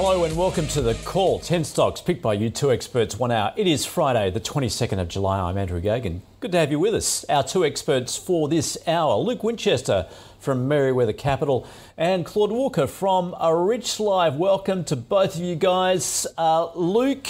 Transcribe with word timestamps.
Hello 0.00 0.22
and 0.22 0.36
welcome 0.36 0.68
to 0.68 0.80
the 0.80 0.94
call. 0.94 1.40
10 1.40 1.64
stocks 1.64 2.00
picked 2.00 2.22
by 2.22 2.32
you 2.32 2.50
two 2.50 2.70
experts, 2.70 3.18
one 3.18 3.32
hour. 3.32 3.52
It 3.56 3.66
is 3.66 3.84
Friday, 3.84 4.30
the 4.30 4.38
22nd 4.38 5.00
of 5.00 5.08
July. 5.08 5.40
I'm 5.40 5.58
Andrew 5.58 5.80
Gagan. 5.80 6.20
Good 6.38 6.52
to 6.52 6.58
have 6.58 6.70
you 6.70 6.78
with 6.78 6.94
us. 6.94 7.24
Our 7.28 7.42
two 7.42 7.64
experts 7.64 8.16
for 8.16 8.48
this 8.48 8.78
hour 8.86 9.16
Luke 9.16 9.42
Winchester 9.42 10.06
from 10.38 10.68
Merewether 10.68 11.18
Capital 11.18 11.66
and 11.96 12.24
Claude 12.24 12.52
Walker 12.52 12.86
from 12.86 13.34
A 13.40 13.52
Rich 13.56 13.98
Life. 13.98 14.34
Welcome 14.34 14.84
to 14.84 14.94
both 14.94 15.34
of 15.34 15.42
you 15.42 15.56
guys. 15.56 16.28
Uh, 16.38 16.72
Luke, 16.76 17.26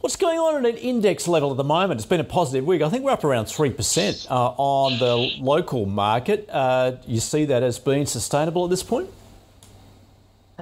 what's 0.00 0.16
going 0.16 0.38
on 0.38 0.66
at 0.66 0.70
an 0.70 0.76
index 0.76 1.26
level 1.26 1.50
at 1.50 1.56
the 1.56 1.64
moment? 1.64 1.98
It's 1.98 2.06
been 2.06 2.20
a 2.20 2.24
positive 2.24 2.66
week. 2.66 2.82
I 2.82 2.90
think 2.90 3.04
we're 3.04 3.12
up 3.12 3.24
around 3.24 3.46
3% 3.46 4.30
uh, 4.30 4.34
on 4.34 4.98
the 4.98 5.16
local 5.42 5.86
market. 5.86 6.46
Uh, 6.50 6.96
you 7.06 7.20
see 7.20 7.46
that 7.46 7.62
as 7.62 7.78
being 7.78 8.04
sustainable 8.04 8.64
at 8.64 8.70
this 8.70 8.82
point? 8.82 9.08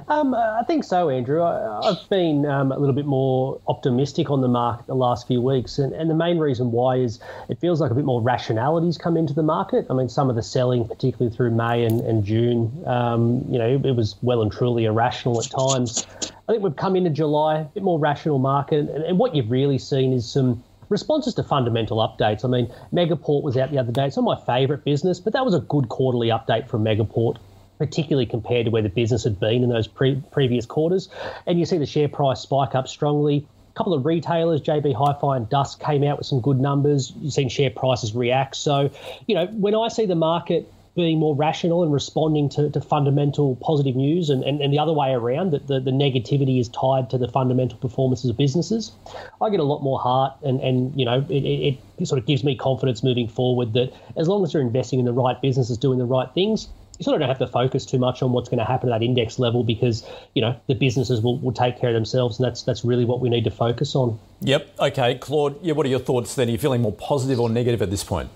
Um, 0.07 0.35
I 0.35 0.63
think 0.67 0.83
so, 0.83 1.09
Andrew. 1.09 1.41
I, 1.41 1.79
have 1.83 2.09
been 2.09 2.45
um, 2.45 2.71
a 2.71 2.77
little 2.77 2.93
bit 2.93 3.07
more 3.07 3.59
optimistic 3.67 4.29
on 4.29 4.41
the 4.41 4.47
market 4.47 4.85
the 4.85 4.95
last 4.95 5.25
few 5.25 5.41
weeks, 5.41 5.79
and, 5.79 5.91
and 5.91 6.07
the 6.09 6.13
main 6.13 6.37
reason 6.37 6.71
why 6.71 6.97
is 6.97 7.19
it 7.49 7.59
feels 7.59 7.81
like 7.81 7.89
a 7.89 7.95
bit 7.95 8.05
more 8.05 8.21
rationality's 8.21 8.97
come 8.97 9.17
into 9.17 9.33
the 9.33 9.43
market. 9.43 9.87
I 9.89 9.93
mean, 9.93 10.07
some 10.07 10.29
of 10.29 10.35
the 10.35 10.43
selling, 10.43 10.87
particularly 10.87 11.35
through 11.35 11.51
May 11.51 11.83
and, 11.83 12.01
and 12.01 12.23
June, 12.23 12.83
um, 12.85 13.43
you 13.49 13.57
know, 13.57 13.81
it 13.83 13.95
was 13.95 14.15
well 14.21 14.43
and 14.43 14.51
truly 14.51 14.85
irrational 14.85 15.41
at 15.41 15.49
times. 15.49 16.05
I 16.47 16.51
think 16.51 16.63
we've 16.63 16.75
come 16.75 16.95
into 16.95 17.09
July, 17.09 17.59
a 17.59 17.63
bit 17.65 17.81
more 17.81 17.97
rational 17.97 18.37
market, 18.37 18.89
and, 18.89 19.03
and 19.03 19.17
what 19.17 19.33
you've 19.35 19.49
really 19.49 19.79
seen 19.79 20.13
is 20.13 20.31
some 20.31 20.63
responses 20.89 21.33
to 21.33 21.43
fundamental 21.43 21.97
updates. 21.97 22.45
I 22.45 22.47
mean, 22.49 22.71
Megaport 22.93 23.41
was 23.41 23.57
out 23.57 23.71
the 23.71 23.79
other 23.79 23.91
day. 23.91 24.05
It's 24.05 24.15
not 24.15 24.23
my 24.23 24.39
favourite 24.45 24.83
business, 24.83 25.19
but 25.19 25.33
that 25.33 25.43
was 25.43 25.55
a 25.55 25.59
good 25.59 25.89
quarterly 25.89 26.27
update 26.27 26.69
from 26.69 26.83
Megaport 26.83 27.37
particularly 27.77 28.25
compared 28.25 28.65
to 28.65 28.71
where 28.71 28.81
the 28.81 28.89
business 28.89 29.23
had 29.23 29.39
been 29.39 29.63
in 29.63 29.69
those 29.69 29.87
pre- 29.87 30.21
previous 30.31 30.65
quarters. 30.65 31.09
And 31.45 31.59
you 31.59 31.65
see 31.65 31.77
the 31.77 31.85
share 31.85 32.07
price 32.07 32.41
spike 32.41 32.75
up 32.75 32.87
strongly. 32.87 33.45
A 33.69 33.77
couple 33.77 33.93
of 33.93 34.05
retailers, 34.05 34.61
JB 34.61 34.95
Hi-Fi 34.95 35.37
and 35.37 35.49
Dusk, 35.49 35.79
came 35.79 36.03
out 36.03 36.17
with 36.17 36.25
some 36.25 36.41
good 36.41 36.59
numbers. 36.59 37.13
You've 37.21 37.33
seen 37.33 37.49
share 37.49 37.69
prices 37.69 38.15
react. 38.15 38.55
So, 38.55 38.89
you 39.27 39.35
know, 39.35 39.45
when 39.47 39.75
I 39.75 39.87
see 39.89 40.05
the 40.05 40.15
market 40.15 40.71
being 40.97 41.19
more 41.19 41.35
rational 41.35 41.83
and 41.83 41.93
responding 41.93 42.49
to, 42.49 42.71
to 42.71 42.81
fundamental 42.81 43.55
positive 43.57 43.95
news 43.95 44.31
and, 44.31 44.43
and, 44.43 44.59
and 44.61 44.73
the 44.73 44.79
other 44.79 44.91
way 44.91 45.11
around, 45.11 45.51
that 45.51 45.67
the, 45.67 45.79
the 45.79 45.91
negativity 45.91 46.59
is 46.59 46.67
tied 46.69 47.07
to 47.11 47.19
the 47.19 47.27
fundamental 47.27 47.77
performances 47.77 48.31
of 48.31 48.35
businesses, 48.35 48.91
I 49.39 49.51
get 49.51 49.59
a 49.59 49.63
lot 49.63 49.83
more 49.83 49.99
heart 49.99 50.33
and, 50.43 50.59
and 50.59 50.99
you 50.99 51.05
know, 51.05 51.23
it, 51.29 51.43
it, 51.45 51.77
it 51.99 52.07
sort 52.07 52.17
of 52.17 52.25
gives 52.25 52.43
me 52.43 52.55
confidence 52.55 53.03
moving 53.03 53.27
forward 53.27 53.73
that 53.73 53.93
as 54.17 54.27
long 54.27 54.43
as 54.43 54.53
you're 54.53 54.63
investing 54.63 54.97
in 54.97 55.05
the 55.05 55.13
right 55.13 55.39
businesses, 55.39 55.77
doing 55.77 55.99
the 55.99 56.05
right 56.05 56.29
things, 56.33 56.67
you 56.97 57.03
sort 57.03 57.15
of 57.15 57.19
don't 57.19 57.29
have 57.29 57.39
to 57.39 57.47
focus 57.47 57.85
too 57.85 57.97
much 57.97 58.21
on 58.21 58.31
what's 58.31 58.49
going 58.49 58.59
to 58.59 58.65
happen 58.65 58.89
at 58.91 58.99
that 58.99 59.05
index 59.05 59.37
level 59.37 59.63
because 59.63 60.05
you 60.33 60.41
know 60.41 60.59
the 60.67 60.73
businesses 60.73 61.21
will, 61.21 61.37
will 61.39 61.51
take 61.51 61.79
care 61.79 61.89
of 61.89 61.93
themselves 61.93 62.39
and 62.39 62.45
that's 62.45 62.63
that's 62.63 62.83
really 62.83 63.05
what 63.05 63.19
we 63.19 63.29
need 63.29 63.43
to 63.43 63.51
focus 63.51 63.95
on. 63.95 64.19
Yep. 64.41 64.75
Okay, 64.79 65.15
Claude. 65.15 65.57
Yeah. 65.61 65.73
What 65.73 65.85
are 65.85 65.89
your 65.89 65.99
thoughts 65.99 66.35
then? 66.35 66.47
Are 66.47 66.51
you 66.51 66.57
feeling 66.57 66.81
more 66.81 66.93
positive 66.93 67.39
or 67.39 67.49
negative 67.49 67.81
at 67.81 67.89
this 67.89 68.03
point? 68.03 68.29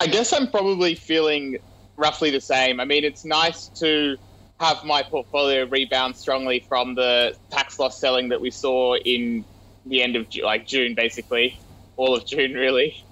I 0.00 0.06
guess 0.06 0.32
I'm 0.32 0.50
probably 0.50 0.94
feeling 0.94 1.58
roughly 1.96 2.30
the 2.30 2.40
same. 2.40 2.80
I 2.80 2.84
mean, 2.84 3.04
it's 3.04 3.24
nice 3.24 3.68
to 3.80 4.16
have 4.60 4.84
my 4.84 5.02
portfolio 5.02 5.66
rebound 5.66 6.16
strongly 6.16 6.60
from 6.68 6.94
the 6.94 7.36
tax 7.50 7.78
loss 7.78 7.98
selling 7.98 8.28
that 8.28 8.40
we 8.40 8.50
saw 8.50 8.96
in 8.96 9.44
the 9.86 10.02
end 10.02 10.16
of 10.16 10.26
like 10.36 10.66
June, 10.66 10.94
basically 10.94 11.58
all 11.96 12.14
of 12.14 12.24
June, 12.26 12.54
really. 12.54 13.02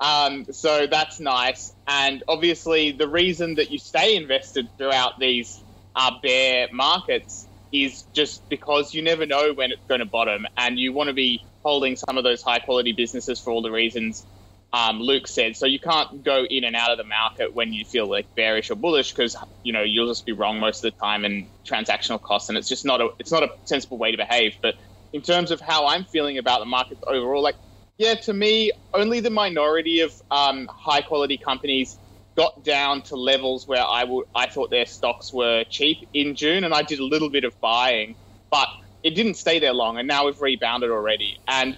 Um, 0.00 0.46
so 0.52 0.86
that's 0.86 1.20
nice. 1.20 1.71
And 1.88 2.24
obviously, 2.28 2.92
the 2.92 3.08
reason 3.08 3.56
that 3.56 3.70
you 3.70 3.78
stay 3.78 4.16
invested 4.16 4.68
throughout 4.78 5.14
these 5.20 5.64
uh, 5.96 6.12
bear 6.22 6.68
markets 6.72 7.48
is 7.72 8.04
just 8.14 8.42
because 8.50 8.94
you 8.94 9.02
never 9.02 9.26
know 9.26 9.54
when 9.54 9.72
it's 9.72 9.82
going 9.88 10.00
to 10.00 10.06
bottom, 10.06 10.46
and 10.56 10.78
you 10.78 10.92
want 10.94 11.08
to 11.08 11.14
be 11.14 11.42
holding 11.64 11.96
some 11.96 12.18
of 12.18 12.24
those 12.24 12.42
high 12.42 12.60
quality 12.60 12.92
businesses 12.92 13.40
for 13.40 13.52
all 13.52 13.62
the 13.62 13.72
reasons 13.72 14.26
um, 14.72 15.00
Luke 15.00 15.28
said. 15.28 15.56
So 15.56 15.66
you 15.66 15.80
can't 15.80 16.24
go 16.24 16.44
in 16.50 16.64
and 16.64 16.76
out 16.76 16.92
of 16.92 16.98
the 16.98 17.04
market 17.04 17.54
when 17.54 17.74
you 17.74 17.84
feel 17.86 18.10
like 18.10 18.28
bearish 18.36 18.70
or 18.70 18.76
bullish 18.76 19.14
because 19.14 19.36
you 19.64 19.74
know 19.74 19.82
you'll 19.82 20.08
just 20.08 20.26
be 20.26 20.32
wrong 20.32 20.60
most 20.60 20.84
of 20.84 20.92
the 20.92 20.98
time 21.06 21.26
and 21.26 21.50
transactional 21.70 22.22
costs, 22.22 22.50
and 22.50 22.58
it's 22.58 22.68
just 22.68 22.86
not 22.86 23.02
a 23.02 23.10
it's 23.20 23.32
not 23.32 23.44
a 23.44 23.50
sensible 23.66 23.98
way 23.98 24.12
to 24.12 24.18
behave. 24.18 24.54
But 24.62 24.76
in 25.12 25.22
terms 25.22 25.52
of 25.52 25.60
how 25.60 25.88
I'm 25.88 26.06
feeling 26.06 26.38
about 26.38 26.60
the 26.60 26.66
markets 26.66 27.02
overall, 27.08 27.42
like 27.42 27.56
yeah, 28.02 28.14
to 28.14 28.32
me, 28.32 28.72
only 28.92 29.20
the 29.20 29.30
minority 29.30 30.00
of 30.00 30.12
um, 30.28 30.66
high 30.66 31.02
quality 31.02 31.36
companies 31.36 31.96
got 32.34 32.64
down 32.64 33.02
to 33.02 33.14
levels 33.14 33.68
where 33.68 33.84
I 33.84 34.46
thought 34.50 34.70
their 34.70 34.86
stocks 34.86 35.32
were 35.32 35.62
cheap 35.70 36.08
in 36.12 36.34
June, 36.34 36.64
and 36.64 36.74
I 36.74 36.82
did 36.82 36.98
a 36.98 37.04
little 37.04 37.30
bit 37.30 37.44
of 37.44 37.58
buying, 37.60 38.16
but 38.50 38.66
it 39.04 39.10
didn't 39.10 39.34
stay 39.34 39.60
there 39.60 39.72
long, 39.72 39.98
and 39.98 40.08
now 40.08 40.26
we've 40.26 40.40
rebounded 40.40 40.90
already. 40.90 41.38
And 41.46 41.76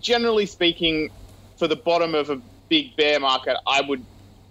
generally 0.00 0.46
speaking, 0.46 1.10
for 1.58 1.68
the 1.68 1.76
bottom 1.76 2.14
of 2.14 2.30
a 2.30 2.40
big 2.70 2.96
bear 2.96 3.20
market, 3.20 3.58
I 3.66 3.82
would 3.82 4.02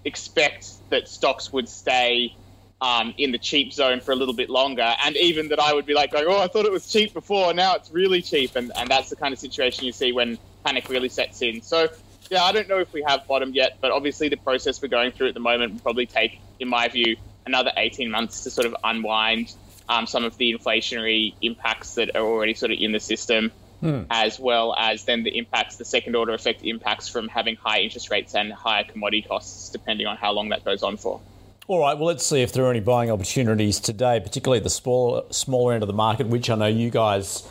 expect 0.05 0.67
that 0.91 1.07
stocks 1.07 1.51
would 1.51 1.69
stay 1.69 2.35
um, 2.81 3.15
in 3.17 3.31
the 3.31 3.39
cheap 3.39 3.73
zone 3.73 3.99
for 3.99 4.11
a 4.11 4.15
little 4.15 4.35
bit 4.35 4.51
longer, 4.51 4.93
and 5.03 5.17
even 5.17 5.47
that 5.49 5.59
I 5.59 5.73
would 5.73 5.87
be 5.87 5.95
like, 5.95 6.11
going, 6.11 6.25
"Oh, 6.27 6.39
I 6.39 6.47
thought 6.47 6.65
it 6.65 6.71
was 6.71 6.91
cheap 6.91 7.15
before, 7.15 7.51
now 7.55 7.73
it's 7.73 7.89
really 7.89 8.21
cheap," 8.21 8.55
and 8.55 8.71
and 8.75 8.87
that's 8.91 9.09
the 9.09 9.15
kind 9.15 9.33
of 9.33 9.39
situation 9.39 9.85
you 9.85 9.91
see 9.91 10.11
when 10.11 10.37
panic 10.63 10.89
really 10.89 11.09
sets 11.09 11.41
in. 11.41 11.61
So, 11.61 11.89
yeah, 12.29 12.43
I 12.43 12.51
don't 12.51 12.67
know 12.67 12.79
if 12.79 12.93
we 12.93 13.03
have 13.07 13.27
bottomed 13.27 13.55
yet, 13.55 13.77
but 13.81 13.91
obviously 13.91 14.29
the 14.29 14.37
process 14.37 14.81
we're 14.81 14.89
going 14.89 15.11
through 15.11 15.29
at 15.29 15.33
the 15.33 15.39
moment 15.39 15.73
will 15.73 15.79
probably 15.81 16.05
take, 16.05 16.39
in 16.59 16.67
my 16.67 16.87
view, 16.87 17.17
another 17.45 17.71
18 17.75 18.11
months 18.11 18.43
to 18.43 18.51
sort 18.51 18.67
of 18.67 18.75
unwind 18.83 19.53
um, 19.89 20.05
some 20.05 20.23
of 20.23 20.37
the 20.37 20.53
inflationary 20.53 21.33
impacts 21.41 21.95
that 21.95 22.15
are 22.15 22.21
already 22.21 22.53
sort 22.53 22.71
of 22.71 22.77
in 22.79 22.91
the 22.91 22.99
system, 22.99 23.51
hmm. 23.81 24.03
as 24.11 24.39
well 24.39 24.75
as 24.77 25.03
then 25.05 25.23
the 25.23 25.35
impacts, 25.35 25.77
the 25.77 25.85
second 25.85 26.15
order 26.15 26.33
effect 26.33 26.63
impacts 26.63 27.09
from 27.09 27.27
having 27.27 27.55
high 27.55 27.79
interest 27.79 28.11
rates 28.11 28.35
and 28.35 28.53
higher 28.53 28.83
commodity 28.83 29.23
costs, 29.23 29.69
depending 29.69 30.05
on 30.05 30.15
how 30.15 30.31
long 30.31 30.49
that 30.49 30.63
goes 30.63 30.83
on 30.83 30.95
for. 30.97 31.19
All 31.67 31.79
right, 31.79 31.97
well, 31.97 32.07
let's 32.07 32.25
see 32.25 32.41
if 32.41 32.53
there 32.53 32.65
are 32.65 32.71
any 32.71 32.79
buying 32.79 33.11
opportunities 33.11 33.79
today, 33.79 34.19
particularly 34.19 34.59
the 34.59 34.69
smaller, 34.69 35.23
smaller 35.31 35.73
end 35.73 35.83
of 35.83 35.87
the 35.87 35.93
market, 35.93 36.27
which 36.27 36.49
I 36.49 36.55
know 36.55 36.67
you 36.67 36.89
guys 36.89 37.47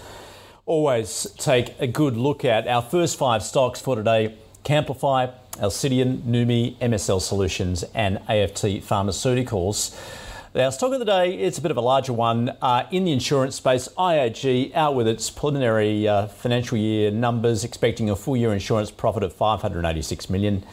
always 0.68 1.26
take 1.38 1.74
a 1.80 1.86
good 1.86 2.16
look 2.16 2.44
at. 2.44 2.68
Our 2.68 2.82
first 2.82 3.16
five 3.16 3.42
stocks 3.42 3.80
for 3.80 3.96
today 3.96 4.36
Camplify, 4.64 5.32
Alcidion, 5.52 6.20
Noumi, 6.24 6.76
MSL 6.76 7.22
Solutions, 7.22 7.84
and 7.94 8.18
AFT 8.28 8.84
Pharmaceuticals. 8.84 9.98
Our 10.54 10.70
stock 10.70 10.92
of 10.92 10.98
the 10.98 11.06
day, 11.06 11.34
it's 11.38 11.56
a 11.56 11.62
bit 11.62 11.70
of 11.70 11.78
a 11.78 11.80
larger 11.80 12.12
one. 12.12 12.50
Uh, 12.60 12.86
in 12.90 13.04
the 13.04 13.12
insurance 13.12 13.56
space, 13.56 13.88
IAG 13.96 14.74
out 14.74 14.94
with 14.94 15.08
its 15.08 15.30
preliminary 15.30 16.06
uh, 16.06 16.26
financial 16.26 16.76
year 16.76 17.10
numbers, 17.10 17.64
expecting 17.64 18.10
a 18.10 18.16
full 18.16 18.36
year 18.36 18.52
insurance 18.52 18.90
profit 18.90 19.22
of 19.22 19.32
586 19.32 20.28
million. 20.28 20.64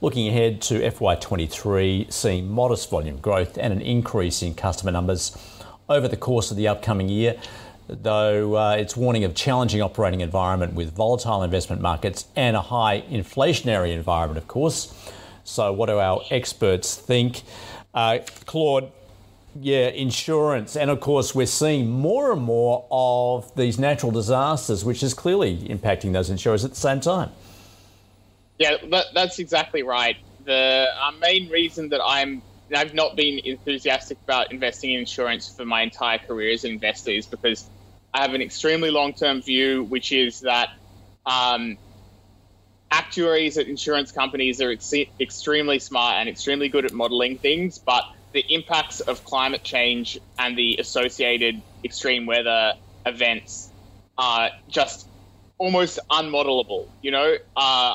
Looking 0.00 0.28
ahead 0.28 0.60
to 0.62 0.80
FY23, 0.80 2.12
seeing 2.12 2.50
modest 2.50 2.90
volume 2.90 3.18
growth 3.18 3.56
and 3.56 3.72
an 3.72 3.80
increase 3.80 4.42
in 4.42 4.54
customer 4.54 4.90
numbers 4.90 5.36
over 5.88 6.08
the 6.08 6.16
course 6.16 6.50
of 6.50 6.56
the 6.56 6.66
upcoming 6.66 7.08
year 7.08 7.36
though 7.88 8.56
uh, 8.56 8.76
it's 8.76 8.96
warning 8.96 9.24
of 9.24 9.34
challenging 9.34 9.82
operating 9.82 10.20
environment 10.20 10.74
with 10.74 10.92
volatile 10.92 11.42
investment 11.42 11.82
markets 11.82 12.26
and 12.36 12.56
a 12.56 12.60
high 12.60 13.02
inflationary 13.10 13.92
environment, 13.92 14.38
of 14.38 14.48
course. 14.48 14.92
So, 15.44 15.72
what 15.72 15.86
do 15.86 15.98
our 15.98 16.22
experts 16.30 16.96
think? 16.96 17.42
Uh, 17.92 18.18
Claude, 18.46 18.90
yeah, 19.60 19.88
insurance, 19.88 20.76
and 20.76 20.90
of 20.90 21.00
course, 21.00 21.34
we're 21.34 21.46
seeing 21.46 21.90
more 21.90 22.32
and 22.32 22.42
more 22.42 22.86
of 22.90 23.54
these 23.54 23.78
natural 23.78 24.10
disasters, 24.10 24.84
which 24.84 25.02
is 25.02 25.12
clearly 25.12 25.58
impacting 25.68 26.12
those 26.12 26.30
insurers 26.30 26.64
at 26.64 26.70
the 26.70 26.76
same 26.76 27.00
time. 27.00 27.30
Yeah, 28.58 28.76
that, 28.90 29.06
that's 29.14 29.38
exactly 29.38 29.82
right. 29.82 30.16
The 30.44 30.86
uh, 30.98 31.12
main 31.20 31.50
reason 31.50 31.90
that 31.90 32.00
I'm 32.04 32.42
I've 32.74 32.94
not 32.94 33.16
been 33.16 33.40
enthusiastic 33.44 34.18
about 34.24 34.50
investing 34.50 34.92
in 34.92 35.00
insurance 35.00 35.48
for 35.54 35.64
my 35.64 35.82
entire 35.82 36.18
career 36.18 36.52
as 36.52 36.64
an 36.64 36.72
investor 36.72 37.10
is 37.10 37.26
because 37.26 37.68
I 38.14 38.22
have 38.22 38.34
an 38.34 38.42
extremely 38.42 38.90
long 38.90 39.14
term 39.14 39.42
view, 39.42 39.84
which 39.84 40.12
is 40.12 40.40
that 40.40 40.70
um, 41.26 41.78
actuaries 42.92 43.58
at 43.58 43.66
insurance 43.68 44.12
companies 44.12 44.60
are 44.60 44.70
ex- 44.70 44.92
extremely 45.20 45.80
smart 45.80 46.16
and 46.18 46.28
extremely 46.28 46.68
good 46.68 46.86
at 46.86 46.92
modeling 46.92 47.38
things, 47.38 47.78
but 47.84 48.04
the 48.34 48.44
impacts 48.50 49.00
of 49.00 49.24
climate 49.24 49.64
change 49.64 50.18
and 50.38 50.56
the 50.58 50.76
associated 50.80 51.62
extreme 51.84 52.26
weather 52.26 52.72
events 53.06 53.72
are 54.18 54.50
just 54.70 55.08
almost 55.58 55.98
unmodelable. 56.10 56.86
You 57.02 57.12
know, 57.12 57.34
uh, 57.56 57.94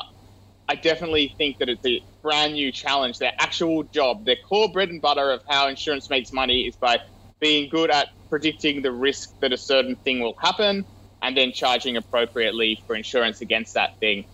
I 0.68 0.76
definitely 0.76 1.34
think 1.38 1.58
that 1.58 1.68
it's 1.70 1.86
a 1.86 2.02
brand 2.22 2.54
new 2.54 2.72
challenge. 2.72 3.18
Their 3.18 3.32
actual 3.40 3.84
job, 3.84 4.26
their 4.26 4.36
core 4.48 4.70
bread 4.72 4.90
and 4.90 5.02
butter 5.02 5.30
of 5.32 5.42
how 5.48 5.68
insurance 5.68 6.10
makes 6.10 6.32
money 6.32 6.62
is 6.62 6.76
by 6.76 7.00
being 7.40 7.70
good 7.70 7.90
at 7.90 8.08
predicting 8.30 8.82
the 8.82 8.92
risk 8.92 9.38
that 9.40 9.52
a 9.52 9.58
certain 9.58 9.96
thing 9.96 10.20
will 10.20 10.36
happen 10.40 10.86
and 11.20 11.36
then 11.36 11.52
charging 11.52 11.96
appropriately 11.96 12.82
for 12.86 12.96
insurance 12.96 13.40
against 13.42 13.74
that 13.74 13.98
thing. 13.98 14.24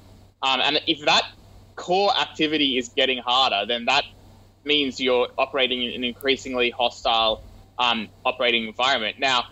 Um, 0.43 0.61
and 0.63 0.81
if 0.87 1.05
that 1.07 1.25
core 1.75 2.17
activity 2.17 2.79
is 2.79 2.91
getting 2.91 3.19
harder, 3.19 3.67
then 3.67 3.87
that 3.87 4.05
means 4.65 5.01
you're 5.01 5.29
operating 5.39 5.83
in 5.83 5.93
an 5.93 6.05
increasingly 6.05 6.71
hostile 6.71 7.43
um, 7.79 8.09
operating 8.25 8.67
environment. 8.67 9.17
Now, 9.19 9.45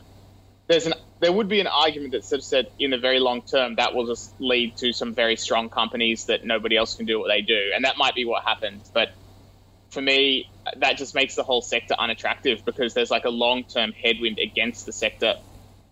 there's 0.69 0.87
an 0.87 0.95
there 1.21 1.33
would 1.33 1.49
be 1.49 1.61
an 1.61 1.67
argument 1.67 2.13
that 2.13 2.25
sort 2.25 2.41
of 2.41 2.45
said 2.45 2.67
in 2.79 2.91
the 2.91 2.99
very 2.99 3.19
long 3.19 3.41
term 3.41 3.77
that 3.77 3.95
will 3.95 4.07
just 4.07 4.35
lead 4.41 4.77
to 4.77 4.93
some 4.93 5.15
very 5.15 5.37
strong 5.37 5.71
companies 5.71 6.27
that 6.27 6.45
nobody 6.45 6.77
else 6.77 6.97
can 6.97 7.07
do 7.07 7.19
what 7.19 7.29
they 7.29 7.41
do, 7.41 7.71
and 7.75 7.85
that 7.85 7.97
might 7.97 8.15
be 8.15 8.25
what 8.25 8.43
happens. 8.45 8.91
But 8.93 9.09
for 9.91 10.03
me, 10.03 10.51
that 10.77 10.97
just 10.97 11.15
makes 11.15 11.35
the 11.35 11.43
whole 11.43 11.63
sector 11.63 11.95
unattractive 11.99 12.65
because 12.65 12.95
there's 12.95 13.11
like 13.11 13.25
a 13.25 13.31
long 13.31 13.65
term 13.65 13.93
headwind 13.93 14.39
against 14.39 14.87
the 14.87 14.93
sector. 14.93 15.35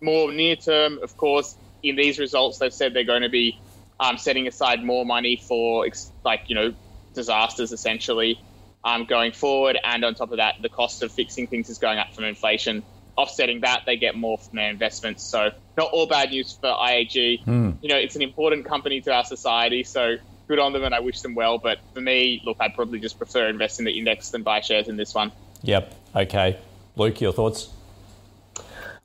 More 0.01 0.33
near 0.33 0.57
term, 0.57 0.99
of 1.03 1.17
course, 1.17 1.55
in 1.83 1.97
these 1.97 2.19
results, 2.19 2.59
they've 2.59 2.73
said 2.73 2.95
they're 2.95 3.05
going 3.05 3.23
to 3.23 3.29
be 3.29 3.59
um, 4.01 4.19
setting 4.19 4.49
aside 4.49 4.83
more 4.83 5.05
money 5.05 5.37
for 5.37 5.87
like 6.25 6.45
you 6.47 6.55
know 6.55 6.75
disasters 7.15 7.73
essentially 7.73 8.41
um, 8.85 9.05
going 9.05 9.33
forward, 9.33 9.79
and 9.83 10.05
on 10.05 10.15
top 10.15 10.33
of 10.33 10.39
that, 10.39 10.57
the 10.61 10.69
cost 10.69 11.03
of 11.03 11.13
fixing 11.13 11.47
things 11.47 11.69
is 11.69 11.79
going 11.79 11.99
up 11.99 12.15
from 12.15 12.25
inflation. 12.25 12.83
Offsetting 13.17 13.61
that, 13.61 13.83
they 13.85 13.97
get 13.99 14.17
more 14.17 14.39
from 14.39 14.57
their 14.57 14.71
investments. 14.71 15.23
So 15.23 15.51
not 15.77 15.91
all 15.93 16.07
bad 16.07 16.31
news 16.31 16.57
for 16.59 16.69
IAG. 16.69 17.45
Mm. 17.45 17.77
You 17.83 17.89
know, 17.91 17.97
it's 17.97 18.17
an 18.17 18.23
important 18.23 18.65
company 18.65 19.03
to 19.03 19.13
our 19.13 19.25
society, 19.25 19.85
so 19.85 20.17
good 20.53 20.59
on 20.59 20.75
them, 20.75 20.85
and 20.85 20.95
I 20.95 21.01
wish 21.01 21.23
them 21.23 21.35
well. 21.35 21.57
But 21.57 21.79
for 21.95 22.03
me, 22.03 22.43
look, 22.45 22.59
I'd 22.61 22.75
probably 22.75 23.01
just 23.01 23.17
prefer 23.17 23.49
invest 23.49 23.79
in 23.79 23.87
the 23.87 23.99
index 23.99 24.31
than 24.31 24.43
buy 24.43 24.61
shares 24.61 24.87
in 24.87 24.97
this 24.97 25.15
one. 25.15 25.33
Yep. 25.63 25.95
Okay. 26.15 26.59
Luke, 26.95 27.21
your 27.23 27.33
thoughts? 27.33 27.71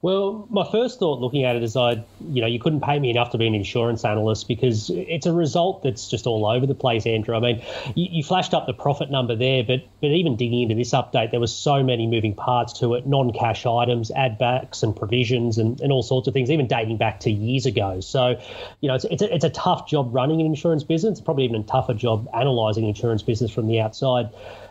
Well, 0.04 0.48
my 0.52 0.64
first 0.72 1.00
thought 1.00 1.20
looking 1.20 1.44
at 1.44 1.56
it 1.56 1.64
is 1.64 1.76
I, 1.76 2.04
you 2.30 2.40
know, 2.40 2.46
you 2.46 2.60
couldn't 2.60 2.82
pay 2.82 3.00
me 3.00 3.10
enough 3.10 3.32
to 3.32 3.40
be 3.40 3.48
an 3.48 3.56
insurance 3.56 4.06
analyst 4.06 4.48
because 4.48 4.92
it's 4.92 5.26
a 5.26 5.34
result 5.34 5.82
that's 5.82 6.08
just 6.08 6.28
all 6.28 6.46
over 6.46 6.68
the 6.68 6.76
place, 6.76 7.08
Andrew. 7.08 7.36
I 7.36 7.40
mean, 7.40 7.64
you, 7.96 8.08
you, 8.12 8.24
flashed 8.24 8.54
up 8.54 8.68
the 8.68 8.74
profit 8.74 9.10
number 9.10 9.36
there, 9.36 9.64
but 9.64 9.88
but 10.00 10.12
even 10.12 10.36
digging 10.36 10.62
into 10.62 10.76
this 10.76 10.92
update, 10.92 11.32
there 11.32 11.40
was 11.40 11.52
so 11.52 11.82
many 11.82 12.06
moving 12.06 12.36
parts 12.36 12.74
to 12.74 12.94
it, 12.94 13.08
non-cash 13.08 13.66
items, 13.66 14.12
add 14.12 14.38
backs 14.38 14.84
and 14.84 14.96
provisions 14.96 15.58
and, 15.58 15.82
and 15.82 15.92
all 15.92 16.04
sorts 16.04 16.28
of 16.28 16.34
things, 16.36 16.52
even 16.52 16.68
dating 16.68 16.98
back 16.98 17.22
to 17.22 17.32
years 17.32 17.66
ago. 17.66 18.00
So, 18.00 18.40
you 18.82 18.90
know, 18.90 18.94
it's, 18.94 19.06
it's, 19.06 19.24
a, 19.24 19.34
it's 19.34 19.46
a 19.46 19.50
tough 19.50 19.90
job 19.90 20.14
running 20.14 20.42
an 20.42 20.46
insurance 20.46 20.84
business. 20.84 21.20
Probably 21.20 21.46
even 21.46 21.62
a 21.62 21.64
tougher 21.64 21.96
job 21.96 22.30
analysing 22.36 22.84
an 22.84 22.90
insurance 22.90 23.24
business 23.24 23.50
from 23.50 23.66
the 23.66 23.80
outside. 23.80 24.30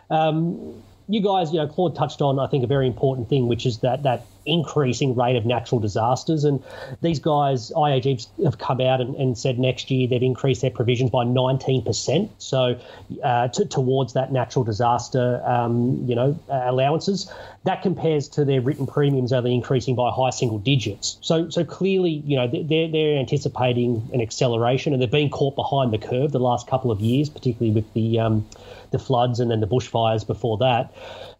Um, 0.09 0.81
you 1.07 1.21
guys, 1.21 1.51
you 1.53 1.59
know, 1.59 1.67
Claude 1.67 1.95
touched 1.95 2.21
on, 2.21 2.39
I 2.39 2.47
think, 2.47 2.63
a 2.63 2.67
very 2.67 2.87
important 2.87 3.29
thing, 3.29 3.47
which 3.47 3.65
is 3.65 3.79
that 3.79 4.03
that 4.03 4.25
increasing 4.45 5.15
rate 5.15 5.35
of 5.35 5.45
natural 5.45 5.79
disasters. 5.79 6.43
And 6.43 6.63
these 7.01 7.19
guys, 7.19 7.71
IAG, 7.71 8.27
have 8.43 8.57
come 8.57 8.81
out 8.81 9.01
and, 9.01 9.15
and 9.15 9.37
said 9.37 9.59
next 9.59 9.91
year 9.91 10.07
they've 10.07 10.23
increased 10.23 10.61
their 10.61 10.71
provisions 10.71 11.11
by 11.11 11.25
19%. 11.25 12.29
So 12.37 12.79
uh, 13.23 13.49
to, 13.49 13.65
towards 13.65 14.13
that 14.13 14.31
natural 14.31 14.63
disaster, 14.63 15.41
um, 15.45 16.03
you 16.07 16.15
know, 16.15 16.39
uh, 16.49 16.63
allowances. 16.65 17.31
That 17.65 17.81
compares 17.81 18.29
to 18.29 18.45
their 18.45 18.61
written 18.61 18.87
premiums 18.87 19.33
only 19.33 19.53
increasing 19.53 19.95
by 19.95 20.09
high 20.11 20.29
single 20.29 20.59
digits. 20.59 21.17
So 21.19 21.49
so 21.49 21.65
clearly, 21.65 22.23
you 22.25 22.37
know, 22.37 22.47
they're, 22.47 22.87
they're 22.87 23.17
anticipating 23.17 24.09
an 24.13 24.21
acceleration 24.21 24.93
and 24.93 25.01
they've 25.01 25.11
been 25.11 25.29
caught 25.29 25.55
behind 25.55 25.91
the 25.91 25.97
curve 25.97 26.31
the 26.31 26.39
last 26.39 26.67
couple 26.67 26.91
of 26.91 27.01
years, 27.01 27.27
particularly 27.29 27.75
with 27.75 27.93
the 27.93 28.19
um, 28.19 28.47
the 28.91 28.99
floods 28.99 29.39
and 29.39 29.51
then 29.51 29.59
the 29.59 29.67
bushfires 29.67 30.25
before 30.25 30.57
that. 30.57 30.93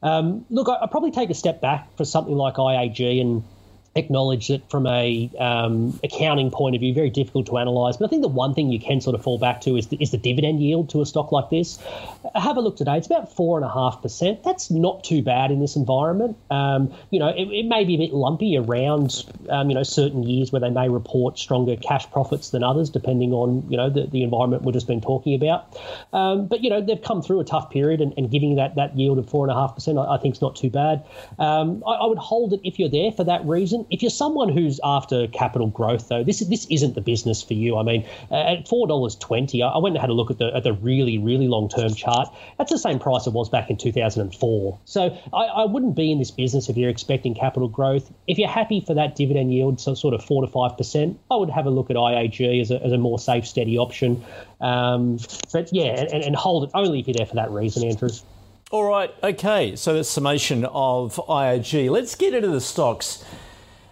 Um, 0.03 0.45
look, 0.49 0.67
I, 0.69 0.79
would 0.81 0.91
probably 0.91 1.11
take 1.11 1.29
a 1.29 1.33
step 1.33 1.61
back 1.61 1.95
for 1.97 2.05
something 2.05 2.35
like 2.35 2.55
IAG 2.55 3.21
and 3.21 3.43
acknowledge 3.97 4.47
that 4.47 4.69
from 4.69 4.87
a 4.87 5.29
um, 5.39 5.99
accounting 6.03 6.51
point 6.51 6.75
of 6.75 6.81
view, 6.81 6.93
very 6.93 7.09
difficult 7.09 7.47
to 7.47 7.57
analyse. 7.57 7.97
But 7.97 8.05
I 8.05 8.09
think 8.09 8.21
the 8.21 8.27
one 8.27 8.53
thing 8.53 8.71
you 8.71 8.79
can 8.79 9.01
sort 9.01 9.15
of 9.15 9.23
fall 9.23 9.39
back 9.39 9.61
to 9.61 9.75
is 9.75 9.87
the, 9.87 9.97
is 10.01 10.11
the 10.11 10.17
dividend 10.17 10.61
yield 10.61 10.89
to 10.89 11.01
a 11.01 11.05
stock 11.05 11.31
like 11.31 11.49
this. 11.49 11.79
Have 12.35 12.57
a 12.57 12.61
look 12.61 12.77
today; 12.77 12.97
it's 12.97 13.07
about 13.07 13.35
four 13.35 13.57
and 13.57 13.65
a 13.65 13.71
half 13.71 14.01
percent. 14.01 14.43
That's 14.43 14.69
not 14.69 15.03
too 15.03 15.21
bad 15.21 15.51
in 15.51 15.59
this 15.59 15.75
environment. 15.75 16.37
Um, 16.49 16.93
you 17.09 17.19
know, 17.19 17.29
it, 17.29 17.47
it, 17.49 17.65
may 17.65 17.83
be 17.83 17.95
a 17.95 17.97
bit 17.97 18.13
lumpy 18.13 18.57
around 18.57 19.25
um, 19.49 19.69
you 19.69 19.75
know 19.75 19.83
certain 19.83 20.23
years 20.23 20.51
where 20.51 20.61
they 20.61 20.69
may 20.69 20.89
report 20.89 21.39
stronger 21.39 21.75
cash 21.75 22.09
profits 22.11 22.51
than 22.51 22.63
others, 22.63 22.89
depending 22.89 23.33
on 23.33 23.65
you 23.69 23.77
know 23.77 23.89
the, 23.89 24.07
the 24.07 24.23
environment 24.23 24.63
we've 24.63 24.73
just 24.73 24.87
been 24.87 25.01
talking 25.01 25.33
about. 25.33 25.77
Um, 26.13 26.47
but 26.47 26.63
you 26.63 26.69
know, 26.69 26.81
they've 26.81 27.01
come 27.01 27.21
through 27.21 27.39
a 27.39 27.45
tough 27.45 27.71
period, 27.71 28.01
and, 28.01 28.13
and 28.17 28.29
giving 28.29 28.55
that 28.55 28.75
that 28.75 28.97
yield 28.97 29.17
of 29.17 29.29
four 29.29 29.45
and 29.45 29.51
a 29.51 29.55
half 29.55 29.75
percent, 29.75 29.97
I, 29.97 30.17
think 30.17 30.35
is 30.35 30.41
not 30.41 30.55
too 30.55 30.69
bad. 30.69 31.03
Um, 31.39 31.83
I, 31.87 31.93
I 31.93 32.05
would 32.05 32.17
hold 32.17 32.53
it 32.53 32.61
if 32.63 32.79
you're 32.79 32.89
there 32.89 33.11
for 33.11 33.23
that 33.23 33.45
reason 33.45 33.85
if 33.89 34.01
you're 34.01 34.11
someone 34.11 34.49
who's 34.49 34.79
after 34.83 35.27
capital 35.27 35.67
growth, 35.67 36.09
though, 36.09 36.23
this 36.23 36.39
this 36.39 36.65
isn't 36.69 36.95
the 36.95 37.01
business 37.01 37.41
for 37.41 37.53
you. 37.53 37.77
I 37.77 37.83
mean, 37.83 38.05
at 38.31 38.67
four 38.67 38.87
dollars 38.87 39.15
twenty, 39.15 39.63
I 39.63 39.77
went 39.77 39.95
and 39.95 40.01
had 40.01 40.09
a 40.09 40.13
look 40.13 40.31
at 40.31 40.37
the 40.37 40.55
at 40.55 40.63
the 40.63 40.73
really 40.73 41.17
really 41.17 41.47
long 41.47 41.69
term 41.69 41.93
chart. 41.93 42.29
That's 42.57 42.71
the 42.71 42.79
same 42.79 42.99
price 42.99 43.27
it 43.27 43.33
was 43.33 43.49
back 43.49 43.69
in 43.69 43.77
two 43.77 43.91
thousand 43.91 44.23
and 44.23 44.35
four. 44.35 44.79
So 44.85 45.17
I, 45.33 45.45
I, 45.45 45.65
wouldn't 45.65 45.95
be 45.95 46.11
in 46.11 46.19
this 46.19 46.31
business 46.31 46.69
if 46.69 46.77
you're 46.77 46.89
expecting 46.89 47.33
capital 47.33 47.67
growth. 47.67 48.11
If 48.27 48.37
you're 48.37 48.49
happy 48.49 48.81
for 48.81 48.93
that 48.93 49.15
dividend 49.15 49.53
yield, 49.53 49.79
so 49.79 49.93
sort 49.93 50.13
of 50.13 50.23
four 50.23 50.41
to 50.41 50.47
five 50.47 50.77
percent, 50.77 51.19
I 51.31 51.35
would 51.35 51.49
have 51.49 51.65
a 51.65 51.69
look 51.69 51.89
at 51.89 51.95
IAG 51.95 52.61
as 52.61 52.71
a, 52.71 52.83
as 52.83 52.91
a 52.91 52.97
more 52.97 53.19
safe, 53.19 53.47
steady 53.47 53.77
option. 53.77 54.23
Um, 54.59 55.19
but 55.51 55.71
yeah, 55.71 56.05
and, 56.11 56.23
and 56.23 56.35
hold 56.35 56.65
it 56.65 56.71
only 56.73 56.99
if 56.99 57.07
you're 57.07 57.15
there 57.15 57.25
for 57.25 57.35
that 57.35 57.51
reason, 57.51 57.87
Andrew. 57.87 58.09
All 58.69 58.83
right, 58.83 59.13
okay. 59.23 59.77
So 59.77 59.93
that's 59.93 60.09
summation 60.09 60.65
of 60.65 61.15
IAG. 61.29 61.89
Let's 61.89 62.15
get 62.15 62.33
into 62.33 62.49
the 62.49 62.59
stocks 62.59 63.23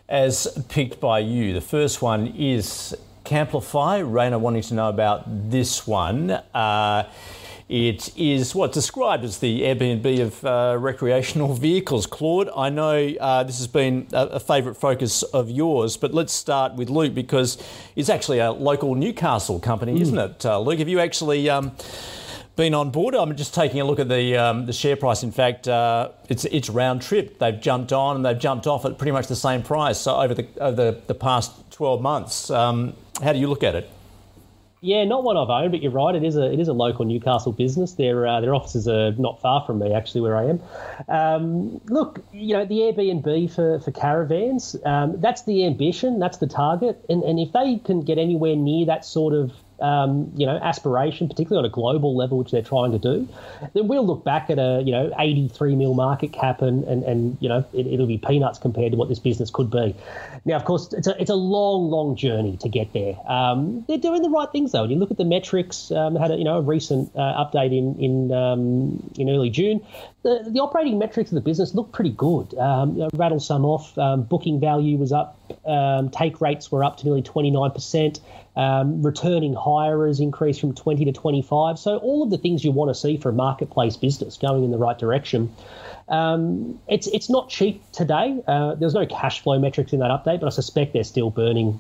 as 0.08 0.48
picked 0.70 1.00
by 1.00 1.20
you. 1.20 1.54
The 1.54 1.62
first 1.62 2.02
one 2.02 2.28
is 2.28 2.96
Camplify. 3.24 4.04
Rainer 4.06 4.38
wanting 4.38 4.62
to 4.64 4.74
know 4.76 4.90
about 4.90 5.50
this 5.50 5.88
one. 5.88 6.32
Uh, 6.32 7.10
it 7.68 8.16
is 8.16 8.54
what 8.54 8.72
described 8.72 9.24
as 9.24 9.40
the 9.40 9.64
Airbnb 9.64 10.22
of 10.22 10.46
uh, 10.46 10.78
recreational 10.80 11.54
vehicles. 11.56 12.06
Claude, 12.06 12.50
I 12.56 12.70
know 12.70 13.14
uh, 13.20 13.44
this 13.44 13.58
has 13.58 13.68
been 13.68 14.08
a, 14.14 14.26
a 14.28 14.40
favourite 14.40 14.78
focus 14.78 15.24
of 15.24 15.50
yours, 15.50 15.98
but 15.98 16.14
let's 16.14 16.34
start 16.34 16.76
with 16.76 16.92
Luke 16.92 17.16
because 17.16 17.58
it's 17.96 18.10
actually 18.10 18.38
a 18.38 18.52
local 18.52 18.94
Newcastle 18.94 19.60
company, 19.60 19.98
mm. 19.98 20.02
isn't 20.02 20.18
it? 20.20 20.46
Uh, 20.46 20.60
Luke, 20.60 20.78
have 20.78 20.90
you 20.90 21.00
actually 21.00 21.50
um, 21.50 21.72
been 22.56 22.74
on 22.74 22.90
board. 22.92 23.16
I'm 23.16 23.36
just 23.36 23.54
taking 23.54 23.82
a 23.82 23.86
look 23.86 24.00
at 24.00 24.10
the 24.10 24.38
um, 24.38 24.66
the 24.66 24.74
share 24.74 24.96
price. 24.96 25.24
In 25.24 25.32
fact, 25.32 25.68
uh, 25.68 26.12
it's 26.30 26.46
it's 26.46 26.70
round 26.70 27.02
trip. 27.02 27.40
They've 27.40 27.60
jumped 27.60 27.92
on 27.94 28.16
and 28.18 28.26
they've 28.26 28.40
jumped 28.40 28.68
off 28.68 28.86
at 28.86 28.98
pretty 28.98 29.12
much 29.12 29.28
the 29.28 29.36
same 29.36 29.64
price. 29.64 30.00
So 30.00 30.16
over 30.16 30.34
the 30.34 30.48
over 30.60 30.76
the, 30.76 31.02
the 31.08 31.16
past 31.16 31.72
12 31.72 32.02
months, 32.02 32.50
um, 32.50 32.94
how 33.22 33.34
do 33.34 33.40
you 33.40 33.48
look 33.48 33.64
at 33.64 33.76
it? 33.76 33.90
Yeah, 34.82 35.04
not 35.04 35.24
one 35.24 35.36
I've 35.36 35.50
owned, 35.50 35.72
but 35.72 35.82
you're 35.82 35.92
right. 35.92 36.14
It 36.14 36.24
is 36.24 36.38
a 36.38 36.52
it 36.52 36.60
is 36.60 36.68
a 36.68 36.74
local 36.74 37.06
Newcastle 37.06 37.52
business. 37.52 37.94
Their 37.94 38.28
uh, 38.28 38.40
their 38.40 38.54
offices 38.54 38.88
are 38.88 39.14
not 39.14 39.42
far 39.42 39.66
from 39.66 39.80
me, 39.80 39.92
actually, 39.92 40.22
where 40.22 40.38
I 40.38 40.44
am. 40.44 40.62
Um, 41.08 41.82
look, 41.86 42.24
you 42.32 42.54
know 42.54 42.66
the 42.66 42.76
Airbnb 42.76 43.52
for 43.52 43.80
for 43.80 43.92
caravans. 43.92 44.76
Um, 44.86 45.20
that's 45.20 45.44
the 45.46 45.66
ambition. 45.66 46.20
That's 46.20 46.38
the 46.38 46.46
target. 46.46 47.04
And 47.10 47.24
and 47.24 47.40
if 47.40 47.52
they 47.52 47.78
can 47.80 48.02
get 48.02 48.20
anywhere 48.20 48.56
near 48.56 48.86
that 48.86 49.06
sort 49.06 49.34
of 49.34 49.54
um, 49.80 50.32
you 50.36 50.46
know, 50.46 50.58
aspiration, 50.58 51.28
particularly 51.28 51.66
on 51.66 51.72
a 51.72 51.74
global 51.74 52.16
level, 52.16 52.38
which 52.38 52.52
they're 52.52 52.62
trying 52.62 52.92
to 52.92 53.00
do, 53.00 53.28
then 53.74 53.88
we'll 53.88 54.06
look 54.06 54.24
back 54.24 54.50
at 54.50 54.58
a, 54.58 54.82
you 54.86 54.92
know, 54.92 55.14
83 55.18 55.76
mil 55.76 55.94
market 55.94 56.32
cap 56.32 56.62
and, 56.62 56.84
and, 56.86 57.04
and 57.04 57.38
you 57.40 57.50
know, 57.50 57.66
it, 57.74 58.00
will 58.00 58.08
be 58.08 58.18
peanuts 58.18 58.60
compared 58.60 58.92
to 58.92 58.98
what 58.98 59.10
this 59.10 59.20
business 59.20 59.50
could 59.50 59.70
be. 59.70 59.96
Now, 60.46 60.56
of 60.56 60.66
course, 60.66 60.94
it's 60.94 61.08
a, 61.08 61.20
it's 61.20 61.30
a 61.30 61.36
long, 61.36 61.90
long 61.90 62.16
journey 62.16 62.58
to 62.58 62.70
get 62.70 62.94
there. 62.94 63.16
Um, 63.28 63.84
they're 63.88 63.98
doing 63.98 64.22
the 64.22 64.30
right 64.30 64.52
things, 64.52 64.72
though. 64.72 64.84
And 64.84 64.92
you 64.92 64.98
look 64.98 65.12
at 65.12 65.18
the 65.18 65.26
metrics, 65.26 65.92
um, 65.92 66.16
had 66.16 66.32
a, 66.32 66.36
you 66.36 66.44
know, 66.44 66.58
a 66.58 66.62
recent 66.62 67.12
uh, 67.16 67.46
update 67.46 67.78
in, 67.78 68.00
in, 68.00 68.32
um, 68.32 69.12
in 69.18 69.30
early 69.30 69.50
June. 69.50 69.86
The, 70.26 70.44
the 70.50 70.60
operating 70.60 70.98
metrics 70.98 71.30
of 71.30 71.36
the 71.36 71.42
business 71.42 71.76
look 71.76 71.92
pretty 71.92 72.10
good. 72.10 72.56
Um, 72.56 72.94
you 72.94 73.04
know, 73.04 73.10
rattle 73.14 73.40
some 73.40 73.64
off. 73.64 73.96
Um, 73.96 74.24
booking 74.24 74.60
value 74.60 74.98
was 74.98 75.12
up. 75.12 75.38
take 76.12 76.42
rates 76.42 76.72
were 76.72 76.84
up 76.84 76.98
to 76.98 77.06
nearly 77.06 77.22
29%. 77.22 78.20
Um, 78.56 79.04
returning 79.04 79.54
hirers 79.54 80.20
increased 80.20 80.62
from 80.62 80.74
20 80.74 81.06
to 81.06 81.12
25. 81.12 81.78
So 81.78 81.98
all 81.98 82.24
of 82.24 82.32
the 82.32 82.40
things 82.40 82.66
you 82.66 82.72
want 82.72 82.90
to 82.90 82.96
see 82.96 83.18
for 83.18 83.30
a 83.30 83.34
marketplace 83.34 83.98
business 83.98 84.36
going 84.38 84.64
in 84.64 84.72
the 84.72 84.80
right 84.80 84.98
direction. 84.98 85.54
Um, 86.08 86.80
it's 86.88 87.06
it's 87.06 87.30
not 87.30 87.50
cheap 87.50 87.84
today. 87.92 88.42
Uh, 88.48 88.74
there's 88.74 88.96
no 88.96 89.06
cash 89.06 89.42
flow 89.42 89.60
metrics 89.60 89.94
in 89.94 90.00
that 90.00 90.10
update, 90.10 90.40
but 90.40 90.48
I 90.48 90.50
suspect 90.50 90.94
they're 90.94 91.04
still 91.04 91.30
burning 91.30 91.80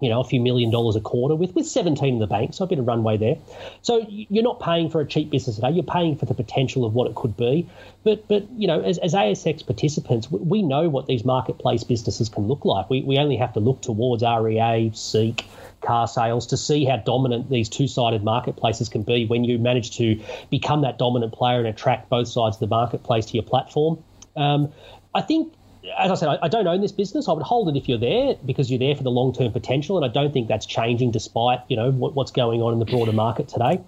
you 0.00 0.10
know, 0.10 0.20
a 0.20 0.24
few 0.24 0.40
million 0.40 0.70
dollars 0.70 0.94
a 0.94 1.00
quarter 1.00 1.34
with, 1.34 1.54
with 1.54 1.66
17 1.66 2.14
in 2.14 2.18
the 2.18 2.26
bank, 2.26 2.52
so 2.52 2.64
a 2.64 2.66
bit 2.66 2.78
of 2.78 2.86
runway 2.86 3.16
there. 3.16 3.36
So 3.80 4.04
you're 4.08 4.44
not 4.44 4.60
paying 4.60 4.90
for 4.90 5.00
a 5.00 5.06
cheap 5.06 5.30
business 5.30 5.56
today, 5.56 5.70
you're 5.70 5.84
paying 5.84 6.16
for 6.16 6.26
the 6.26 6.34
potential 6.34 6.84
of 6.84 6.94
what 6.94 7.08
it 7.08 7.14
could 7.14 7.36
be. 7.36 7.66
But, 8.04 8.28
but 8.28 8.46
you 8.52 8.66
know, 8.66 8.82
as, 8.82 8.98
as 8.98 9.14
ASX 9.14 9.64
participants, 9.64 10.30
we 10.30 10.62
know 10.62 10.88
what 10.88 11.06
these 11.06 11.24
marketplace 11.24 11.82
businesses 11.82 12.28
can 12.28 12.46
look 12.46 12.64
like. 12.64 12.90
We, 12.90 13.02
we 13.02 13.16
only 13.18 13.36
have 13.36 13.54
to 13.54 13.60
look 13.60 13.80
towards 13.80 14.22
REA, 14.22 14.90
Seek, 14.94 15.46
Carsales 15.82 16.48
to 16.48 16.56
see 16.56 16.84
how 16.84 16.96
dominant 16.96 17.48
these 17.48 17.68
two-sided 17.68 18.22
marketplaces 18.22 18.88
can 18.88 19.02
be 19.02 19.24
when 19.24 19.44
you 19.44 19.58
manage 19.58 19.96
to 19.98 20.20
become 20.50 20.82
that 20.82 20.98
dominant 20.98 21.32
player 21.32 21.58
and 21.58 21.68
attract 21.68 22.08
both 22.10 22.28
sides 22.28 22.56
of 22.56 22.60
the 22.60 22.66
marketplace 22.66 23.26
to 23.26 23.34
your 23.34 23.44
platform. 23.44 24.02
Um, 24.36 24.72
I 25.14 25.22
think 25.22 25.52
as 25.98 26.10
I 26.10 26.14
said, 26.14 26.28
I, 26.28 26.38
I, 26.42 26.48
don't 26.48 26.66
own 26.66 26.80
this 26.80 26.92
business. 26.92 27.28
I 27.28 27.32
would 27.32 27.42
hold 27.42 27.68
it 27.68 27.76
if 27.76 27.88
you're 27.88 27.98
there 27.98 28.36
because 28.44 28.70
you're 28.70 28.78
there 28.78 28.94
for 28.94 29.02
the 29.02 29.10
long 29.10 29.32
term 29.32 29.52
potential, 29.52 29.96
and 29.96 30.04
I 30.04 30.12
don't 30.12 30.32
think 30.32 30.48
that's 30.48 30.66
changing 30.66 31.10
despite 31.10 31.60
you 31.68 31.76
know 31.76 31.90
what, 31.90 32.14
what's 32.14 32.32
going 32.32 32.62
on 32.62 32.72
in 32.72 32.78
the 32.78 32.84
broader 32.84 33.12
market 33.12 33.48
today. 33.48 33.80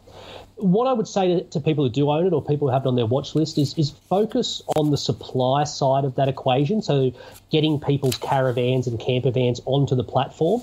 What 0.57 0.89
I 0.89 0.93
would 0.93 1.07
say 1.07 1.29
to, 1.29 1.45
to, 1.51 1.61
people 1.61 1.85
who 1.85 1.91
do 1.91 2.11
own 2.11 2.27
it 2.27 2.33
or 2.33 2.43
people 2.43 2.69
who 2.69 2.75
have 2.75 2.85
it 2.85 2.89
on 2.89 2.97
their 2.97 3.07
watch 3.07 3.37
list 3.37 3.59
is, 3.59 3.75
is 3.79 3.91
focus 3.91 4.61
on 4.77 4.91
the 4.91 4.97
supply 4.97 5.63
side 5.63 6.05
of 6.05 6.17
that 6.17 6.29
equation. 6.29 6.83
So 6.83 7.13
getting 7.51 7.79
people's 7.79 8.19
caravans 8.19 8.89
and 8.89 8.99
camper 8.99 9.31
vans 9.31 9.61
onto 9.67 9.95
the 9.95 10.03
platform. 10.03 10.63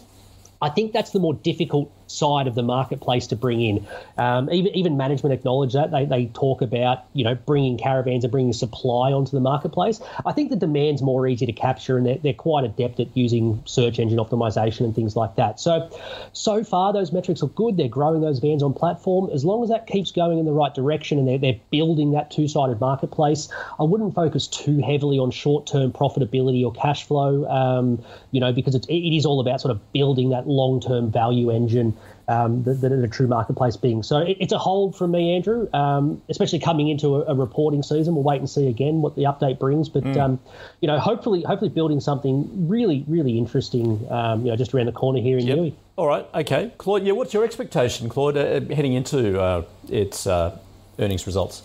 I 0.62 0.70
think 0.70 0.92
that's 0.92 1.12
the 1.12 1.20
more 1.20 1.34
difficult 1.34 1.92
side 2.08 2.48
of 2.48 2.56
the 2.56 2.64
marketplace 2.64 3.28
to 3.28 3.36
bring 3.36 3.62
in. 3.62 3.88
Um, 4.18 4.50
even 4.52 4.76
even 4.76 4.98
management 4.98 5.34
acknowledge 5.34 5.74
that 5.74 5.92
they, 5.92 6.06
they 6.06 6.26
talk 6.28 6.62
about 6.62 7.06
you 7.14 7.24
know 7.24 7.36
bringing 7.36 7.78
caravans 7.78 8.24
and 8.24 8.32
bringing 8.32 8.54
supply 8.54 9.12
onto 9.12 9.32
the 9.32 9.40
marketplace. 9.40 10.02
I 10.26 10.32
think 10.32 10.50
the 10.50 10.56
demand's 10.56 11.02
more 11.02 11.28
easy 11.28 11.46
to 11.46 11.52
capture, 11.52 11.98
and 11.98 12.06
they're, 12.06 12.18
they're 12.18 12.34
quite 12.34 12.64
adept 12.64 13.00
at 13.00 13.08
using 13.16 13.62
search 13.66 14.00
engine 14.00 14.18
optimization 14.18 14.82
and 14.82 14.96
things 14.96 15.16
like 15.16 15.36
that. 15.36 15.60
So 15.60 15.90
so 16.34 16.64
far 16.64 16.94
those 16.94 17.12
metrics 17.12 17.42
look 17.42 17.56
good. 17.56 17.78
They're 17.78 17.88
growing 17.88 18.22
those 18.22 18.40
vans 18.40 18.64
on 18.64 18.74
platform. 18.74 19.30
As 19.32 19.46
long 19.46 19.64
as 19.64 19.70
that 19.70 19.88
keeps 19.88 20.12
going 20.12 20.40
in 20.40 20.46
the 20.46 20.52
right 20.52 20.74
direction 20.74 21.20
and 21.20 21.28
they're, 21.28 21.38
they're 21.38 21.60
building 21.72 22.12
that 22.12 22.32
two 22.32 22.48
sided 22.48 22.80
marketplace, 22.80 23.50
I 23.80 23.84
wouldn't 23.84 24.16
focus 24.16 24.48
too 24.48 24.80
heavily 24.80 25.18
on 25.18 25.32
short 25.32 25.68
term 25.68 25.92
profitability 25.92 26.64
or 26.66 26.72
cash 26.72 27.06
flow. 27.06 27.46
Um, 27.50 28.04
you 28.32 28.40
know 28.42 28.52
because 28.52 28.76
it's, 28.76 28.88
it 28.88 28.94
is 28.94 29.26
all 29.26 29.40
about 29.40 29.62
sort 29.62 29.72
of 29.72 29.94
building 29.94 30.30
that 30.30 30.48
long 30.48 30.80
term 30.80 31.12
value 31.12 31.52
engine 31.52 31.96
um, 32.27 32.63
that, 32.63 32.82
that 32.82 32.91
a 32.91 33.08
true 33.08 33.27
marketplace 33.27 33.77
being. 33.77 34.03
So 34.03 34.20
it, 34.20 34.38
it's 34.39 34.53
a 34.53 34.58
hold 34.58 34.96
from 34.96 35.12
me, 35.12 35.36
Andrew, 35.36 35.67
um, 35.74 36.22
especially 36.29 36.60
coming 36.60 36.88
into 36.88 37.15
a, 37.15 37.32
a, 37.32 37.36
reporting 37.36 37.84
season. 37.84 38.15
We'll 38.15 38.24
wait 38.24 38.39
and 38.39 38.50
see 38.50 38.67
again 38.67 39.01
what 39.01 39.15
the 39.15 39.24
update 39.24 39.60
brings. 39.60 39.89
But, 39.89 40.03
mm. 40.03 40.17
um, 40.17 40.39
you 40.82 40.88
know, 40.88 41.00
hopefully 41.00 41.44
hopefully 41.44 41.70
building 41.70 42.00
something 42.00 42.67
really, 42.67 43.05
really 43.08 43.38
interesting, 43.38 44.05
um, 44.10 44.46
you 44.46 44.51
know, 44.51 44.55
just 44.55 44.74
around 44.74 44.88
the 44.88 44.91
corner 44.91 45.20
here 45.20 45.38
in 45.38 45.46
yep. 45.46 45.74
All 45.98 46.08
right, 46.08 46.27
okay. 46.34 46.74
Claude, 46.77 47.05
yeah, 47.05 47.13
what's 47.13 47.34
your 47.34 47.46
expectation, 47.46 48.10
Claude, 48.10 48.38
uh, 48.38 48.60
heading 48.74 48.94
into 48.94 49.39
uh, 49.39 49.63
its 49.88 50.27
uh, 50.27 50.58
earnings 51.00 51.25
results? 51.25 51.63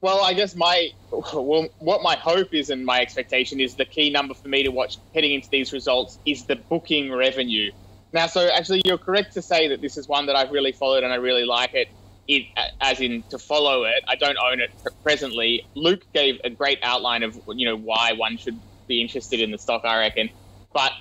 Well, 0.00 0.22
I 0.22 0.32
guess 0.32 0.54
my 0.54 0.92
well, 1.10 1.66
what 1.80 2.02
my 2.02 2.14
hope 2.14 2.54
is 2.54 2.70
and 2.70 2.86
my 2.86 3.00
expectation 3.00 3.58
is 3.58 3.74
the 3.74 3.84
key 3.84 4.10
number 4.10 4.34
for 4.34 4.46
me 4.46 4.62
to 4.62 4.68
watch 4.68 4.98
heading 5.12 5.34
into 5.34 5.50
these 5.50 5.72
results 5.72 6.18
is 6.24 6.44
the 6.44 6.54
booking 6.54 7.12
revenue. 7.12 7.72
Now, 8.12 8.26
so 8.26 8.48
actually, 8.48 8.82
you're 8.84 8.98
correct 8.98 9.34
to 9.34 9.42
say 9.42 9.68
that 9.68 9.80
this 9.80 9.96
is 9.96 10.08
one 10.08 10.26
that 10.26 10.36
I've 10.36 10.50
really 10.50 10.72
followed 10.72 11.04
and 11.04 11.12
I 11.12 11.16
really 11.16 11.44
like 11.44 11.74
it. 11.74 11.88
It, 12.26 12.44
as 12.78 13.00
in 13.00 13.22
to 13.30 13.38
follow 13.38 13.84
it. 13.84 14.04
I 14.06 14.14
don't 14.14 14.36
own 14.36 14.60
it 14.60 14.70
presently. 15.02 15.64
Luke 15.74 16.04
gave 16.12 16.38
a 16.44 16.50
great 16.50 16.78
outline 16.82 17.22
of 17.22 17.40
you 17.54 17.66
know 17.66 17.74
why 17.74 18.12
one 18.12 18.36
should 18.36 18.60
be 18.86 19.00
interested 19.00 19.40
in 19.40 19.50
the 19.50 19.56
stock. 19.56 19.86
I 19.86 19.98
reckon, 19.98 20.28
but 20.74 20.92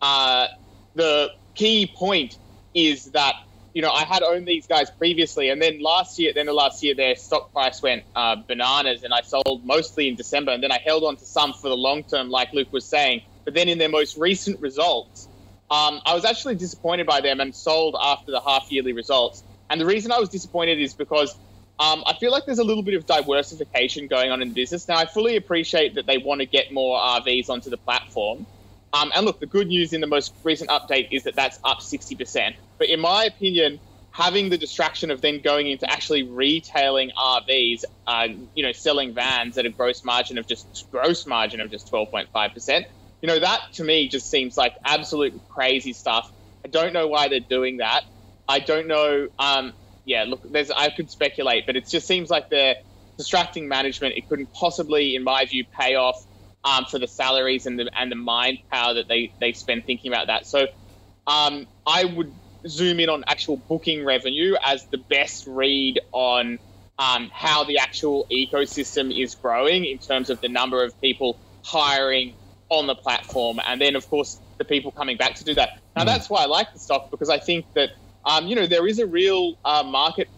uh, 0.00 0.46
the 0.94 1.30
key 1.54 1.92
point 1.94 2.38
is 2.72 3.10
that 3.10 3.34
you 3.74 3.82
know 3.82 3.90
I 3.90 4.04
had 4.04 4.22
owned 4.22 4.48
these 4.48 4.66
guys 4.66 4.90
previously, 4.90 5.50
and 5.50 5.60
then 5.60 5.82
last 5.82 6.18
year, 6.18 6.32
then 6.34 6.46
the 6.46 6.54
last 6.54 6.82
year, 6.82 6.94
their 6.94 7.16
stock 7.16 7.52
price 7.52 7.82
went 7.82 8.04
uh, 8.16 8.36
bananas, 8.36 9.02
and 9.02 9.12
I 9.12 9.20
sold 9.20 9.66
mostly 9.66 10.08
in 10.08 10.16
December, 10.16 10.52
and 10.52 10.62
then 10.62 10.72
I 10.72 10.80
held 10.82 11.04
on 11.04 11.16
to 11.16 11.26
some 11.26 11.52
for 11.52 11.68
the 11.68 11.76
long 11.76 12.02
term, 12.02 12.30
like 12.30 12.50
Luke 12.54 12.72
was 12.72 12.86
saying. 12.86 13.20
But 13.44 13.52
then 13.52 13.68
in 13.68 13.76
their 13.76 13.90
most 13.90 14.16
recent 14.16 14.58
results, 14.60 15.28
um, 15.72 16.02
I 16.04 16.14
was 16.14 16.26
actually 16.26 16.56
disappointed 16.56 17.06
by 17.06 17.22
them 17.22 17.40
and 17.40 17.54
sold 17.54 17.96
after 17.98 18.30
the 18.30 18.42
half 18.42 18.70
yearly 18.70 18.92
results. 18.92 19.42
And 19.70 19.80
the 19.80 19.86
reason 19.86 20.12
I 20.12 20.18
was 20.18 20.28
disappointed 20.28 20.78
is 20.78 20.92
because 20.92 21.34
um, 21.78 22.04
I 22.06 22.12
feel 22.20 22.30
like 22.30 22.44
there's 22.44 22.58
a 22.58 22.64
little 22.64 22.82
bit 22.82 22.92
of 22.92 23.06
diversification 23.06 24.06
going 24.06 24.30
on 24.30 24.42
in 24.42 24.50
the 24.50 24.54
business. 24.54 24.86
Now, 24.86 24.98
I 24.98 25.06
fully 25.06 25.36
appreciate 25.36 25.94
that 25.94 26.04
they 26.04 26.18
want 26.18 26.40
to 26.42 26.46
get 26.46 26.72
more 26.72 26.98
RVs 26.98 27.48
onto 27.48 27.70
the 27.70 27.78
platform. 27.78 28.44
Um, 28.92 29.12
and 29.14 29.24
look, 29.24 29.40
the 29.40 29.46
good 29.46 29.68
news 29.68 29.94
in 29.94 30.02
the 30.02 30.06
most 30.06 30.34
recent 30.44 30.68
update 30.68 31.08
is 31.10 31.22
that 31.22 31.36
that's 31.36 31.58
up 31.64 31.78
60%. 31.78 32.54
But 32.76 32.90
in 32.90 33.00
my 33.00 33.24
opinion, 33.24 33.80
having 34.10 34.50
the 34.50 34.58
distraction 34.58 35.10
of 35.10 35.22
then 35.22 35.40
going 35.40 35.68
into 35.68 35.90
actually 35.90 36.24
retailing 36.24 37.12
RVs, 37.18 37.84
uh, 38.06 38.28
you 38.54 38.62
know, 38.62 38.72
selling 38.72 39.14
vans 39.14 39.56
at 39.56 39.64
a 39.64 39.70
gross 39.70 40.04
margin 40.04 40.36
of 40.36 40.46
just 40.46 40.86
gross 40.90 41.26
margin 41.26 41.62
of 41.62 41.70
just 41.70 41.90
12.5%, 41.90 42.84
you 43.22 43.28
know, 43.28 43.38
that 43.38 43.60
to 43.74 43.84
me 43.84 44.08
just 44.08 44.28
seems 44.28 44.56
like 44.56 44.74
absolute 44.84 45.40
crazy 45.48 45.92
stuff. 45.92 46.30
I 46.64 46.68
don't 46.68 46.92
know 46.92 47.06
why 47.06 47.28
they're 47.28 47.40
doing 47.40 47.78
that. 47.78 48.02
I 48.48 48.58
don't 48.58 48.88
know. 48.88 49.28
Um, 49.38 49.72
yeah, 50.04 50.24
look, 50.24 50.40
there's 50.50 50.70
I 50.70 50.90
could 50.90 51.10
speculate, 51.10 51.64
but 51.66 51.76
it 51.76 51.88
just 51.88 52.06
seems 52.06 52.28
like 52.28 52.50
they're 52.50 52.74
distracting 53.16 53.68
management. 53.68 54.14
It 54.16 54.28
couldn't 54.28 54.52
possibly, 54.52 55.14
in 55.14 55.22
my 55.22 55.44
view, 55.46 55.64
pay 55.78 55.94
off 55.94 56.16
um, 56.64 56.84
for 56.90 56.98
the 56.98 57.06
salaries 57.06 57.66
and 57.66 57.78
the 57.78 57.88
and 57.96 58.10
the 58.10 58.16
mind 58.16 58.58
power 58.70 58.94
that 58.94 59.06
they 59.08 59.32
they 59.40 59.52
spend 59.52 59.84
thinking 59.86 60.12
about 60.12 60.26
that. 60.26 60.46
So, 60.46 60.66
um, 61.28 61.66
I 61.86 62.04
would 62.04 62.34
zoom 62.66 62.98
in 63.00 63.08
on 63.08 63.24
actual 63.28 63.56
booking 63.68 64.04
revenue 64.04 64.54
as 64.64 64.84
the 64.90 64.98
best 64.98 65.46
read 65.46 66.00
on 66.12 66.58
um, 66.98 67.30
how 67.32 67.64
the 67.64 67.78
actual 67.78 68.26
ecosystem 68.32 69.16
is 69.16 69.36
growing 69.36 69.84
in 69.84 69.98
terms 69.98 70.30
of 70.30 70.40
the 70.40 70.48
number 70.48 70.84
of 70.84 71.00
people 71.00 71.38
hiring 71.64 72.34
on 72.72 72.86
the 72.86 72.94
platform, 72.94 73.60
and 73.66 73.80
then 73.80 73.96
of 73.96 74.08
course 74.08 74.38
the 74.58 74.64
people 74.64 74.90
coming 74.90 75.16
back 75.16 75.34
to 75.36 75.44
do 75.44 75.54
that. 75.54 75.78
Now 75.94 76.02
mm. 76.02 76.06
that's 76.06 76.30
why 76.30 76.42
I 76.42 76.46
like 76.46 76.72
the 76.72 76.78
stock 76.78 77.10
because 77.10 77.28
I 77.28 77.38
think 77.38 77.66
that 77.74 77.90
um, 78.24 78.46
you 78.46 78.56
know 78.56 78.66
there 78.66 78.86
is 78.86 78.98
a 78.98 79.06
real 79.06 79.58
uh, 79.64 79.82
market 79.82 80.28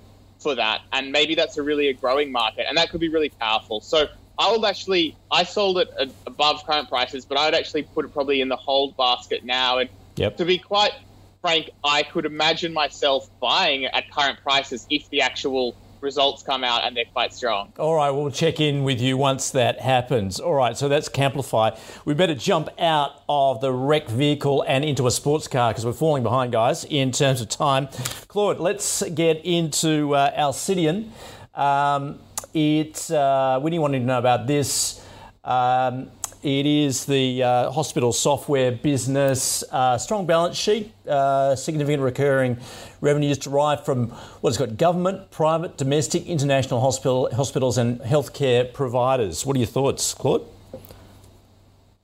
for 0.41 0.55
that, 0.57 0.83
and 0.93 1.13
maybe 1.13 1.35
that's 1.35 1.57
a 1.57 1.63
really 1.63 1.89
a 1.89 1.93
growing 1.93 2.33
market, 2.33 2.67
and 2.69 2.77
that 2.77 2.91
could 2.91 3.01
be 3.01 3.09
really 3.09 3.31
powerful. 3.31 3.81
So 3.81 4.09
I 4.39 4.51
would 4.51 4.65
actually 4.65 5.17
I 5.31 5.45
sold 5.45 5.79
it 5.79 5.89
above 6.27 6.67
current 6.67 6.89
prices, 6.89 7.25
but 7.25 7.39
I 7.39 7.47
would 7.47 7.55
actually 7.55 7.83
put 7.83 8.05
it 8.05 8.13
probably 8.13 8.41
in 8.41 8.49
the 8.49 8.57
hold 8.57 8.97
basket 8.97 9.45
now. 9.45 9.79
And 9.79 9.89
yep. 10.17 10.37
to 10.39 10.45
be 10.45 10.59
quite 10.59 10.93
frank, 11.41 11.71
I 11.85 12.03
could 12.03 12.27
imagine 12.27 12.73
myself 12.73 13.29
buying 13.41 13.85
at 13.85 14.11
current 14.11 14.41
prices 14.43 14.87
if 14.91 15.09
the 15.11 15.21
actual 15.21 15.77
results 16.05 16.43
come 16.45 16.63
out 16.63 16.85
and 16.85 16.97
they're 16.97 17.05
quite 17.07 17.33
strong. 17.35 17.73
All 17.79 17.97
right, 17.97 18.11
we'll 18.11 18.31
check 18.31 18.61
in 18.61 18.85
with 18.85 19.01
you 19.01 19.17
once 19.17 19.51
that 19.51 19.81
happens. 19.81 20.39
All 20.39 20.55
right, 20.55 20.77
so 20.77 20.89
that's 20.89 21.09
Camplify. 21.09 21.77
We 22.05 22.15
better 22.15 22.35
jump 22.35 22.69
out 22.79 23.23
of 23.29 23.61
the 23.61 23.73
wrecked 23.73 24.11
vehicle 24.11 24.63
and 24.69 24.85
into 24.85 25.07
a 25.07 25.11
sports 25.11 25.49
car 25.49 25.71
because 25.71 25.85
we're 25.85 25.93
falling 25.93 26.23
behind, 26.23 26.53
guys, 26.53 26.85
in 26.85 27.11
terms 27.11 27.41
of 27.41 27.49
time. 27.49 27.89
Claude, 28.29 28.61
let's 28.61 29.03
get 29.11 29.45
into 29.45 30.15
uh, 30.15 30.31
Alcidion. 30.39 31.09
Um, 31.55 32.21
it, 32.53 33.11
uh, 33.11 33.61
you 33.65 33.81
wanted 33.81 34.01
to 34.01 34.05
know 34.05 34.19
about 34.19 34.47
this, 34.47 35.05
um, 35.43 36.11
it 36.45 36.67
is 36.67 37.07
the 37.07 37.43
uh, 37.43 37.71
hospital 37.71 38.13
software 38.13 38.71
business, 38.71 39.65
uh, 39.73 39.97
strong 39.97 40.27
balance 40.27 40.59
sheet, 40.59 40.93
uh, 41.09 41.57
significant 41.57 42.03
recurring 42.03 42.59
revenues 43.05 43.39
derived 43.39 43.85
from 43.85 44.09
what 44.41 44.49
it's 44.49 44.59
got 44.59 44.77
government, 44.77 45.31
private, 45.31 45.77
domestic, 45.77 46.27
international 46.27 46.81
hospital, 46.81 47.29
hospitals, 47.35 47.79
and 47.79 48.01
healthcare 48.01 48.73
providers. 48.73 49.47
What 49.47 49.57
are 49.57 49.61
your 49.61 49.69
thoughts, 49.69 50.15
Claude? 50.15 50.47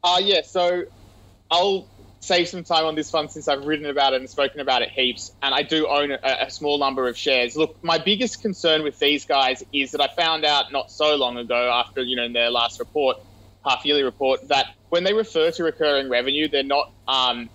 Uh, 0.05 0.21
yeah, 0.23 0.43
so 0.45 0.85
I'll 1.51 1.89
save 2.21 2.49
some 2.49 2.63
time 2.63 2.85
on 2.85 2.95
this 2.95 3.13
one 3.13 3.29
since 3.29 3.49
I've 3.49 3.65
written 3.65 3.87
about 3.87 4.13
it 4.13 4.21
and 4.21 4.31
spoken 4.31 4.61
about 4.61 4.83
it 4.83 4.91
heaps, 4.91 5.33
and 5.43 5.55
I 5.55 5.63
do 5.63 5.89
own 5.89 6.13
a, 6.13 6.19
a 6.43 6.51
small 6.51 6.79
number 6.79 7.09
of 7.09 7.17
shares. 7.17 7.57
Look, 7.57 7.83
my 7.83 7.99
biggest 7.99 8.43
concern 8.43 8.83
with 8.83 8.99
these 8.99 9.25
guys 9.25 9.65
is 9.73 9.93
that 9.93 10.01
I 10.01 10.09
found 10.09 10.45
out 10.45 10.71
not 10.71 10.91
so 10.91 11.17
long 11.17 11.39
ago 11.39 11.71
after 11.73 12.03
you 12.03 12.17
know 12.17 12.31
their 12.33 12.51
last 12.51 12.79
report 12.79 13.19
half 13.65 13.85
yearly 13.85 14.03
report 14.03 14.49
that 14.49 14.75
when 14.89 15.05
they 15.05 15.13
refer 15.13 15.51
to 15.51 15.65
recurring 15.65 16.09
revenue, 16.09 16.49
they're 16.49 16.63
not 16.63 16.93
um, 17.07 17.49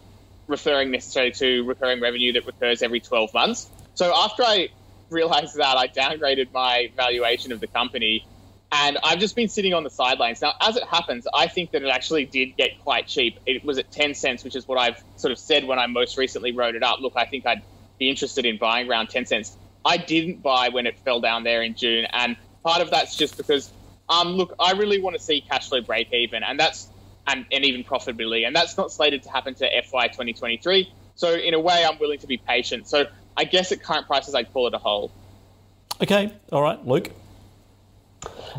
referring 0.47 0.91
necessarily 0.91 1.31
to 1.31 1.63
recurring 1.63 2.01
revenue 2.01 2.33
that 2.33 2.45
recurs 2.45 2.81
every 2.81 2.99
12 2.99 3.33
months. 3.33 3.69
So 3.95 4.13
after 4.15 4.43
I 4.43 4.69
realized 5.09 5.55
that, 5.55 5.77
I 5.77 5.87
downgraded 5.87 6.51
my 6.53 6.91
valuation 6.95 7.51
of 7.51 7.59
the 7.59 7.67
company. 7.67 8.25
And 8.71 8.97
I've 9.03 9.19
just 9.19 9.35
been 9.35 9.47
sitting 9.47 9.73
on 9.73 9.83
the 9.83 9.89
sidelines. 9.89 10.41
Now, 10.41 10.53
as 10.59 10.75
it 10.75 10.83
happens, 10.83 11.27
I 11.33 11.47
think 11.47 11.71
that 11.71 11.83
it 11.83 11.87
actually 11.87 12.25
did 12.25 12.57
get 12.57 12.79
quite 12.83 13.07
cheap. 13.07 13.39
It 13.45 13.63
was 13.63 13.77
at 13.77 13.91
10 13.91 14.15
cents, 14.15 14.43
which 14.43 14.55
is 14.55 14.67
what 14.67 14.77
I've 14.77 15.01
sort 15.15 15.31
of 15.31 15.39
said 15.39 15.65
when 15.65 15.79
I 15.79 15.87
most 15.87 16.17
recently 16.17 16.51
wrote 16.51 16.75
it 16.75 16.83
up. 16.83 16.99
Look, 16.99 17.13
I 17.15 17.25
think 17.25 17.45
I'd 17.45 17.61
be 17.99 18.09
interested 18.09 18.45
in 18.45 18.57
buying 18.57 18.89
around 18.89 19.07
10 19.07 19.27
cents. 19.27 19.55
I 19.85 19.97
didn't 19.97 20.41
buy 20.41 20.69
when 20.69 20.87
it 20.87 20.97
fell 20.99 21.21
down 21.21 21.43
there 21.43 21.61
in 21.61 21.75
June. 21.75 22.05
And 22.11 22.35
part 22.63 22.81
of 22.81 22.89
that's 22.89 23.15
just 23.15 23.37
because 23.37 23.71
um, 24.09 24.29
look, 24.29 24.53
I 24.59 24.73
really 24.73 25.01
want 25.01 25.15
to 25.15 25.21
see 25.21 25.41
cash 25.41 25.69
flow 25.69 25.81
break 25.81 26.13
even, 26.13 26.43
and 26.43 26.59
that's 26.59 26.87
and, 27.27 27.45
and 27.51 27.65
even 27.65 27.83
profitability. 27.83 28.45
And 28.45 28.55
that's 28.55 28.77
not 28.77 28.91
slated 28.91 29.23
to 29.23 29.29
happen 29.29 29.55
to 29.55 29.81
FY 29.89 30.07
2023. 30.07 30.91
So 31.15 31.33
in 31.33 31.53
a 31.53 31.59
way, 31.59 31.85
I'm 31.85 31.97
willing 31.99 32.19
to 32.19 32.27
be 32.27 32.37
patient. 32.37 32.87
So 32.87 33.05
I 33.37 33.45
guess 33.45 33.71
at 33.71 33.81
current 33.81 34.07
prices, 34.07 34.35
I'd 34.35 34.51
call 34.51 34.67
it 34.67 34.73
a 34.73 34.77
hold. 34.77 35.11
Okay, 36.01 36.33
all 36.51 36.61
right, 36.61 36.85
Luke. 36.85 37.11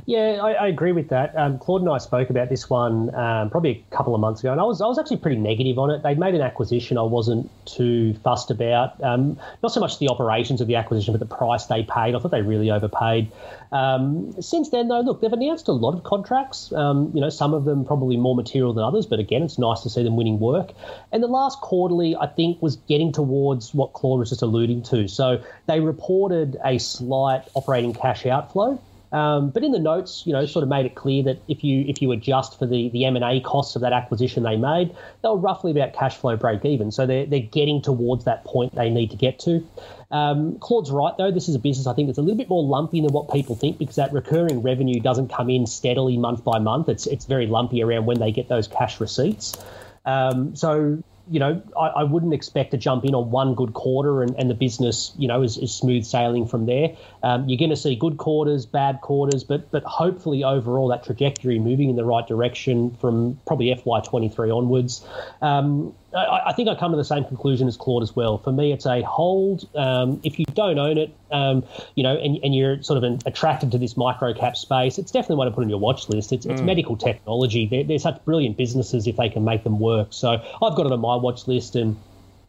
Yeah, 0.05 0.41
I, 0.43 0.53
I, 0.53 0.67
agree 0.67 0.93
with 0.93 1.09
that. 1.09 1.37
Um, 1.37 1.59
Claude 1.59 1.81
and 1.81 1.91
I 1.91 1.99
spoke 1.99 2.29
about 2.29 2.51
this 2.51 2.69
one 2.69 3.15
um, 3.15 3.49
probably 3.51 3.85
a 3.91 3.97
couple 3.97 4.15
of 4.15 4.21
months 4.21 4.41
ago, 4.41 4.53
and 4.53 4.61
I 4.61 4.65
was 4.65 4.81
I 4.83 4.87
was 4.87 4.99
actually 4.99 5.17
pretty 5.19 5.39
negative 5.39 5.79
on 5.79 5.91
it. 5.91 6.03
They'd 6.03 6.19
made 6.19 6.35
an 6.35 6.43
acquisition 6.43 6.99
I 6.99 7.03
wasn't 7.03 7.51
too 7.67 8.15
fussed 8.23 8.51
about. 8.51 9.03
Um, 9.03 9.39
not 9.63 9.73
so 9.73 9.81
much 9.81 9.99
the 9.99 10.09
operations 10.09 10.61
of 10.61 10.67
the 10.67 10.77
acquisition, 10.77 11.13
but 11.13 11.21
the 11.27 11.35
price 11.35 11.67
they 11.67 11.83
paid. 11.83 12.15
I 12.15 12.19
thought 12.19 12.31
they 12.31 12.43
really 12.43 12.71
overpaid. 12.71 13.31
Um, 13.73 14.35
since 14.41 14.71
then, 14.71 14.89
though, 14.89 15.01
look, 15.01 15.21
they've 15.21 15.33
announced 15.33 15.69
a 15.69 15.73
lot 15.73 15.95
of 15.95 16.05
contracts. 16.05 16.73
Um, 16.73 17.11
you 17.15 17.21
know, 17.21 17.31
some 17.31 17.55
of 17.55 17.65
them 17.65 17.85
probably 17.85 18.17
more 18.17 18.35
material 18.35 18.73
than 18.73 18.85
others, 18.85 19.07
but 19.07 19.19
again, 19.19 19.43
it's 19.43 19.59
nice 19.59 19.81
to 19.81 19.91
see 19.91 20.03
them 20.03 20.17
winning 20.17 20.39
work. 20.39 20.73
And 21.13 21.23
the 21.23 21.29
last 21.29 21.61
quarterly, 21.61 22.17
I 22.17 22.27
think, 22.27 22.61
was 22.61 22.77
getting 22.77 23.13
towards 23.13 23.75
what 23.75 23.93
Claude 23.93 24.21
was 24.21 24.29
just 24.29 24.43
alluding 24.43 24.83
to. 24.85 25.09
So 25.09 25.43
they 25.67 25.81
reported 25.81 26.59
a 26.65 26.79
slight 26.79 27.43
operating 27.55 27.95
cash 27.95 28.27
outflow. 28.27 28.81
Um, 29.13 29.51
but 29.51 29.63
in 29.63 29.73
the 29.73 29.79
notes, 29.79 30.25
you 30.27 30.33
know, 30.33 30.47
sort 30.47 30.63
of 30.63 30.69
made 30.69 30.85
it 30.85 30.95
clear 30.95 31.23
that 31.25 31.41
if 31.49 31.63
you 31.63 31.85
if 31.87 32.03
you 32.03 32.13
adjust 32.13 32.59
for 32.59 32.67
the 32.67 32.89
the 32.91 33.05
M 33.05 33.17
and 33.17 33.25
A 33.25 33.41
costs 33.41 33.77
of 33.77 33.83
that 33.83 33.93
acquisition 33.93 34.43
they 34.43 34.57
made, 34.57 34.95
they 35.23 35.29
were 35.29 35.37
roughly 35.37 35.71
about 35.71 35.93
cash 35.93 36.17
flow 36.17 36.37
break 36.37 36.65
even. 36.65 36.91
So 36.91 37.07
they're 37.07 37.27
they're 37.27 37.41
getting 37.41 37.81
towards 37.81 38.25
that 38.25 38.45
point 38.45 38.75
they 38.75 38.91
need 38.91 39.11
to 39.11 39.17
get 39.17 39.39
to. 39.41 39.67
Um, 40.11 40.59
Claude's 40.59 40.91
right 40.91 41.17
though. 41.17 41.31
This 41.31 41.49
is 41.49 41.55
a 41.55 41.59
business 41.59 41.87
I 41.87 41.95
think 41.95 42.09
that's 42.09 42.19
a 42.19 42.23
little 42.23 42.37
bit 42.37 42.49
more 42.49 42.65
lumpy 42.65 43.01
than 43.01 43.13
what 43.13 43.31
people 43.33 43.55
think 43.55 43.79
because 43.79 43.97
that 43.97 44.13
recurring 44.13 44.63
revenue 44.63 45.01
doesn't 45.01 45.29
come 45.29 45.51
in 45.51 45.67
steadily 45.67 46.17
month 46.17 46.43
by 46.43 46.59
month. 46.59 46.89
It's 46.89 47.07
it's 47.07 47.27
very 47.27 47.47
lumpy 47.47 47.83
around 47.83 48.07
when 48.07 48.19
they 48.19 48.33
get 48.33 48.49
those 48.49 48.67
cash 48.67 49.01
receipts. 49.01 49.57
Um, 50.05 50.55
so 50.57 51.03
you 51.29 51.41
know, 51.41 51.61
I, 51.79 51.87
I, 51.89 52.05
wouldn't 52.05 52.33
expect 52.33 52.71
to 52.71 52.77
jump 52.77 53.05
in 53.05 53.15
on 53.15 53.31
one 53.31 53.55
good 53.55 53.75
quarter 53.75 54.23
and, 54.23 54.35
and 54.37 54.49
the 54.49 54.55
business, 54.55 55.13
you 55.19 55.27
know, 55.27 55.43
is, 55.43 55.59
is 55.59 55.75
smooth 55.75 56.05
sailing 56.05 56.47
from 56.47 56.67
there. 56.67 56.97
Um, 57.27 57.49
you're 57.49 57.59
going 57.59 57.71
to 57.71 57.77
see 57.77 57.97
good 57.97 58.19
quarters, 58.19 58.67
bad 58.67 59.01
quarters, 59.01 59.43
but 59.43 59.69
but 59.73 59.83
hopefully 59.83 60.45
overall 60.45 60.87
that 60.89 61.03
trajectory 61.03 61.59
moving 61.59 61.91
in 61.91 61.97
the 61.97 62.05
right 62.05 62.25
direction 62.25 62.97
from 63.01 63.37
probably 63.49 63.75
FY23 63.75 64.57
onwards. 64.57 65.05
Um, 65.43 65.93
I, 66.15 66.43
I, 66.47 66.53
think 66.53 66.69
I 66.69 66.77
come 66.77 66.93
to 66.93 66.97
the 66.97 67.05
same 67.05 67.25
conclusion 67.25 67.67
as 67.67 67.77
Claude 67.77 68.05
as 68.05 68.15
well. 68.15 68.39
For 68.39 68.53
me, 68.53 68.73
it's 68.73 68.87
a 68.87 69.03
hold. 69.03 69.69
Um, 69.75 70.21
if 70.23 70.39
you 70.39 70.45
don't 70.55 70.79
own 70.79 70.99
it, 70.99 71.13
um, 71.33 71.65
you 71.97 72.05
know, 72.05 72.17
and, 72.17 72.39
and 72.45 72.55
you're 72.55 72.81
sort 72.85 72.97
of 72.97 73.03
an, 73.03 73.19
attracted 73.27 73.73
to 73.73 73.79
this 73.79 73.97
micro 73.97 74.33
cap 74.33 74.57
space, 74.57 74.97
it's 74.97 75.11
definitely 75.11 75.37
one 75.37 75.49
to 75.49 75.53
put 75.53 75.65
on 75.65 75.69
your 75.69 75.81
watch 75.81 76.09
list. 76.09 76.33
It's, 76.33 76.47
it's 76.47 76.61
mm. 76.61 76.65
medical 76.65 76.97
technology. 76.97 77.67
They're, 77.67 77.83
they're 77.83 77.99
such 77.99 78.25
brilliant 78.25 78.57
businesses 78.57 79.09
if 79.09 79.17
they 79.17 79.31
can 79.31 79.45
make 79.45 79.65
them 79.65 79.81
work. 79.81 80.09
So 80.11 80.31
I've 80.31 80.77
got 80.77 80.87
it 80.87 80.93
on 80.93 81.01
my 81.01 81.17
watch 81.17 81.49
list 81.49 81.75
and 81.75 81.97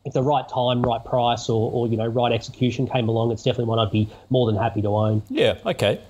if 0.07 0.13
the 0.13 0.23
right 0.23 0.47
time, 0.47 0.81
right 0.81 1.03
price, 1.03 1.49
or, 1.49 1.69
or 1.71 1.87
you 1.87 1.97
know, 1.97 2.07
right 2.07 2.31
execution 2.31 2.87
came 2.87 3.09
along, 3.09 3.31
it's 3.31 3.43
definitely 3.43 3.65
one 3.65 3.77
I'd 3.79 3.91
be 3.91 4.09
more 4.29 4.49
than 4.49 4.55
happy 4.55 4.81
to 4.81 4.87
own. 4.87 5.21
Yeah. 5.29 5.57
Okay. 5.65 6.01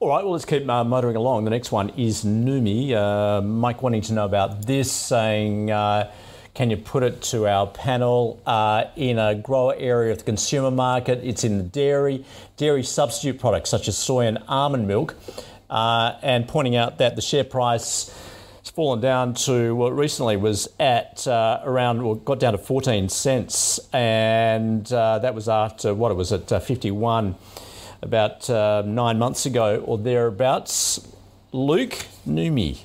All 0.00 0.08
right, 0.08 0.24
well, 0.24 0.32
let's 0.32 0.44
keep 0.44 0.68
uh, 0.68 0.84
motoring 0.84 1.16
along. 1.16 1.44
The 1.44 1.50
next 1.50 1.72
one 1.72 1.90
is 1.90 2.24
Noumi. 2.24 2.92
Uh, 2.92 3.40
Mike 3.40 3.82
wanting 3.82 4.02
to 4.02 4.12
know 4.12 4.24
about 4.24 4.66
this, 4.66 4.90
saying, 4.90 5.70
uh, 5.70 6.10
can 6.54 6.70
you 6.70 6.76
put 6.76 7.04
it 7.04 7.22
to 7.22 7.46
our 7.46 7.66
panel 7.68 8.40
uh, 8.44 8.84
in 8.96 9.18
a 9.18 9.34
grower 9.36 9.74
area 9.76 10.12
of 10.12 10.18
the 10.18 10.24
consumer 10.24 10.70
market? 10.70 11.20
It's 11.22 11.44
in 11.44 11.58
the 11.58 11.64
dairy, 11.64 12.24
dairy 12.56 12.82
substitute 12.82 13.38
products 13.38 13.70
such 13.70 13.86
as 13.86 13.96
soy 13.96 14.26
and 14.26 14.38
almond 14.48 14.88
milk, 14.88 15.14
uh, 15.70 16.14
and 16.22 16.48
pointing 16.48 16.74
out 16.74 16.98
that 16.98 17.14
the 17.14 17.22
share 17.22 17.44
price 17.44 18.12
fallen 18.78 19.00
down 19.00 19.34
to 19.34 19.74
what 19.74 19.90
recently 19.90 20.36
was 20.36 20.68
at 20.78 21.26
uh, 21.26 21.60
around, 21.64 22.00
well, 22.00 22.14
got 22.14 22.38
down 22.38 22.52
to 22.52 22.58
14 22.58 23.08
cents, 23.08 23.80
and 23.92 24.92
uh, 24.92 25.18
that 25.18 25.34
was 25.34 25.48
after 25.48 25.92
what 25.92 26.12
it 26.12 26.14
was 26.14 26.30
at 26.30 26.52
uh, 26.52 26.60
51 26.60 27.34
about 28.02 28.48
uh, 28.48 28.84
nine 28.86 29.18
months 29.18 29.46
ago 29.46 29.82
or 29.84 29.98
thereabouts. 29.98 31.12
Luke 31.50 32.06
Noumi. 32.24 32.78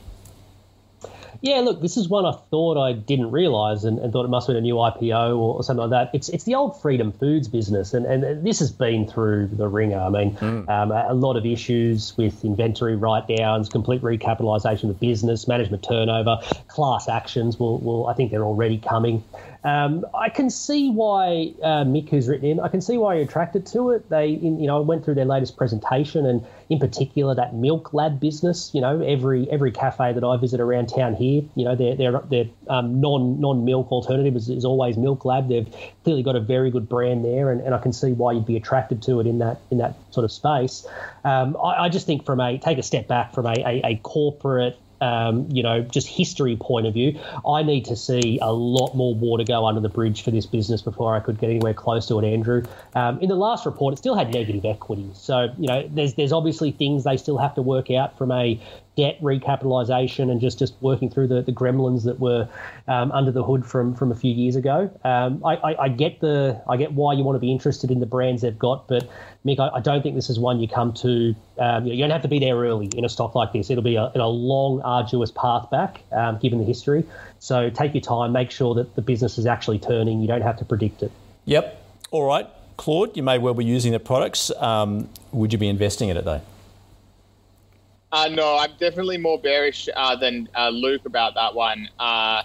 Yeah, 1.43 1.59
look, 1.59 1.81
this 1.81 1.97
is 1.97 2.07
one 2.07 2.25
I 2.25 2.31
thought 2.31 2.77
I 2.77 2.93
didn't 2.93 3.31
realise 3.31 3.83
and, 3.83 3.99
and, 3.99 4.13
thought 4.13 4.23
it 4.23 4.29
must 4.29 4.47
have 4.47 4.53
been 4.53 4.63
a 4.63 4.65
new 4.65 4.75
IPO 4.75 5.31
or, 5.31 5.57
or, 5.57 5.63
something 5.63 5.89
like 5.89 5.89
that. 5.89 6.15
It's 6.15 6.29
it's 6.29 6.45
the 6.45 6.55
old 6.55 6.81
Freedom 6.81 7.11
Foods 7.11 7.49
business, 7.49 7.93
and, 7.93 8.05
and 8.05 8.47
this 8.47 8.59
has 8.59 8.71
been 8.71 9.05
through 9.05 9.47
the 9.47 9.67
ringer. 9.67 9.99
I 9.99 10.07
mean, 10.07 10.37
mm. 10.37 10.69
um, 10.69 10.93
a, 10.93 11.07
a, 11.09 11.13
lot 11.13 11.35
of 11.35 11.45
issues 11.45 12.15
with 12.15 12.45
inventory 12.45 12.95
write 12.95 13.27
downs, 13.27 13.67
complete 13.67 14.01
recapitalisation 14.01 14.83
of 14.83 14.97
the 14.97 15.05
business, 15.05 15.45
management 15.45 15.83
turnover, 15.83 16.39
class 16.69 17.09
actions. 17.09 17.59
Will 17.59 17.77
will 17.79 18.07
I 18.07 18.13
think 18.13 18.31
they're 18.31 18.45
already 18.45 18.77
coming. 18.77 19.21
Um, 19.63 20.05
I 20.13 20.29
can 20.29 20.49
see 20.49 20.89
why 20.89 21.53
uh, 21.63 21.85
Mick, 21.85 22.09
who's 22.09 22.27
written 22.27 22.49
in, 22.49 22.59
I 22.59 22.67
can 22.67 22.81
see 22.81 22.97
why 22.97 23.15
you're 23.15 23.23
attracted 23.23 23.65
to 23.67 23.91
it. 23.91 24.09
They, 24.09 24.31
in, 24.31 24.59
you 24.59 24.67
know, 24.67 24.77
I 24.77 24.81
went 24.81 25.05
through 25.05 25.15
their 25.15 25.25
latest 25.25 25.55
presentation, 25.55 26.25
and 26.25 26.45
in 26.69 26.79
particular 26.79 27.33
that 27.35 27.55
Milk 27.55 27.93
Lab 27.93 28.19
business. 28.19 28.71
You 28.73 28.81
know, 28.81 28.99
every 29.01 29.49
every 29.49 29.71
cafe 29.71 30.11
that 30.11 30.23
I 30.23 30.35
visit 30.35 30.59
around 30.59 30.87
town 30.87 31.15
here, 31.15 31.43
you 31.55 31.63
know, 31.63 31.75
their 31.75 31.95
their 31.95 32.19
their 32.29 32.45
um, 32.67 32.99
non 32.99 33.39
non 33.39 33.63
milk 33.63 33.91
alternative 33.91 34.35
is, 34.35 34.49
is, 34.49 34.65
always 34.65 34.97
Milk 34.97 35.23
Lab. 35.23 35.47
They've 35.47 35.73
clearly 36.03 36.23
got 36.23 36.35
a 36.35 36.41
very 36.41 36.69
good 36.69 36.89
brand 36.89 37.23
there, 37.23 37.49
and, 37.49 37.61
and 37.61 37.73
I 37.73 37.77
can 37.77 37.93
see 37.93 38.11
why 38.11 38.33
you'd 38.33 38.45
be 38.45 38.57
attracted 38.57 39.01
to 39.03 39.21
it 39.21 39.27
in 39.27 39.39
that 39.39 39.61
in 39.71 39.77
that 39.77 39.95
sort 40.11 40.25
of 40.25 40.31
space. 40.31 40.85
Um, 41.23 41.55
I, 41.55 41.85
I, 41.85 41.89
just 41.89 42.05
think 42.05 42.25
from 42.25 42.41
a 42.41 42.57
take 42.57 42.77
a 42.77 42.83
step 42.83 43.07
back 43.07 43.33
from 43.33 43.45
a, 43.45 43.53
a, 43.53 43.81
a 43.85 43.95
corporate 44.03 44.77
um, 45.03 45.49
you 45.51 45.61
know, 45.61 45.81
just 45.81 46.07
history 46.07 46.55
point 46.55 46.87
of 46.87 46.93
view, 46.93 47.19
I 47.45 47.61
need 47.61 47.83
to 47.85 47.95
see 47.97 48.39
a 48.41 48.53
lot 48.53 48.95
more 48.95 49.13
water 49.13 49.43
go 49.43 49.65
under 49.65 49.81
the 49.81 49.89
bridge 49.89 50.23
for 50.23 50.31
this 50.31 50.45
business 50.45 50.81
before 50.81 51.13
I 51.13 51.19
could 51.19 51.39
get 51.39 51.49
anywhere 51.49 51.73
close 51.73 52.07
to 52.07 52.19
it, 52.19 52.25
Andrew. 52.25 52.63
Um, 52.95 53.19
in 53.19 53.27
the 53.27 53.35
last 53.35 53.65
report, 53.65 53.93
it 53.93 53.97
still 53.97 54.15
had 54.15 54.33
negative 54.33 54.63
equity. 54.63 55.09
So, 55.13 55.53
you 55.57 55.67
know, 55.67 55.89
there's, 55.91 56.13
there's 56.13 56.31
obviously 56.31 56.71
things 56.71 57.03
they 57.03 57.17
still 57.17 57.37
have 57.37 57.53
to 57.55 57.61
work 57.61 57.91
out 57.91 58.17
from 58.17 58.31
a 58.31 58.57
debt 58.95 59.19
recapitalisation 59.21 60.31
and 60.31 60.39
just, 60.39 60.59
just 60.59 60.75
working 60.79 61.09
through 61.09 61.27
the, 61.27 61.41
the 61.41 61.51
gremlins 61.51 62.05
that 62.05 62.19
were 62.19 62.47
um, 62.87 63.11
under 63.11 63.31
the 63.31 63.43
hood 63.43 63.65
from, 63.65 63.93
from 63.95 64.11
a 64.11 64.15
few 64.15 64.33
years 64.33 64.55
ago. 64.55 64.89
Um, 65.03 65.43
I, 65.43 65.55
I, 65.55 65.83
I, 65.83 65.89
get 65.89 66.21
the 66.21 66.61
I 66.69 66.77
get 66.77 66.93
why 66.93 67.13
you 67.13 67.23
want 67.23 67.35
to 67.35 67.39
be 67.39 67.51
interested 67.51 67.91
in 67.91 67.99
the 67.99 68.05
brands 68.05 68.43
they've 68.43 68.57
got, 68.57 68.87
but 68.87 69.09
Mick, 69.45 69.59
I, 69.59 69.77
I 69.77 69.79
don't 69.81 70.01
think 70.01 70.15
this 70.15 70.29
is 70.29 70.39
one 70.39 70.59
you 70.59 70.67
come 70.67 70.93
to. 70.93 71.35
Um, 71.59 71.85
you, 71.85 71.97
don't 71.97 72.11
have 72.11 72.21
to 72.21 72.27
be 72.27 72.39
there 72.39 72.55
early 72.55 72.89
in 72.95 73.03
a 73.03 73.09
stock 73.09 73.35
like 73.35 73.51
this. 73.51 73.69
It'll 73.69 73.83
be 73.83 73.95
a, 73.95 74.11
a 74.15 74.27
long, 74.27 74.81
arduous 74.81 75.31
path 75.31 75.69
back, 75.69 76.01
um, 76.11 76.39
given 76.39 76.59
the 76.59 76.65
history. 76.65 77.03
So 77.39 77.69
take 77.69 77.93
your 77.93 78.01
time, 78.01 78.31
make 78.31 78.51
sure 78.51 78.73
that 78.75 78.95
the 78.95 79.01
business 79.01 79.37
is 79.37 79.45
actually 79.45 79.79
turning. 79.79 80.21
You 80.21 80.27
don't 80.27 80.41
have 80.41 80.57
to 80.59 80.65
predict 80.65 81.03
it. 81.03 81.11
Yep. 81.45 81.81
All 82.11 82.25
right. 82.25 82.47
Claude, 82.77 83.15
you 83.17 83.23
may 83.23 83.37
well 83.37 83.53
be 83.53 83.65
using 83.65 83.91
the 83.91 83.99
products. 83.99 84.49
Um, 84.57 85.09
would 85.31 85.51
you 85.51 85.59
be 85.59 85.67
investing 85.67 86.09
in 86.09 86.17
it 86.17 86.25
though? 86.25 86.41
Uh, 88.11 88.29
no, 88.29 88.57
I'm 88.57 88.71
definitely 88.79 89.17
more 89.17 89.39
bearish 89.39 89.89
uh, 89.93 90.15
than 90.15 90.47
uh, 90.55 90.69
Luke 90.69 91.05
about 91.05 91.33
that 91.33 91.55
one. 91.55 91.89
Uh, 91.99 92.43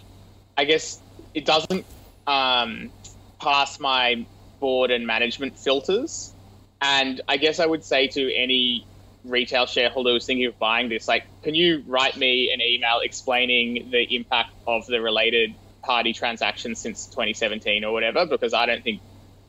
I 0.56 0.64
guess 0.64 0.98
it 1.34 1.44
doesn't 1.44 1.84
um, 2.26 2.90
pass 3.38 3.78
my 3.78 4.26
board 4.60 4.90
and 4.90 5.06
management 5.06 5.58
filters. 5.58 6.32
And 6.80 7.20
I 7.28 7.36
guess 7.36 7.60
I 7.60 7.66
would 7.66 7.84
say 7.84 8.08
to 8.08 8.34
any 8.34 8.86
retail 9.24 9.66
shareholder 9.66 10.10
who's 10.10 10.26
thinking 10.26 10.46
of 10.46 10.58
buying 10.58 10.88
this, 10.88 11.08
like, 11.08 11.24
can 11.42 11.54
you 11.54 11.82
write 11.86 12.16
me 12.16 12.52
an 12.52 12.60
email 12.60 13.00
explaining 13.02 13.90
the 13.90 14.14
impact 14.14 14.52
of 14.66 14.86
the 14.86 15.00
related 15.00 15.54
party 15.82 16.12
transactions 16.12 16.78
since 16.78 17.06
2017 17.06 17.84
or 17.84 17.92
whatever? 17.92 18.26
Because 18.26 18.54
I 18.54 18.66
don't 18.66 18.82
think 18.82 19.00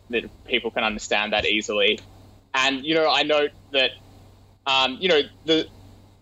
that 0.09 0.23
people 0.45 0.71
can 0.71 0.83
understand 0.83 1.33
that 1.33 1.45
easily. 1.45 1.99
And 2.53 2.83
you 2.83 2.95
know, 2.95 3.09
I 3.09 3.23
note 3.23 3.51
that 3.71 3.91
um, 4.65 4.97
you 4.99 5.09
know 5.09 5.21
the 5.45 5.67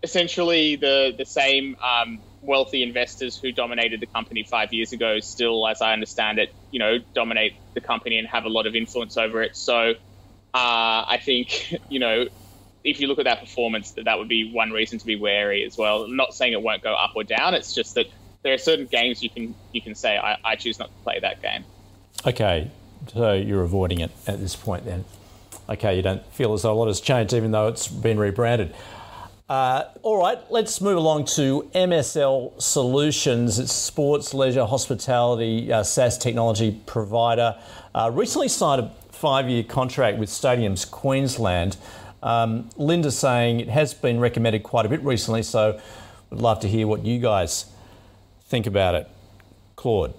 essentially 0.02 0.76
the 0.76 1.14
the 1.16 1.24
same 1.24 1.76
um, 1.82 2.20
wealthy 2.42 2.82
investors 2.82 3.38
who 3.38 3.50
dominated 3.52 4.00
the 4.00 4.06
company 4.06 4.44
five 4.44 4.72
years 4.72 4.92
ago 4.92 5.20
still, 5.20 5.66
as 5.66 5.80
I 5.80 5.92
understand 5.92 6.38
it, 6.38 6.54
you 6.70 6.78
know, 6.78 6.98
dominate 7.14 7.54
the 7.74 7.80
company 7.80 8.18
and 8.18 8.28
have 8.28 8.44
a 8.44 8.48
lot 8.48 8.66
of 8.66 8.74
influence 8.74 9.16
over 9.16 9.42
it. 9.42 9.56
So 9.56 9.94
uh, 10.54 11.04
I 11.08 11.20
think 11.24 11.74
you 11.88 11.98
know 11.98 12.26
if 12.84 13.00
you 13.00 13.06
look 13.06 13.18
at 13.18 13.24
that 13.24 13.40
performance, 13.40 13.92
that 13.92 14.04
that 14.04 14.18
would 14.18 14.28
be 14.28 14.52
one 14.52 14.70
reason 14.70 14.98
to 14.98 15.06
be 15.06 15.16
wary 15.16 15.64
as 15.64 15.76
well. 15.76 16.04
I'm 16.04 16.16
not 16.16 16.34
saying 16.34 16.52
it 16.52 16.62
won't 16.62 16.82
go 16.82 16.94
up 16.94 17.12
or 17.14 17.24
down. 17.24 17.54
It's 17.54 17.74
just 17.74 17.94
that 17.96 18.06
there 18.42 18.54
are 18.54 18.58
certain 18.58 18.86
games 18.86 19.22
you 19.22 19.30
can 19.30 19.54
you 19.72 19.80
can 19.80 19.94
say 19.94 20.16
I, 20.16 20.38
I 20.44 20.56
choose 20.56 20.78
not 20.78 20.88
to 20.88 21.02
play 21.02 21.18
that 21.20 21.42
game. 21.42 21.64
Okay, 22.26 22.70
so 23.12 23.32
you're 23.32 23.62
avoiding 23.62 24.00
it 24.00 24.10
at 24.26 24.40
this 24.40 24.56
point 24.56 24.84
then. 24.84 25.04
Okay, 25.68 25.96
you 25.96 26.02
don't 26.02 26.24
feel 26.32 26.54
as 26.54 26.62
though 26.62 26.72
a 26.72 26.74
lot 26.74 26.86
has 26.86 27.00
changed, 27.00 27.34
even 27.34 27.50
though 27.50 27.68
it's 27.68 27.88
been 27.88 28.18
rebranded. 28.18 28.74
Uh, 29.48 29.84
all 30.02 30.18
right, 30.18 30.38
let's 30.50 30.80
move 30.80 30.96
along 30.98 31.24
to 31.24 31.70
MSL 31.74 32.60
Solutions. 32.60 33.58
It's 33.58 33.72
sports, 33.72 34.34
leisure, 34.34 34.66
hospitality, 34.66 35.72
uh, 35.72 35.82
SaaS 35.82 36.18
technology 36.18 36.78
provider. 36.84 37.58
Uh, 37.94 38.10
recently 38.12 38.48
signed 38.48 38.82
a 38.82 38.94
five 39.18 39.48
year 39.48 39.64
contract 39.64 40.16
with 40.16 40.28
Stadiums 40.28 40.88
Queensland. 40.88 41.76
Um, 42.22 42.70
Linda's 42.76 43.18
saying 43.18 43.60
it 43.60 43.68
has 43.68 43.92
been 43.92 44.20
recommended 44.20 44.62
quite 44.62 44.86
a 44.86 44.88
bit 44.88 45.02
recently, 45.02 45.42
so 45.42 45.80
would 46.30 46.40
love 46.40 46.60
to 46.60 46.68
hear 46.68 46.86
what 46.86 47.04
you 47.04 47.18
guys 47.18 47.66
think 48.46 48.66
about 48.66 48.94
it, 48.94 49.08
Claude? 49.76 50.14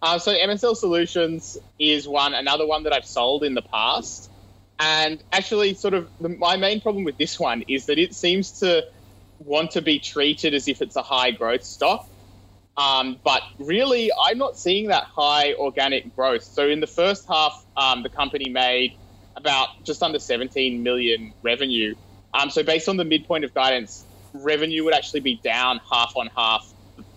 Uh, 0.00 0.18
so 0.18 0.32
MSL 0.32 0.76
Solutions 0.76 1.58
is 1.78 2.06
one, 2.06 2.34
another 2.34 2.66
one 2.66 2.84
that 2.84 2.92
I've 2.92 3.06
sold 3.06 3.42
in 3.42 3.54
the 3.54 3.62
past, 3.62 4.30
and 4.78 5.20
actually, 5.32 5.74
sort 5.74 5.94
of 5.94 6.08
the, 6.20 6.28
my 6.28 6.56
main 6.56 6.80
problem 6.80 7.02
with 7.02 7.18
this 7.18 7.38
one 7.40 7.64
is 7.66 7.86
that 7.86 7.98
it 7.98 8.14
seems 8.14 8.60
to 8.60 8.86
want 9.40 9.72
to 9.72 9.82
be 9.82 9.98
treated 9.98 10.54
as 10.54 10.68
if 10.68 10.80
it's 10.82 10.94
a 10.94 11.02
high 11.02 11.32
growth 11.32 11.64
stock. 11.64 12.08
Um, 12.78 13.18
but 13.24 13.42
really, 13.58 14.10
I'm 14.24 14.38
not 14.38 14.56
seeing 14.56 14.88
that 14.88 15.02
high 15.04 15.52
organic 15.54 16.14
growth. 16.14 16.44
So 16.44 16.68
in 16.68 16.78
the 16.78 16.86
first 16.86 17.26
half, 17.28 17.52
um, 17.76 18.04
the 18.04 18.08
company 18.08 18.48
made 18.50 18.94
about 19.36 19.68
just 19.84 20.02
under 20.02 20.20
17 20.20 20.82
million 20.82 21.34
revenue. 21.42 21.96
Um, 22.32 22.50
so 22.50 22.62
based 22.62 22.88
on 22.88 22.96
the 22.96 23.04
midpoint 23.04 23.44
of 23.44 23.52
guidance, 23.52 24.06
revenue 24.32 24.84
would 24.84 24.94
actually 24.94 25.20
be 25.20 25.40
down 25.42 25.80
half 25.90 26.12
on 26.16 26.30
half. 26.36 26.72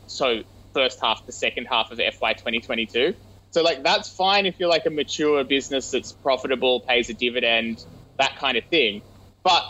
So 0.08 0.41
first 0.74 1.00
half 1.00 1.24
to 1.28 1.32
second 1.32 1.67
half 1.69 1.91
of 1.91 2.00
FY 2.00 2.34
2022. 2.34 3.13
So 3.52 3.62
like 3.62 3.84
that's 3.84 4.10
fine 4.10 4.45
if 4.47 4.56
you're 4.58 4.69
like 4.69 4.86
a 4.88 4.89
mature 4.89 5.43
business 5.43 5.91
that's 5.91 6.12
profitable, 6.12 6.80
pays 6.88 7.10
a 7.10 7.13
dividend, 7.13 7.86
that 8.17 8.36
kind 8.38 8.58
of 8.58 8.63
thing. 8.65 9.02
But 9.43 9.63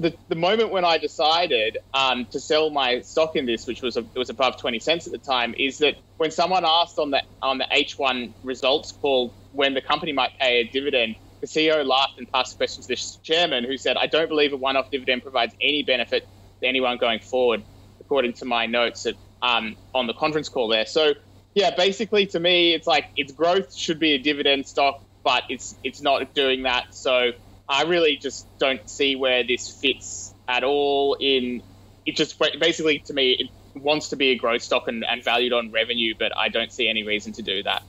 the, 0.00 0.14
the 0.28 0.36
moment 0.36 0.70
when 0.70 0.84
I 0.84 0.98
decided 0.98 1.78
um, 1.92 2.26
to 2.26 2.38
sell 2.38 2.70
my 2.70 3.00
stock 3.00 3.34
in 3.34 3.46
this, 3.46 3.66
which 3.66 3.82
was 3.82 3.96
a, 3.96 4.04
was 4.14 4.30
above 4.30 4.58
twenty 4.58 4.78
cents 4.78 5.06
at 5.06 5.12
the 5.12 5.18
time, 5.18 5.54
is 5.58 5.78
that 5.78 5.96
when 6.18 6.30
someone 6.30 6.64
asked 6.64 6.98
on 6.98 7.10
the 7.10 7.22
on 7.42 7.58
the 7.58 7.66
H1 7.72 8.32
results 8.42 8.92
call 8.92 9.34
when 9.52 9.74
the 9.74 9.82
company 9.82 10.12
might 10.12 10.30
pay 10.38 10.60
a 10.60 10.64
dividend, 10.64 11.16
the 11.40 11.46
CEO 11.46 11.84
laughed 11.84 12.18
and 12.18 12.30
passed 12.30 12.52
the 12.52 12.56
question 12.58 12.82
to 12.82 12.88
the 12.88 13.18
chairman, 13.22 13.64
who 13.64 13.76
said, 13.76 13.96
"I 13.96 14.06
don't 14.06 14.28
believe 14.28 14.52
a 14.52 14.56
one-off 14.56 14.90
dividend 14.90 15.22
provides 15.22 15.54
any 15.60 15.82
benefit 15.82 16.28
to 16.60 16.68
anyone 16.68 16.98
going 16.98 17.18
forward," 17.20 17.64
according 18.00 18.34
to 18.34 18.44
my 18.44 18.66
notes 18.66 19.04
at, 19.06 19.14
um, 19.42 19.76
on 19.94 20.06
the 20.06 20.14
conference 20.14 20.48
call 20.48 20.68
there. 20.68 20.86
So 20.86 21.14
yeah, 21.54 21.74
basically 21.74 22.26
to 22.26 22.38
me, 22.38 22.72
it's 22.72 22.86
like 22.86 23.06
its 23.16 23.32
growth 23.32 23.74
should 23.74 23.98
be 23.98 24.12
a 24.12 24.18
dividend 24.18 24.66
stock, 24.68 25.02
but 25.24 25.42
it's 25.48 25.74
it's 25.82 26.00
not 26.00 26.34
doing 26.34 26.62
that. 26.62 26.94
So 26.94 27.32
I 27.68 27.82
really 27.82 28.16
just 28.16 28.46
don't 28.58 28.88
see 28.88 29.16
where 29.16 29.44
this 29.44 29.68
fits 29.68 30.32
at 30.46 30.64
all. 30.64 31.16
In 31.20 31.62
it 32.06 32.16
just 32.16 32.38
basically 32.38 33.00
to 33.00 33.12
me, 33.12 33.32
it 33.32 33.50
wants 33.80 34.08
to 34.10 34.16
be 34.16 34.30
a 34.30 34.36
growth 34.36 34.62
stock 34.62 34.88
and, 34.88 35.04
and 35.04 35.22
valued 35.22 35.52
on 35.52 35.70
revenue, 35.70 36.14
but 36.18 36.36
I 36.36 36.48
don't 36.48 36.72
see 36.72 36.88
any 36.88 37.04
reason 37.04 37.32
to 37.34 37.42
do 37.42 37.62
that. 37.64 37.82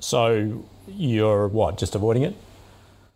So 0.00 0.64
you're 0.86 1.48
what? 1.48 1.78
Just 1.78 1.94
avoiding 1.94 2.22
it? 2.22 2.34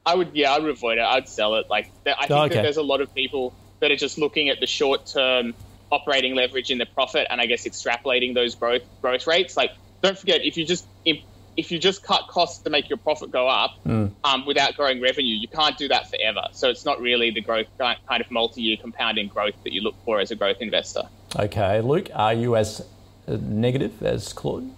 I 0.05 0.17
would, 0.17 0.31
yeah, 0.35 0.53
I'd 0.53 0.65
avoid 0.65 0.99
it. 0.99 1.05
I'd 1.05 1.29
sell 1.29 1.55
it. 1.55 1.71
Like 1.71 1.91
I 2.07 2.27
think 2.27 2.31
oh, 2.31 2.45
okay. 2.45 2.57
that 2.57 2.63
there's 2.63 2.77
a 2.77 2.83
lot 2.83 3.01
of 3.01 3.15
people 3.15 3.55
that 3.81 3.91
are 3.91 3.97
just 3.97 4.19
looking 4.19 4.49
at 4.49 4.61
the 4.61 4.67
short 4.67 5.07
term 5.07 5.55
operating 5.91 6.35
leverage 6.35 6.71
in 6.71 6.79
the 6.79 6.87
profit, 6.87 7.27
and 7.31 7.41
I 7.41 7.47
guess 7.47 7.67
extrapolating 7.67 8.35
those 8.35 8.55
growth 8.55 8.83
growth 9.01 9.27
rates. 9.27 9.57
Like, 9.57 9.73
don't 10.03 10.19
forget 10.19 10.43
if 10.43 10.57
you 10.57 10.65
just 10.65 10.87
if 11.57 11.71
you 11.71 11.79
just 11.79 12.03
cut 12.03 12.29
costs 12.29 12.63
to 12.63 12.71
make 12.71 12.89
your 12.89 12.99
profit 12.99 13.31
go 13.31 13.49
up 13.49 13.73
mm. 13.85 14.11
um, 14.25 14.47
without 14.47 14.75
growing 14.75 15.01
revenue, 15.01 15.37
you 15.37 15.49
can't 15.49 15.77
do 15.77 15.89
that 15.89 16.09
forever. 16.09 16.47
So 16.53 16.69
it's 16.69 16.85
not 16.85 17.01
really 17.01 17.31
the 17.31 17.41
growth 17.41 17.67
kind 17.79 17.99
of 18.11 18.31
multi-year 18.31 18.77
compounding 18.81 19.29
growth 19.29 19.55
that 19.65 19.73
you 19.73 19.83
look 19.83 19.95
for 20.05 20.21
as 20.21 20.31
a 20.31 20.37
growth 20.37 20.59
investor. 20.61 21.03
Okay, 21.37 21.81
Luke, 21.81 22.09
are 22.15 22.35
you 22.35 22.57
as 22.57 22.85
negative 23.27 24.03
as 24.03 24.33
Claude? 24.33 24.71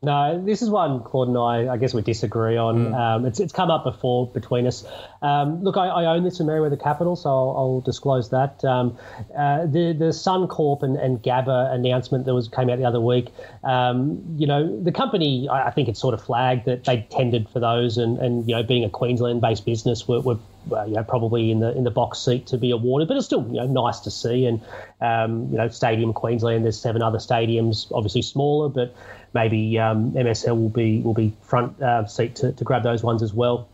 No, 0.00 0.40
this 0.44 0.62
is 0.62 0.70
one 0.70 1.02
Claude 1.02 1.26
and 1.26 1.36
I, 1.36 1.72
I 1.72 1.76
guess 1.76 1.92
we 1.92 2.02
disagree 2.02 2.56
on. 2.56 2.92
Mm. 2.92 2.94
Um, 2.94 3.26
it's, 3.26 3.40
it's 3.40 3.52
come 3.52 3.68
up 3.68 3.82
before 3.82 4.28
between 4.28 4.64
us. 4.68 4.84
Um, 5.22 5.64
look, 5.64 5.76
I, 5.76 5.88
I, 5.88 6.14
own 6.14 6.22
this 6.22 6.38
in 6.38 6.46
Merewether 6.46 6.80
Capital, 6.80 7.16
so 7.16 7.28
I'll, 7.28 7.54
I'll 7.56 7.80
disclose 7.80 8.30
that. 8.30 8.64
Um, 8.64 8.96
uh, 9.36 9.66
the 9.66 9.92
the 9.98 10.12
Suncorp 10.12 10.84
and, 10.84 10.96
and 10.96 11.20
Gabba 11.20 11.74
announcement 11.74 12.26
that 12.26 12.34
was 12.34 12.46
came 12.46 12.70
out 12.70 12.78
the 12.78 12.84
other 12.84 13.00
week. 13.00 13.32
Um, 13.64 14.36
you 14.36 14.46
know, 14.46 14.80
the 14.80 14.92
company, 14.92 15.48
I, 15.48 15.66
I, 15.66 15.70
think 15.72 15.88
it's 15.88 16.00
sort 16.00 16.14
of 16.14 16.22
flagged 16.22 16.66
that 16.66 16.84
they 16.84 17.04
tendered 17.10 17.48
for 17.48 17.58
those, 17.58 17.98
and, 17.98 18.18
and 18.18 18.48
you 18.48 18.54
know, 18.54 18.62
being 18.62 18.84
a 18.84 18.90
Queensland-based 18.90 19.66
business, 19.66 20.06
were, 20.06 20.20
were 20.20 20.38
uh, 20.72 20.84
you 20.84 20.94
know, 20.94 21.04
probably 21.04 21.50
in 21.50 21.60
the 21.60 21.76
in 21.76 21.84
the 21.84 21.90
box 21.90 22.18
seat 22.18 22.46
to 22.48 22.58
be 22.58 22.70
awarded, 22.70 23.08
but 23.08 23.16
it's 23.16 23.26
still 23.26 23.46
you 23.46 23.60
know 23.60 23.66
nice 23.66 24.00
to 24.00 24.10
see. 24.10 24.46
And 24.46 24.60
um, 25.00 25.48
you 25.50 25.58
know, 25.58 25.68
Stadium 25.68 26.12
Queensland, 26.12 26.64
there's 26.64 26.80
seven 26.80 27.02
other 27.02 27.18
stadiums, 27.18 27.90
obviously 27.92 28.22
smaller, 28.22 28.68
but 28.68 28.94
maybe 29.34 29.78
um, 29.78 30.12
MSL 30.12 30.60
will 30.60 30.68
be 30.68 31.00
will 31.00 31.14
be 31.14 31.34
front 31.42 31.80
uh, 31.82 32.06
seat 32.06 32.36
to, 32.36 32.52
to 32.52 32.64
grab 32.64 32.82
those 32.82 33.02
ones 33.02 33.22
as 33.22 33.32
well. 33.32 33.68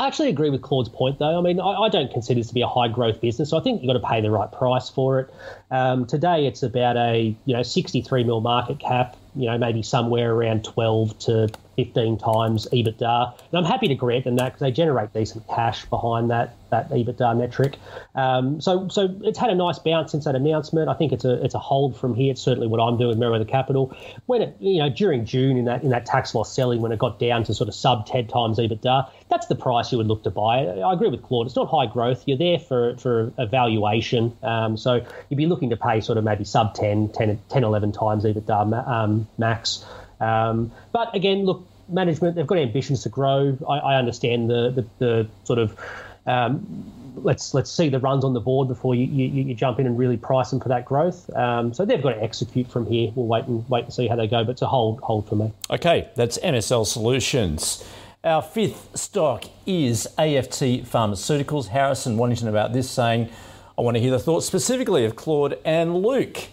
I 0.00 0.06
actually 0.06 0.28
agree 0.28 0.50
with 0.50 0.62
Claude's 0.62 0.88
point, 0.88 1.18
though. 1.18 1.36
I 1.36 1.40
mean, 1.40 1.58
I, 1.58 1.72
I, 1.72 1.88
don't 1.88 2.10
consider 2.12 2.38
this 2.38 2.48
to 2.48 2.54
be 2.54 2.60
a 2.60 2.68
high 2.68 2.86
growth 2.86 3.20
business, 3.20 3.50
so 3.50 3.58
I 3.58 3.60
think 3.60 3.82
you've 3.82 3.88
got 3.92 4.00
to 4.00 4.06
pay 4.06 4.20
the 4.20 4.30
right 4.30 4.50
price 4.50 4.88
for 4.88 5.18
it. 5.18 5.34
Um, 5.70 6.06
today, 6.06 6.46
it's 6.46 6.62
about 6.62 6.96
a 6.96 7.36
you 7.44 7.54
know 7.54 7.62
63 7.62 8.24
mil 8.24 8.40
market 8.40 8.78
cap, 8.78 9.16
you 9.34 9.46
know 9.46 9.58
maybe 9.58 9.82
somewhere 9.82 10.34
around 10.34 10.64
12 10.64 11.18
to 11.20 11.48
15 11.76 12.18
times 12.18 12.66
EBITDA. 12.72 13.34
And 13.52 13.58
I'm 13.58 13.64
happy 13.64 13.86
to 13.86 13.94
grant 13.94 14.24
them 14.24 14.34
that 14.36 14.46
because 14.46 14.60
they 14.60 14.72
generate 14.72 15.12
decent 15.12 15.46
cash 15.46 15.84
behind 15.84 16.28
that 16.30 16.56
that 16.70 16.90
EBITDA 16.90 17.38
metric. 17.38 17.76
Um, 18.16 18.60
so 18.60 18.88
so 18.88 19.16
it's 19.22 19.38
had 19.38 19.50
a 19.50 19.54
nice 19.54 19.78
bounce 19.78 20.10
since 20.10 20.24
that 20.24 20.34
announcement. 20.34 20.88
I 20.88 20.94
think 20.94 21.12
it's 21.12 21.24
a 21.24 21.42
it's 21.44 21.54
a 21.54 21.58
hold 21.60 21.96
from 21.96 22.16
here. 22.16 22.32
It's 22.32 22.42
certainly 22.42 22.66
what 22.66 22.80
I'm 22.80 22.98
doing 22.98 23.10
with 23.10 23.18
Merewether 23.18 23.48
Capital. 23.48 23.96
When 24.26 24.42
it 24.42 24.56
you 24.58 24.80
know 24.80 24.90
during 24.90 25.24
June 25.24 25.56
in 25.56 25.66
that 25.66 25.84
in 25.84 25.90
that 25.90 26.04
tax 26.04 26.34
loss 26.34 26.52
selling 26.52 26.80
when 26.80 26.90
it 26.90 26.98
got 26.98 27.20
down 27.20 27.44
to 27.44 27.54
sort 27.54 27.68
of 27.68 27.76
sub 27.76 28.06
10 28.06 28.26
times 28.26 28.58
EBITDA, 28.58 29.08
that's 29.30 29.46
the 29.46 29.54
price 29.54 29.92
you 29.92 29.98
would 29.98 30.08
look 30.08 30.24
to 30.24 30.30
buy. 30.30 30.66
I 30.66 30.92
agree 30.92 31.08
with 31.08 31.22
Claude. 31.22 31.46
It's 31.46 31.56
not 31.56 31.68
high 31.68 31.86
growth. 31.86 32.24
You're 32.26 32.38
there 32.38 32.58
for 32.58 32.96
for 32.96 33.32
a 33.38 33.46
valuation. 33.46 34.36
Um, 34.42 34.76
so 34.76 35.00
you'd 35.28 35.36
be 35.36 35.46
looking 35.46 35.57
to 35.70 35.76
pay 35.76 36.00
sort 36.00 36.18
of 36.18 36.24
maybe 36.24 36.44
sub 36.44 36.74
10, 36.74 37.10
10, 37.10 37.40
10 37.48 37.64
11 37.64 37.92
times 37.92 38.24
EBITDA 38.24 38.88
um, 38.88 39.26
max. 39.38 39.84
Um, 40.20 40.72
but 40.92 41.14
again, 41.14 41.44
look, 41.44 41.66
management 41.88 42.34
they've 42.34 42.46
got 42.46 42.58
ambitions 42.58 43.02
to 43.02 43.08
grow. 43.08 43.56
I, 43.68 43.78
I 43.78 43.96
understand 43.96 44.50
the, 44.50 44.70
the, 44.70 44.86
the 44.98 45.28
sort 45.44 45.58
of 45.58 45.78
um, 46.26 46.92
let's 47.16 47.54
let's 47.54 47.70
see 47.70 47.88
the 47.88 47.98
runs 47.98 48.24
on 48.24 48.34
the 48.34 48.40
board 48.40 48.68
before 48.68 48.94
you, 48.94 49.06
you, 49.06 49.44
you, 49.44 49.54
jump 49.54 49.78
in 49.78 49.86
and 49.86 49.98
really 49.98 50.16
price 50.16 50.50
them 50.50 50.60
for 50.60 50.68
that 50.68 50.84
growth. 50.84 51.34
Um, 51.34 51.72
so 51.72 51.84
they've 51.84 52.02
got 52.02 52.14
to 52.14 52.22
execute 52.22 52.70
from 52.70 52.86
here. 52.86 53.10
We'll 53.14 53.26
wait 53.26 53.46
and 53.46 53.68
wait 53.68 53.84
and 53.84 53.94
see 53.94 54.06
how 54.08 54.16
they 54.16 54.26
go, 54.26 54.44
but 54.44 54.52
it's 54.52 54.62
a 54.62 54.66
hold 54.66 55.00
hold 55.00 55.28
for 55.28 55.36
me. 55.36 55.52
Okay, 55.70 56.08
that's 56.16 56.38
MSL 56.38 56.86
Solutions. 56.86 57.84
Our 58.24 58.42
fifth 58.42 58.96
stock 58.98 59.44
is 59.64 60.06
AFT 60.18 60.84
Pharmaceuticals. 60.84 61.68
Harrison 61.68 62.16
wanting 62.16 62.36
to 62.38 62.44
know 62.46 62.50
about 62.50 62.72
this, 62.72 62.90
saying, 62.90 63.30
"I 63.78 63.82
want 63.82 63.96
to 63.96 64.00
hear 64.00 64.10
the 64.10 64.18
thoughts 64.18 64.46
specifically 64.46 65.04
of 65.04 65.16
Claude 65.16 65.58
and 65.64 66.02
Luke." 66.02 66.48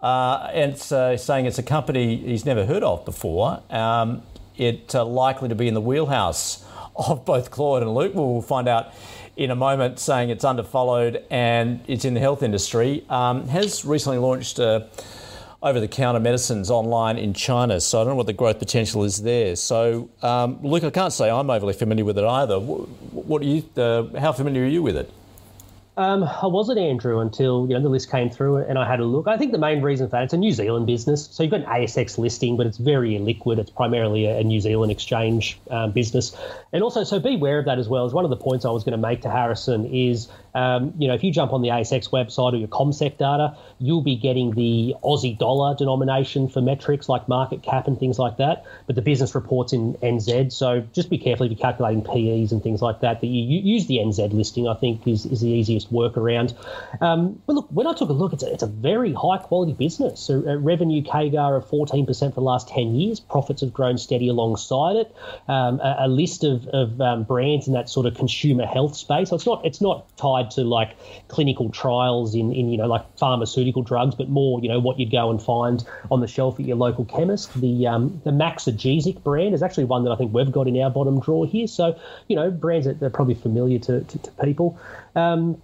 Uh, 0.00 0.50
and 0.52 0.74
uh, 0.90 1.16
saying 1.16 1.46
it's 1.46 1.58
a 1.58 1.62
company 1.62 2.16
he's 2.16 2.44
never 2.44 2.66
heard 2.66 2.82
of 2.82 3.04
before. 3.04 3.62
Um, 3.70 4.22
uh, 4.58 5.04
likely 5.04 5.48
to 5.48 5.54
be 5.54 5.68
in 5.68 5.74
the 5.74 5.80
wheelhouse 5.80 6.64
of 6.96 7.24
both 7.24 7.50
Claude 7.50 7.82
and 7.82 7.94
Luke. 7.94 8.12
We'll 8.14 8.42
find 8.42 8.68
out 8.68 8.92
in 9.36 9.50
a 9.50 9.56
moment, 9.56 9.98
saying 9.98 10.30
it's 10.30 10.44
underfollowed 10.44 11.22
and 11.30 11.80
it's 11.86 12.04
in 12.04 12.14
the 12.14 12.20
health 12.20 12.42
industry. 12.42 13.04
Um, 13.08 13.48
has 13.48 13.84
recently 13.84 14.18
launched 14.18 14.60
uh, 14.60 14.86
over 15.62 15.80
the 15.80 15.88
counter 15.88 16.20
medicines 16.20 16.70
online 16.70 17.16
in 17.16 17.32
China. 17.32 17.80
So 17.80 18.00
I 18.00 18.04
don't 18.04 18.12
know 18.12 18.16
what 18.16 18.26
the 18.26 18.32
growth 18.32 18.58
potential 18.58 19.04
is 19.04 19.22
there. 19.22 19.56
So, 19.56 20.10
um, 20.20 20.58
Luke, 20.62 20.84
I 20.84 20.90
can't 20.90 21.12
say 21.12 21.30
I'm 21.30 21.48
overly 21.48 21.72
familiar 21.72 22.04
with 22.04 22.18
it 22.18 22.24
either. 22.24 22.58
What, 22.58 22.88
what 23.12 23.42
you, 23.42 23.64
uh, 23.76 24.18
how 24.18 24.32
familiar 24.32 24.64
are 24.64 24.68
you 24.68 24.82
with 24.82 24.96
it? 24.96 25.10
Um, 25.94 26.24
I 26.24 26.46
wasn't 26.46 26.78
Andrew 26.78 27.20
until 27.20 27.66
you 27.68 27.74
know 27.74 27.82
the 27.82 27.90
list 27.90 28.10
came 28.10 28.30
through 28.30 28.58
and 28.58 28.78
I 28.78 28.88
had 28.88 29.00
a 29.00 29.04
look. 29.04 29.28
I 29.28 29.36
think 29.36 29.52
the 29.52 29.58
main 29.58 29.82
reason 29.82 30.06
for 30.06 30.12
that 30.12 30.24
it's 30.24 30.32
a 30.32 30.38
New 30.38 30.52
Zealand 30.52 30.86
business, 30.86 31.28
so 31.30 31.42
you've 31.42 31.52
got 31.52 31.60
an 31.60 31.66
ASX 31.66 32.16
listing, 32.16 32.56
but 32.56 32.66
it's 32.66 32.78
very 32.78 33.10
illiquid. 33.10 33.58
It's 33.58 33.70
primarily 33.70 34.24
a, 34.24 34.42
New 34.42 34.60
Zealand 34.60 34.90
exchange 34.90 35.58
um, 35.70 35.92
business, 35.92 36.34
and 36.72 36.82
also 36.82 37.04
so 37.04 37.20
be 37.20 37.34
aware 37.34 37.58
of 37.58 37.66
that 37.66 37.78
as 37.78 37.90
well. 37.90 38.06
As 38.06 38.14
one 38.14 38.24
of 38.24 38.30
the 38.30 38.36
points 38.36 38.64
I 38.64 38.70
was 38.70 38.84
going 38.84 38.92
to 38.92 39.06
make 39.06 39.20
to 39.22 39.30
Harrison 39.30 39.84
is, 39.84 40.28
um, 40.54 40.92
you 40.98 41.08
know, 41.08 41.14
if 41.14 41.24
you 41.24 41.32
jump 41.32 41.52
on 41.52 41.62
the 41.62 41.68
ASX 41.68 42.10
website 42.10 42.52
or 42.52 42.56
your 42.56 42.68
CommSec 42.68 43.18
data, 43.18 43.56
you'll 43.78 44.02
be 44.02 44.16
getting 44.16 44.52
the 44.52 44.94
Aussie 45.02 45.36
dollar 45.36 45.74
denomination 45.74 46.48
for 46.48 46.60
metrics 46.60 47.08
like 47.08 47.28
market 47.28 47.62
cap 47.62 47.86
and 47.86 47.98
things 47.98 48.18
like 48.18 48.36
that. 48.36 48.64
But 48.86 48.96
the 48.96 49.02
business 49.02 49.34
reports 49.34 49.72
in 49.72 49.94
NZ, 49.94 50.52
so 50.52 50.80
just 50.92 51.10
be 51.10 51.18
careful 51.18 51.46
if 51.46 51.52
you're 51.52 51.58
calculating 51.58 52.02
PEs 52.02 52.52
and 52.52 52.62
things 52.62 52.82
like 52.82 53.00
that. 53.00 53.20
That 53.20 53.26
you 53.26 53.60
use 53.60 53.86
the 53.86 53.96
NZ 53.96 54.32
listing, 54.32 54.68
I 54.68 54.74
think, 54.74 55.06
is, 55.06 55.26
is 55.26 55.40
the 55.40 55.48
easiest 55.48 55.92
workaround. 55.92 56.54
Um, 57.00 57.40
but 57.46 57.54
look, 57.54 57.68
when 57.70 57.86
I 57.86 57.94
took 57.94 58.10
a 58.10 58.12
look, 58.12 58.32
it's 58.32 58.42
a, 58.42 58.52
it's 58.52 58.62
a 58.62 58.66
very 58.66 59.12
high 59.12 59.38
quality 59.38 59.72
business. 59.72 60.20
So 60.20 60.44
a 60.46 60.58
revenue 60.58 61.02
CAGR 61.02 61.56
of 61.56 61.66
14% 61.66 62.06
for 62.06 62.30
the 62.30 62.40
last 62.40 62.68
10 62.68 62.94
years. 62.94 63.20
Profits 63.20 63.62
have 63.62 63.72
grown 63.72 63.98
steady 63.98 64.28
alongside 64.28 64.96
it. 64.96 65.14
Um, 65.48 65.80
a, 65.80 65.96
a, 66.00 66.08
list 66.08 66.44
of, 66.44 66.66
of 66.68 67.00
um, 67.00 67.24
brands 67.24 67.66
in 67.66 67.72
that 67.72 67.88
sort 67.88 68.06
of 68.06 68.14
consumer 68.14 68.66
health 68.66 68.96
space. 68.96 69.30
So 69.30 69.36
it's 69.36 69.46
not 69.46 69.64
it's 69.64 69.80
not 69.80 70.16
tied 70.16 70.41
to 70.50 70.62
like 70.62 70.96
clinical 71.28 71.70
trials 71.70 72.34
in, 72.34 72.52
in 72.52 72.68
you 72.68 72.78
know 72.78 72.86
like 72.86 73.04
pharmaceutical 73.18 73.82
drugs, 73.82 74.14
but 74.14 74.28
more 74.28 74.60
you 74.60 74.68
know 74.68 74.80
what 74.80 74.98
you'd 74.98 75.10
go 75.10 75.30
and 75.30 75.42
find 75.42 75.84
on 76.10 76.20
the 76.20 76.26
shelf 76.28 76.58
at 76.60 76.66
your 76.66 76.76
local 76.76 77.04
chemist. 77.04 77.52
The 77.60 77.86
um, 77.86 78.20
the 78.24 78.30
Maxigesic 78.30 79.22
brand 79.22 79.54
is 79.54 79.62
actually 79.62 79.84
one 79.84 80.04
that 80.04 80.10
I 80.10 80.16
think 80.16 80.32
we've 80.34 80.52
got 80.52 80.68
in 80.68 80.80
our 80.80 80.90
bottom 80.90 81.20
drawer 81.20 81.46
here. 81.46 81.66
So 81.66 81.98
you 82.28 82.36
know 82.36 82.50
brands 82.50 82.86
that 82.86 83.02
are 83.02 83.10
probably 83.10 83.34
familiar 83.34 83.78
to, 83.80 84.02
to, 84.02 84.18
to 84.18 84.30
people. 84.42 84.78
Um, 85.14 85.60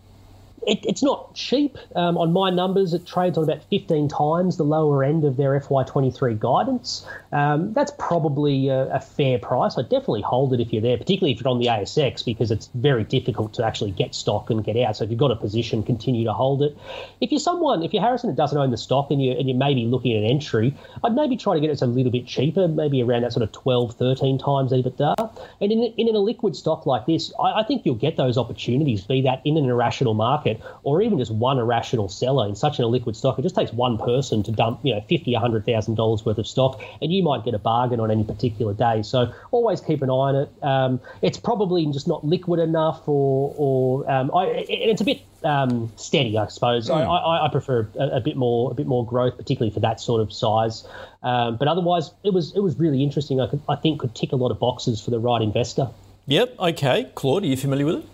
it, 0.66 0.84
it's 0.84 1.02
not 1.02 1.34
cheap. 1.34 1.78
Um, 1.94 2.18
on 2.18 2.32
my 2.32 2.50
numbers, 2.50 2.94
it 2.94 3.06
trades 3.06 3.38
on 3.38 3.44
about 3.44 3.62
15 3.64 4.08
times 4.08 4.56
the 4.56 4.64
lower 4.64 5.04
end 5.04 5.24
of 5.24 5.36
their 5.36 5.58
FY23 5.60 6.38
guidance. 6.38 7.06
Um, 7.32 7.72
that's 7.72 7.92
probably 7.98 8.68
a, 8.68 8.94
a, 8.94 9.00
fair 9.00 9.38
price. 9.38 9.76
I'd 9.78 9.88
definitely 9.88 10.22
hold 10.22 10.52
it 10.52 10.60
if 10.60 10.72
you're 10.72 10.82
there, 10.82 10.96
particularly 10.96 11.32
if 11.32 11.40
you're 11.40 11.50
on 11.50 11.58
the 11.58 11.66
ASX, 11.66 12.24
because 12.24 12.50
it's 12.50 12.68
very 12.74 13.04
difficult 13.04 13.54
to 13.54 13.64
actually 13.64 13.90
get 13.90 14.14
stock 14.14 14.50
and 14.50 14.64
get 14.64 14.76
out. 14.76 14.96
So 14.96 15.04
if 15.04 15.10
you've 15.10 15.18
got 15.18 15.30
a 15.30 15.36
position, 15.36 15.82
continue 15.82 16.24
to 16.24 16.32
hold 16.32 16.62
it. 16.62 16.76
If 17.20 17.30
you're 17.30 17.40
someone, 17.40 17.82
if 17.82 17.92
you're 17.92 18.02
Harrison 18.02 18.30
that 18.30 18.36
doesn't 18.36 18.56
own 18.56 18.70
the 18.70 18.76
stock 18.76 19.10
and, 19.10 19.22
you, 19.22 19.32
and 19.32 19.48
you're 19.48 19.58
maybe 19.58 19.84
looking 19.84 20.16
at 20.16 20.22
an 20.22 20.30
entry, 20.30 20.74
I'd 21.04 21.14
maybe 21.14 21.36
try 21.36 21.54
to 21.54 21.60
get 21.60 21.70
it 21.70 21.82
a 21.82 21.86
little 21.86 22.12
bit 22.12 22.26
cheaper, 22.26 22.68
maybe 22.68 23.02
around 23.02 23.22
that 23.22 23.32
sort 23.32 23.42
of 23.42 23.52
12, 23.52 23.94
13 23.94 24.38
times 24.38 24.72
EBITDA. 24.72 25.14
And 25.60 25.72
in, 25.72 25.82
in 25.96 26.14
a 26.14 26.18
liquid 26.18 26.56
stock 26.56 26.86
like 26.86 27.06
this, 27.06 27.32
I, 27.38 27.60
I 27.60 27.62
think 27.62 27.84
you'll 27.84 27.94
get 27.94 28.16
those 28.16 28.38
opportunities, 28.38 29.02
be 29.02 29.22
that 29.22 29.42
in 29.44 29.56
an 29.56 29.64
irrational 29.64 30.14
market 30.48 30.66
or 30.82 31.02
even 31.02 31.18
just 31.18 31.30
one 31.30 31.58
irrational 31.58 32.08
seller 32.08 32.48
in 32.48 32.54
such 32.54 32.78
an 32.78 32.84
illiquid 32.84 33.16
stock. 33.16 33.38
It 33.38 33.42
just 33.42 33.54
takes 33.54 33.72
one 33.72 33.98
person 33.98 34.42
to 34.44 34.52
dump, 34.52 34.80
you 34.82 34.94
know, 34.94 35.00
fifty, 35.08 35.34
a 35.34 35.40
hundred 35.40 35.66
thousand 35.66 35.96
dollars 35.96 36.24
worth 36.24 36.38
of 36.38 36.46
stock, 36.46 36.80
and 37.00 37.12
you 37.12 37.22
might 37.22 37.44
get 37.44 37.54
a 37.54 37.58
bargain 37.58 38.00
on 38.00 38.10
any 38.10 38.24
particular 38.24 38.74
day. 38.74 39.02
So 39.02 39.32
always 39.50 39.80
keep 39.80 40.02
an 40.02 40.10
eye 40.10 40.12
on 40.12 40.36
it. 40.36 40.50
Um, 40.62 41.00
it's 41.22 41.38
probably 41.38 41.86
just 41.86 42.08
not 42.08 42.24
liquid 42.24 42.60
enough, 42.60 43.06
or 43.06 43.54
or 43.56 44.10
um, 44.10 44.30
I, 44.34 44.64
it's 44.68 45.00
a 45.00 45.04
bit 45.04 45.22
um, 45.44 45.92
steady, 45.96 46.36
I 46.36 46.48
suppose. 46.48 46.88
Mm. 46.88 46.96
I, 46.96 47.02
I, 47.02 47.46
I, 47.46 47.48
prefer 47.48 47.88
a, 47.98 48.16
a, 48.16 48.20
bit 48.20 48.36
more 48.36 48.70
a 48.70 48.74
bit 48.74 48.86
more 48.86 49.06
growth, 49.06 49.36
particularly 49.36 49.72
for 49.72 49.80
that 49.80 50.00
sort 50.00 50.20
of 50.20 50.32
size. 50.32 50.86
Um, 51.22 51.56
but 51.56 51.68
otherwise, 51.68 52.10
it 52.24 52.32
was 52.32 52.54
it 52.54 52.60
was 52.60 52.78
really 52.78 53.02
interesting. 53.02 53.40
I, 53.40 53.46
could, 53.46 53.62
I 53.68 53.76
think 53.76 54.00
could 54.00 54.14
tick 54.14 54.32
a 54.32 54.36
lot 54.36 54.50
of 54.50 54.58
boxes 54.58 55.00
for 55.02 55.10
the 55.10 55.18
right 55.18 55.42
investor. 55.42 55.88
Yep. 56.26 56.56
Okay. 56.58 57.10
Claude, 57.14 57.44
are 57.44 57.46
you 57.46 57.56
familiar 57.56 57.86
with 57.86 57.94
it? 57.96 58.04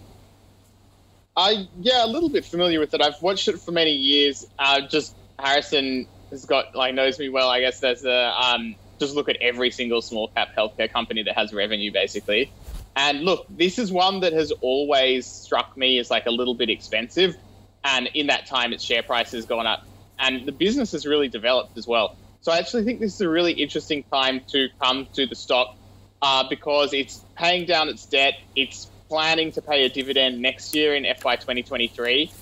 I 1.37 1.69
yeah, 1.81 2.05
a 2.05 2.07
little 2.07 2.29
bit 2.29 2.45
familiar 2.45 2.79
with 2.81 2.95
it. 2.95 3.03
I've 3.03 3.21
watched 3.21 3.49
it 3.49 3.61
for 3.61 3.73
many 3.73 3.93
years. 3.93 4.47
Uh, 4.59 4.83
just 4.83 5.17
Harrison 5.39 6.07
has 6.31 6.45
got 6.45 6.75
like 6.75 6.95
knows 6.95 7.19
me 7.19 7.29
well. 7.29 7.49
I 7.49 7.61
guess 7.61 7.81
there's 7.81 8.05
a 8.05 8.33
um, 8.41 8.77
just 9.01 9.15
look 9.15 9.29
at 9.29 9.37
every 9.41 9.71
single 9.71 10.01
small 10.01 10.29
cap 10.29 10.49
healthcare 10.57 10.93
company 10.93 11.23
that 11.25 11.37
has 11.37 11.53
revenue 11.53 11.93
basically. 11.93 12.53
And 12.97 13.23
look, 13.23 13.47
this 13.51 13.79
is 13.79 13.91
one 13.91 14.21
that 14.21 14.33
has 14.33 14.53
always 14.61 15.27
struck 15.27 15.77
me 15.77 15.99
as 15.99 16.11
like 16.11 16.27
a 16.27 16.31
little 16.31 16.55
bit 16.55 16.71
expensive. 16.71 17.37
And 17.83 18.09
in 18.15 18.29
that 18.29 18.47
time, 18.47 18.73
its 18.73 18.85
share 18.85 19.03
price 19.03 19.33
has 19.33 19.45
gone 19.45 19.67
up, 19.67 19.85
and 20.19 20.47
the 20.47 20.53
business 20.53 20.93
has 20.93 21.05
really 21.05 21.29
developed 21.29 21.77
as 21.77 21.87
well. 21.87 22.17
So 22.41 22.53
I 22.53 22.59
actually 22.59 22.85
think 22.85 23.01
this 23.01 23.15
is 23.15 23.21
a 23.21 23.29
really 23.29 23.53
interesting 23.53 24.05
time 24.05 24.41
to 24.49 24.69
come 24.81 25.07
to 25.15 25.27
the 25.27 25.35
stock 25.35 25.77
uh, 26.23 26.49
because 26.49 26.93
it's 26.95 27.25
paying 27.37 27.67
down 27.67 27.89
its 27.89 28.07
debt. 28.07 28.35
It's 28.55 28.89
planning 29.15 29.53
to 29.53 29.63
pay 29.63 29.85
a 29.85 29.89
dividend 29.89 30.43
next 30.43 30.75
year 30.75 30.93
in 30.93 31.05
FY 31.05 31.37
2023, 31.37 32.33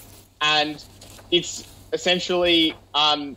and 0.41 0.83
it's 1.31 1.69
essentially 1.93 2.75
um, 2.95 3.37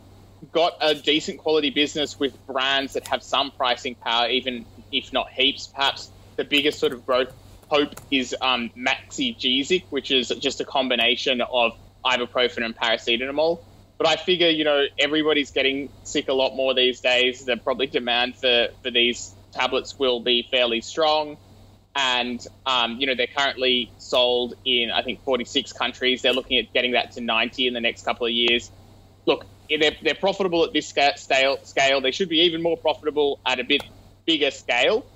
got 0.52 0.72
a 0.80 0.94
decent 0.94 1.36
quality 1.36 1.68
business 1.68 2.18
with 2.18 2.34
brands 2.46 2.94
that 2.94 3.06
have 3.08 3.22
some 3.22 3.50
pricing 3.50 3.94
power, 3.94 4.26
even 4.30 4.64
if 4.90 5.12
not 5.12 5.28
heaps. 5.28 5.66
Perhaps 5.66 6.10
the 6.36 6.44
biggest 6.44 6.78
sort 6.78 6.94
of 6.94 7.04
growth 7.04 7.30
hope 7.68 7.94
is 8.10 8.34
um, 8.40 8.70
Maxigesic, 8.74 9.84
which 9.90 10.10
is 10.10 10.28
just 10.40 10.62
a 10.62 10.64
combination 10.64 11.42
of 11.42 11.76
ibuprofen 12.06 12.64
and 12.64 12.74
paracetamol. 12.74 13.60
But 13.98 14.06
I 14.06 14.16
figure, 14.16 14.48
you 14.48 14.64
know, 14.64 14.86
everybody's 14.98 15.50
getting 15.50 15.90
sick 16.04 16.28
a 16.28 16.32
lot 16.32 16.56
more 16.56 16.72
these 16.72 17.00
days. 17.00 17.44
The 17.44 17.58
probably 17.58 17.86
demand 17.86 18.36
for, 18.36 18.68
for 18.82 18.90
these 18.90 19.34
tablets 19.52 19.98
will 19.98 20.20
be 20.20 20.48
fairly 20.50 20.80
strong 20.80 21.36
and 21.96 22.46
um, 22.66 22.98
you 23.00 23.06
know 23.06 23.14
they're 23.14 23.26
currently 23.26 23.90
sold 23.98 24.54
in 24.64 24.90
I 24.90 25.02
think 25.02 25.22
46 25.24 25.72
countries. 25.72 26.22
They're 26.22 26.34
looking 26.34 26.58
at 26.58 26.72
getting 26.72 26.92
that 26.92 27.12
to 27.12 27.20
90 27.20 27.66
in 27.66 27.74
the 27.74 27.80
next 27.80 28.04
couple 28.04 28.26
of 28.26 28.32
years. 28.32 28.70
Look, 29.24 29.46
they're, 29.68 29.96
they're 30.02 30.14
profitable 30.14 30.62
at 30.64 30.72
this 30.72 30.86
scale. 30.86 31.58
Scale 31.64 32.00
they 32.00 32.12
should 32.12 32.28
be 32.28 32.40
even 32.40 32.62
more 32.62 32.76
profitable 32.76 33.40
at 33.46 33.58
a 33.58 33.64
bit 33.64 33.82
bigger 34.26 34.50
scale. 34.50 35.06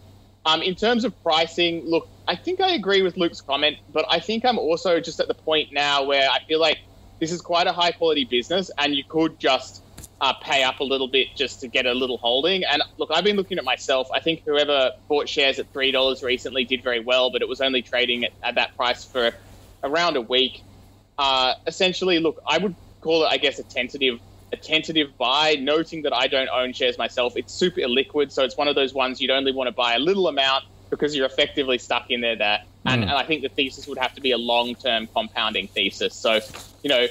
Um, 0.47 0.63
in 0.63 0.75
terms 0.75 1.05
of 1.05 1.23
pricing, 1.23 1.85
look, 1.85 2.09
I 2.27 2.35
think 2.35 2.63
I 2.63 2.71
agree 2.71 3.03
with 3.03 3.19
Luke's 3.19 3.43
comment, 3.43 3.77
but 3.93 4.07
I 4.09 4.21
think 4.21 4.47
I'm 4.47 4.59
also 4.59 4.99
just 4.99 5.21
at 5.21 5.29
the 5.29 5.35
point 5.35 5.71
now 5.71 6.05
where 6.05 6.31
I 6.31 6.43
feel 6.45 6.59
like 6.59 6.79
this 7.19 7.31
is 7.31 7.43
quite 7.43 7.67
a 7.67 7.73
high 7.73 7.93
quality 7.93 8.25
business, 8.25 8.71
and 8.79 8.95
you 8.95 9.05
could 9.05 9.39
just 9.39 9.83
uh, 10.21 10.35
pay 10.35 10.63
up 10.63 10.81
a 10.81 10.85
little 10.85 11.09
bit 11.09 11.29
just 11.35 11.61
to 11.61 11.69
get 11.69 11.87
a 11.87 11.95
little 11.95 12.19
holding. 12.19 12.65
And 12.65 12.83
look, 12.99 13.11
I've 13.13 13.25
been 13.25 13.37
looking 13.37 13.59
at 13.59 13.65
myself. 13.65 14.09
I 14.13 14.21
think 14.21 14.45
whoever 14.45 14.93
bought 15.09 15.29
shares 15.29 15.59
at 15.59 15.73
three 15.73 15.91
dollars 15.91 16.23
recently 16.23 16.65
did 16.65 16.83
very 16.83 17.01
well, 17.01 17.31
but 17.31 17.43
it 17.43 17.49
was 17.49 17.61
only 17.61 17.83
trading 17.83 18.25
at, 18.25 18.33
at 18.43 18.55
that 18.57 18.77
price 18.77 19.05
for 19.05 19.33
around 19.83 20.17
a 20.17 20.21
week. 20.21 20.63
Uh, 21.19 21.55
essentially, 21.67 22.19
look, 22.19 22.43
I 22.47 22.59
would 22.59 22.75
call 23.01 23.25
it, 23.25 23.29
I 23.29 23.39
guess, 23.39 23.59
a 23.59 23.63
tentative 23.63 24.21
a 24.53 24.57
tentative 24.57 25.17
buy, 25.17 25.57
noting 25.61 26.03
that 26.03 26.13
I 26.13 26.27
don't 26.27 26.49
own 26.49 26.73
shares 26.73 26.99
myself. 26.99 27.37
It's 27.37 27.55
super 27.55 27.81
illiquid, 27.81 28.33
so 28.33 28.43
it's 28.43 28.57
one 28.57 28.67
of 28.67 28.75
those 28.75 28.93
ones 28.93 29.21
you'd 29.21 29.31
only 29.31 29.53
want 29.53 29.69
to 29.69 29.73
buy 29.73 29.95
a 29.95 29.99
little 30.01 30.27
amount 30.27 30.65
because 30.91 31.15
you're 31.15 31.27
effectively 31.27 31.79
stuck 31.79 32.11
in 32.11 32.21
there. 32.21 32.35
That, 32.35 32.67
and, 32.85 33.05
mm. 33.05 33.09
and 33.09 33.13
I 33.13 33.23
think 33.23 33.43
the 33.43 33.49
thesis 33.49 33.87
would 33.87 33.99
have 33.99 34.13
to 34.15 34.21
be 34.21 34.33
a 34.33 34.39
long 34.39 34.75
term 34.75 35.07
compounding 35.07 35.69
thesis. 35.69 36.15
So, 36.15 36.41
you 36.83 36.91
know, 36.91 37.07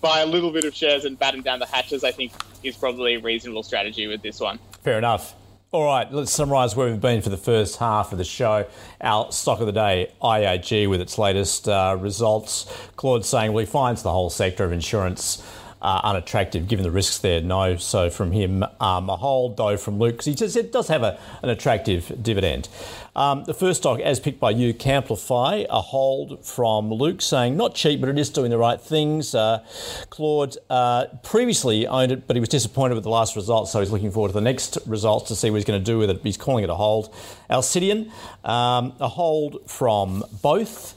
buy 0.00 0.20
a 0.20 0.26
little 0.26 0.52
bit 0.52 0.64
of 0.64 0.74
shares 0.74 1.04
and 1.04 1.18
batten 1.18 1.42
down 1.42 1.58
the 1.58 1.66
hatches, 1.66 2.04
I 2.04 2.12
think 2.12 2.30
is 2.66 2.76
probably 2.76 3.14
a 3.14 3.20
reasonable 3.20 3.62
strategy 3.62 4.06
with 4.06 4.22
this 4.22 4.40
one. 4.40 4.58
Fair 4.82 4.98
enough. 4.98 5.34
All 5.74 5.84
right, 5.84 6.10
let's 6.12 6.30
summarise 6.30 6.76
where 6.76 6.88
we've 6.88 7.00
been 7.00 7.20
for 7.20 7.30
the 7.30 7.36
first 7.36 7.78
half 7.78 8.12
of 8.12 8.18
the 8.18 8.24
show. 8.24 8.64
Our 9.00 9.32
stock 9.32 9.58
of 9.58 9.66
the 9.66 9.72
day, 9.72 10.12
IAG, 10.22 10.88
with 10.88 11.00
its 11.00 11.18
latest 11.18 11.68
uh, 11.68 11.96
results. 11.98 12.72
Claude 12.94 13.24
saying, 13.24 13.52
well, 13.52 13.64
he 13.64 13.66
finds 13.66 14.04
the 14.04 14.12
whole 14.12 14.30
sector 14.30 14.64
of 14.64 14.70
insurance 14.70 15.42
uh, 15.84 16.00
unattractive 16.02 16.66
given 16.66 16.82
the 16.82 16.90
risks 16.90 17.18
there. 17.18 17.42
No, 17.42 17.76
so 17.76 18.08
from 18.08 18.32
him, 18.32 18.64
um, 18.80 19.10
a 19.10 19.16
hold, 19.16 19.58
though, 19.58 19.76
from 19.76 19.98
Luke, 19.98 20.14
because 20.14 20.24
he 20.24 20.34
says 20.34 20.56
it 20.56 20.72
does 20.72 20.88
have 20.88 21.02
a, 21.02 21.20
an 21.42 21.50
attractive 21.50 22.10
dividend. 22.22 22.70
Um, 23.14 23.44
the 23.44 23.52
first 23.52 23.82
stock, 23.82 24.00
as 24.00 24.18
picked 24.18 24.40
by 24.40 24.50
you, 24.50 24.72
Camplify, 24.72 25.66
a 25.68 25.82
hold 25.82 26.44
from 26.44 26.90
Luke 26.90 27.20
saying 27.20 27.56
not 27.56 27.74
cheap, 27.74 28.00
but 28.00 28.08
it 28.08 28.18
is 28.18 28.30
doing 28.30 28.50
the 28.50 28.56
right 28.56 28.80
things. 28.80 29.34
Uh, 29.34 29.62
Claude 30.08 30.56
uh, 30.70 31.04
previously 31.22 31.86
owned 31.86 32.10
it, 32.10 32.26
but 32.26 32.34
he 32.34 32.40
was 32.40 32.48
disappointed 32.48 32.94
with 32.94 33.04
the 33.04 33.10
last 33.10 33.36
results, 33.36 33.70
so 33.70 33.80
he's 33.80 33.90
looking 33.90 34.10
forward 34.10 34.30
to 34.30 34.34
the 34.34 34.40
next 34.40 34.78
results 34.86 35.28
to 35.28 35.36
see 35.36 35.50
what 35.50 35.56
he's 35.56 35.66
going 35.66 35.78
to 35.78 35.84
do 35.84 35.98
with 35.98 36.08
it. 36.08 36.20
He's 36.22 36.38
calling 36.38 36.64
it 36.64 36.70
a 36.70 36.74
hold. 36.74 37.14
Alcidion, 37.50 38.10
um, 38.42 38.94
a 39.00 39.08
hold 39.08 39.70
from 39.70 40.24
both. 40.40 40.94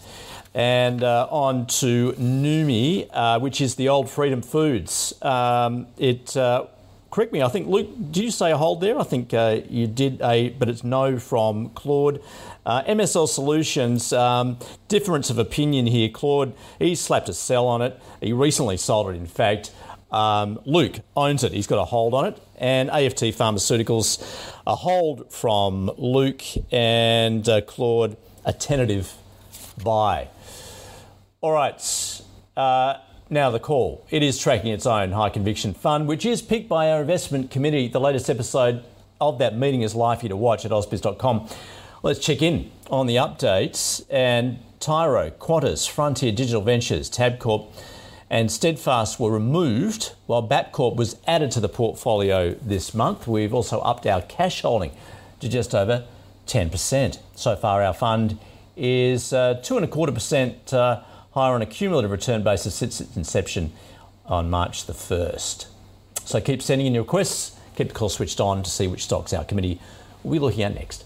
And 0.58 1.04
uh, 1.04 1.28
on 1.30 1.68
to 1.68 2.14
Noumi, 2.14 3.08
uh, 3.14 3.40
which 3.40 3.62
is 3.62 3.76
the 3.76 3.90
old 3.90 4.10
Freedom 4.10 4.42
Foods. 4.42 5.14
Um, 5.22 5.86
it, 6.00 6.36
uh, 6.36 6.66
correct 7.12 7.32
me, 7.32 7.44
I 7.44 7.48
think, 7.48 7.68
Luke, 7.68 7.88
did 8.10 8.24
you 8.24 8.32
say 8.32 8.52
a 8.52 8.58
hold 8.58 8.82
there? 8.82 9.00
I 9.00 9.04
think 9.04 9.36
uh, 9.36 9.60
you 9.70 9.86
did 9.86 10.20
a, 10.20 10.50
but 10.50 10.68
it's 10.68 10.84
no 10.84 11.20
from 11.20 11.70
Claude. 11.70 12.24
Uh, 12.66 12.82
MSL 12.86 13.28
Solutions, 13.28 14.12
um, 14.14 14.58
difference 14.88 15.30
of 15.30 15.38
opinion 15.38 15.86
here. 15.86 16.10
Claude, 16.10 16.56
he 16.80 16.96
slapped 16.96 17.30
a 17.30 17.34
sell 17.34 17.68
on 17.68 17.84
it. 17.84 18.02
He 18.20 18.34
recently 18.34 18.78
sold 18.78 19.12
it, 19.12 19.16
in 19.16 19.28
fact. 19.28 19.72
Um, 20.12 20.60
Luke 20.66 21.02
owns 21.16 21.44
it, 21.44 21.52
he's 21.52 21.68
got 21.68 21.78
a 21.78 21.86
hold 21.86 22.16
on 22.16 22.26
it. 22.26 22.42
And 22.58 22.90
AFT 22.90 23.26
Pharmaceuticals, 23.26 24.20
a 24.66 24.76
hold 24.76 25.32
from 25.32 25.92
Luke 26.00 26.42
and 26.72 27.48
uh, 27.48 27.62
Claude, 27.62 28.18
a 28.44 28.54
tentative 28.54 29.14
buy. 29.84 30.30
All 31.40 31.52
right. 31.52 32.22
Uh, 32.56 32.96
now, 33.30 33.52
the 33.52 33.60
call. 33.60 34.04
It 34.10 34.24
is 34.24 34.40
tracking 34.40 34.72
its 34.72 34.88
own 34.88 35.12
high 35.12 35.30
conviction 35.30 35.76
fund, 35.76 36.08
which 36.08 36.26
is 36.26 36.42
picked 36.42 36.68
by 36.68 36.90
our 36.90 37.02
investment 37.02 37.52
committee. 37.52 37.88
The 37.88 38.00
latest 38.00 38.28
episode 38.28 38.84
of 39.22 39.38
that 39.38 39.56
meeting 39.56 39.84
is 39.84 39.94
live 39.94 40.20
for 40.20 40.26
you 40.26 40.30
to 40.30 40.36
watch 40.36 40.66
at 40.66 40.72
ausbiz.com. 40.72 41.48
Let's 42.02 42.18
check 42.18 42.42
in 42.42 42.72
on 42.90 43.06
the 43.06 43.18
updates. 43.18 44.04
And 44.10 44.58
Tyro, 44.80 45.30
Qantas, 45.30 45.88
Frontier 45.88 46.32
Digital 46.32 46.62
Ventures, 46.62 47.08
Tabcorp, 47.08 47.72
and 48.32 48.52
Steadfast 48.52 49.20
were 49.20 49.32
removed, 49.32 50.14
while 50.26 50.48
Bapcor 50.48 50.96
was 50.96 51.18
added 51.28 51.52
to 51.52 51.60
the 51.60 51.70
portfolio 51.70 52.56
this 52.56 52.96
month. 52.96 53.28
We've 53.28 53.54
also 53.54 53.80
upped 53.82 54.08
our 54.08 54.24
cash 54.24 54.62
holding 54.62 54.92
to 55.40 55.48
just 55.48 55.76
over 55.76 56.08
10%. 56.48 57.20
So 57.36 57.56
far, 57.56 57.84
our 57.84 57.94
fund 57.94 58.40
is 58.76 59.34
uh, 59.34 59.60
two 59.64 59.76
and 59.76 59.86
a 59.86 59.88
quarter 59.88 60.12
percent 60.12 60.74
uh, 60.74 61.04
higher 61.38 61.54
on 61.54 61.62
a 61.62 61.68
cumulative 61.68 62.10
return 62.10 62.42
basis 62.42 62.74
since 62.74 63.00
its 63.00 63.16
inception 63.16 63.72
on 64.26 64.50
March 64.50 64.88
the 64.88 64.94
1st. 64.94 65.68
So 66.26 66.42
keep 66.42 66.64
sending 66.64 66.88
in 66.88 66.96
your 66.96 67.04
requests, 67.04 67.56
keep 67.76 67.90
the 67.90 67.94
call 67.94 68.10
switched 68.10 68.42
on 68.42 68.64
to 68.64 68.70
see 68.70 68.88
which 68.88 69.04
stocks 69.04 69.34
our 69.34 69.46
committee 69.46 69.80
will 70.24 70.32
be 70.32 70.40
looking 70.40 70.64
at 70.64 70.74
next. 70.74 71.06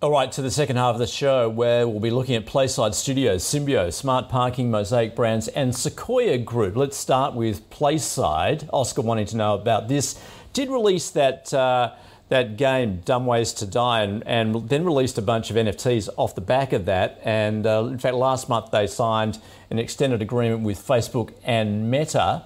All 0.00 0.12
right, 0.12 0.30
to 0.30 0.42
the 0.42 0.50
second 0.52 0.76
half 0.76 0.94
of 0.94 1.00
the 1.00 1.08
show, 1.08 1.48
where 1.48 1.88
we'll 1.88 1.98
be 1.98 2.12
looking 2.12 2.36
at 2.36 2.46
Playside 2.46 2.94
Studios, 2.94 3.42
Symbio, 3.42 3.92
Smart 3.92 4.28
Parking, 4.28 4.70
Mosaic 4.70 5.16
Brands, 5.16 5.48
and 5.48 5.74
Sequoia 5.74 6.38
Group. 6.38 6.76
Let's 6.76 6.96
start 6.96 7.34
with 7.34 7.68
Playside. 7.68 8.68
Oscar 8.72 9.02
wanting 9.02 9.26
to 9.26 9.36
know 9.36 9.54
about 9.54 9.88
this. 9.88 10.16
Did 10.52 10.70
release 10.70 11.10
that 11.10 11.52
uh, 11.52 11.94
that 12.28 12.56
game, 12.56 13.00
Dumb 13.04 13.26
Ways 13.26 13.52
to 13.54 13.66
Die, 13.66 14.02
and, 14.02 14.24
and, 14.24 14.68
then 14.68 14.84
released 14.84 15.18
a 15.18 15.22
bunch 15.22 15.50
of 15.50 15.56
NFTs 15.56 16.08
off 16.16 16.36
the 16.36 16.42
back 16.42 16.72
of 16.72 16.84
that. 16.84 17.20
And 17.24 17.66
uh, 17.66 17.88
in 17.90 17.98
fact, 17.98 18.14
last 18.14 18.48
month 18.48 18.70
they 18.70 18.86
signed 18.86 19.40
an 19.68 19.80
extended 19.80 20.22
agreement 20.22 20.62
with 20.62 20.78
Facebook 20.78 21.34
and 21.42 21.90
Meta 21.90 22.44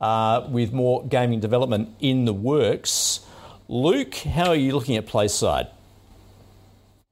uh, 0.00 0.46
with 0.48 0.72
more 0.72 1.04
gaming 1.04 1.40
development 1.40 1.96
in 1.98 2.26
the 2.26 2.32
works. 2.32 3.26
Luke, 3.66 4.14
how 4.14 4.50
are 4.50 4.54
you 4.54 4.72
looking 4.72 4.94
at 4.94 5.04
Playside? 5.04 5.66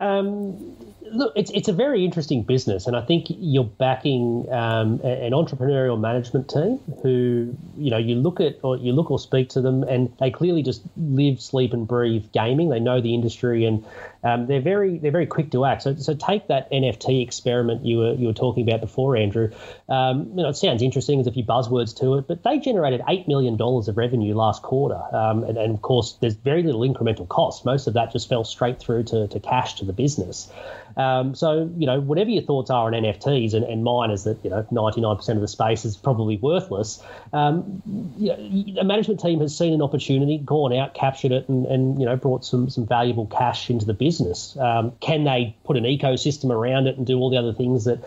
Um, 0.04 0.93
look, 1.12 1.32
it's 1.36 1.50
it's 1.50 1.68
a 1.68 1.72
very 1.72 2.04
interesting 2.04 2.42
business, 2.42 2.86
and 2.86 2.96
I 2.96 3.00
think 3.00 3.26
you're 3.28 3.64
backing 3.64 4.46
um, 4.50 5.00
an 5.02 5.32
entrepreneurial 5.32 5.98
management 5.98 6.48
team 6.48 6.78
who, 7.02 7.56
you 7.76 7.90
know, 7.90 7.98
you 7.98 8.16
look 8.16 8.40
at 8.40 8.58
or 8.62 8.76
you 8.76 8.92
look 8.92 9.10
or 9.10 9.18
speak 9.18 9.50
to 9.50 9.60
them, 9.60 9.82
and 9.84 10.12
they 10.18 10.30
clearly 10.30 10.62
just 10.62 10.82
live, 10.96 11.40
sleep, 11.40 11.72
and 11.72 11.86
breathe 11.86 12.26
gaming. 12.32 12.68
They 12.68 12.80
know 12.80 13.00
the 13.00 13.14
industry, 13.14 13.64
and 13.64 13.84
um, 14.22 14.46
they're 14.46 14.60
very 14.60 14.98
they're 14.98 15.10
very 15.10 15.26
quick 15.26 15.50
to 15.52 15.64
act. 15.64 15.82
So, 15.82 15.94
so 15.96 16.14
take 16.14 16.48
that 16.48 16.70
NFT 16.70 17.22
experiment 17.22 17.84
you 17.84 17.98
were 17.98 18.14
you 18.14 18.26
were 18.26 18.34
talking 18.34 18.66
about 18.68 18.80
before, 18.80 19.16
Andrew. 19.16 19.50
Um, 19.88 20.30
you 20.34 20.42
know, 20.42 20.48
it 20.48 20.56
sounds 20.56 20.82
interesting. 20.82 21.18
There's 21.18 21.26
a 21.26 21.32
few 21.32 21.44
buzzwords 21.44 21.96
to 22.00 22.14
it, 22.14 22.26
but 22.26 22.42
they 22.42 22.58
generated 22.58 23.02
eight 23.08 23.28
million 23.28 23.56
dollars 23.56 23.88
of 23.88 23.96
revenue 23.96 24.34
last 24.34 24.62
quarter, 24.62 25.00
um, 25.12 25.44
and, 25.44 25.58
and, 25.58 25.74
of 25.74 25.82
course, 25.82 26.16
there's 26.20 26.34
very 26.34 26.62
little 26.62 26.80
incremental 26.80 27.28
cost. 27.28 27.64
Most 27.64 27.86
of 27.86 27.94
that 27.94 28.12
just 28.12 28.28
fell 28.28 28.44
straight 28.44 28.78
through 28.78 29.04
to, 29.04 29.28
to 29.28 29.40
cash 29.40 29.74
to 29.74 29.84
the 29.84 29.92
business. 29.92 30.50
Um, 30.96 31.34
so, 31.34 31.70
you 31.76 31.86
know, 31.86 32.00
whatever 32.00 32.30
your 32.30 32.42
thoughts 32.42 32.70
are 32.70 32.86
on 32.86 32.92
NFTs, 32.92 33.52
and, 33.54 33.64
and, 33.64 33.82
mine 33.82 34.10
is 34.10 34.24
that, 34.24 34.38
you 34.44 34.50
know, 34.50 34.66
99% 34.70 35.28
of 35.30 35.40
the 35.40 35.48
space 35.48 35.84
is 35.84 35.96
probably 35.96 36.36
worthless, 36.36 37.02
um, 37.32 37.82
you 38.16 38.28
know, 38.28 38.36
the 38.74 38.84
management 38.84 39.20
team 39.20 39.40
has 39.40 39.56
seen 39.56 39.72
an 39.72 39.82
opportunity, 39.82 40.38
gone 40.38 40.72
out, 40.72 40.94
captured 40.94 41.32
it, 41.32 41.48
and, 41.48 41.66
and 41.66 41.98
you 41.98 42.06
know, 42.06 42.16
brought 42.16 42.44
some, 42.44 42.70
some 42.70 42.86
valuable 42.86 43.26
cash 43.26 43.68
into 43.70 43.84
the 43.84 43.94
business. 43.94 44.56
Um, 44.58 44.92
can 45.00 45.24
they 45.24 45.56
put 45.64 45.76
an 45.76 45.84
ecosystem 45.84 46.50
around 46.50 46.86
it 46.86 46.96
and 46.96 47.06
do 47.06 47.18
all 47.18 47.30
the 47.30 47.36
other 47.36 47.52
things 47.52 47.84
that 47.84 48.02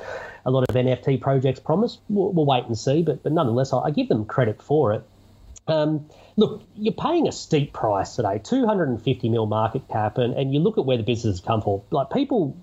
a 0.45 0.51
lot 0.51 0.63
of 0.67 0.73
NFT 0.73 1.19
projects 1.19 1.59
promise? 1.59 1.99
We'll, 2.09 2.31
we'll 2.31 2.45
wait 2.45 2.65
and 2.65 2.77
see, 2.77 3.03
but, 3.03 3.21
but 3.21 3.33
nonetheless, 3.33 3.73
I, 3.73 3.79
I 3.79 3.91
give 3.91 4.07
them 4.07 4.25
credit 4.25 4.61
for 4.61 4.93
it. 4.93 5.03
Um, 5.67 6.09
look, 6.35 6.63
you're 6.75 6.93
paying 6.93 7.27
a 7.27 7.31
steep 7.31 7.73
price 7.73 8.15
today, 8.15 8.39
250 8.43 9.29
mil 9.29 9.45
market 9.45 9.87
cap, 9.89 10.17
and, 10.17 10.33
and 10.33 10.53
you 10.53 10.59
look 10.59 10.77
at 10.77 10.85
where 10.85 10.97
the 10.97 11.03
business 11.03 11.39
has 11.39 11.45
come 11.45 11.61
from. 11.61 11.81
Like 11.91 12.09
people, 12.09 12.55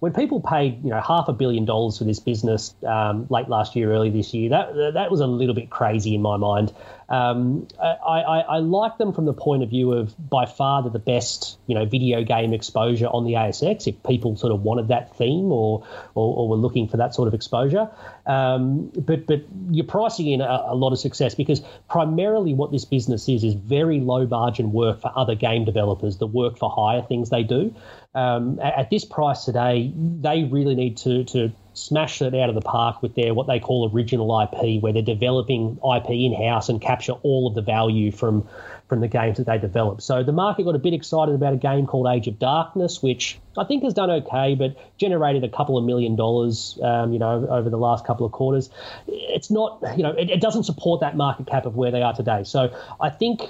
when 0.00 0.12
people 0.12 0.40
paid 0.40 0.82
you 0.82 0.90
know 0.90 1.00
half 1.00 1.28
a 1.28 1.32
billion 1.32 1.64
dollars 1.64 1.98
for 1.98 2.04
this 2.04 2.18
business 2.18 2.74
um, 2.86 3.26
late 3.30 3.48
last 3.48 3.76
year, 3.76 3.92
early 3.92 4.10
this 4.10 4.34
year, 4.34 4.50
that 4.50 4.92
that 4.94 5.10
was 5.10 5.20
a 5.20 5.26
little 5.26 5.54
bit 5.54 5.70
crazy 5.70 6.14
in 6.14 6.22
my 6.22 6.36
mind. 6.36 6.72
Um, 7.08 7.66
I, 7.82 7.86
I, 7.86 8.40
I, 8.40 8.58
like 8.58 8.98
them 8.98 9.14
from 9.14 9.24
the 9.24 9.32
point 9.32 9.62
of 9.62 9.70
view 9.70 9.92
of 9.92 10.14
by 10.28 10.44
far 10.44 10.82
the 10.82 10.98
best 10.98 11.58
you 11.66 11.74
know 11.74 11.86
video 11.86 12.22
game 12.22 12.52
exposure 12.52 13.06
on 13.06 13.24
the 13.24 13.32
ASX. 13.32 13.86
If 13.86 14.02
people 14.02 14.36
sort 14.36 14.52
of 14.52 14.62
wanted 14.62 14.88
that 14.88 15.16
theme 15.16 15.50
or 15.50 15.86
or, 16.14 16.36
or 16.36 16.48
were 16.50 16.56
looking 16.56 16.86
for 16.86 16.98
that 16.98 17.14
sort 17.14 17.26
of 17.26 17.32
exposure, 17.32 17.88
um, 18.26 18.88
but 18.94 19.26
but 19.26 19.42
you're 19.70 19.86
pricing 19.86 20.28
in 20.28 20.42
a, 20.42 20.64
a 20.66 20.74
lot 20.74 20.92
of 20.92 20.98
success 20.98 21.34
because 21.34 21.62
primarily 21.88 22.52
what 22.52 22.72
this 22.72 22.84
business 22.84 23.26
is 23.26 23.42
is 23.42 23.54
very 23.54 24.00
low 24.00 24.26
margin 24.26 24.72
work 24.72 25.00
for 25.00 25.10
other 25.16 25.34
game 25.34 25.64
developers, 25.64 26.18
the 26.18 26.26
work 26.26 26.58
for 26.58 26.68
hire 26.68 27.00
things 27.00 27.30
they 27.30 27.42
do. 27.42 27.74
Um, 28.14 28.58
at 28.60 28.90
this 28.90 29.06
price 29.06 29.46
today, 29.46 29.92
they 29.96 30.44
really 30.44 30.74
need 30.74 30.98
to 30.98 31.24
to 31.24 31.52
smash 31.78 32.20
it 32.22 32.34
out 32.34 32.48
of 32.48 32.54
the 32.54 32.60
park 32.60 33.02
with 33.02 33.14
their 33.14 33.34
what 33.34 33.46
they 33.46 33.60
call 33.60 33.90
original 33.92 34.40
IP, 34.40 34.82
where 34.82 34.92
they're 34.92 35.02
developing 35.02 35.78
IP 35.96 36.10
in 36.10 36.34
house 36.34 36.68
and 36.68 36.80
capture 36.80 37.12
all 37.22 37.46
of 37.46 37.54
the 37.54 37.62
value 37.62 38.10
from 38.10 38.48
from 38.88 39.00
the 39.00 39.08
games 39.08 39.36
that 39.36 39.46
they 39.46 39.58
develop. 39.58 40.00
So 40.00 40.22
the 40.22 40.32
market 40.32 40.64
got 40.64 40.74
a 40.74 40.78
bit 40.78 40.94
excited 40.94 41.34
about 41.34 41.52
a 41.52 41.58
game 41.58 41.86
called 41.86 42.06
Age 42.06 42.26
of 42.26 42.38
Darkness, 42.38 43.02
which 43.02 43.38
I 43.56 43.64
think 43.64 43.82
has 43.84 43.92
done 43.92 44.10
okay, 44.10 44.54
but 44.54 44.76
generated 44.96 45.44
a 45.44 45.48
couple 45.48 45.76
of 45.76 45.84
million 45.84 46.16
dollars, 46.16 46.78
um, 46.82 47.12
you 47.12 47.18
know, 47.18 47.46
over 47.50 47.68
the 47.68 47.76
last 47.76 48.06
couple 48.06 48.24
of 48.24 48.32
quarters. 48.32 48.70
It's 49.06 49.50
not, 49.50 49.82
you 49.96 50.02
know, 50.02 50.12
it, 50.12 50.30
it 50.30 50.40
doesn't 50.40 50.64
support 50.64 51.00
that 51.02 51.16
market 51.16 51.46
cap 51.46 51.66
of 51.66 51.76
where 51.76 51.90
they 51.90 52.00
are 52.00 52.14
today. 52.14 52.44
So 52.44 52.74
I 52.98 53.10
think 53.10 53.42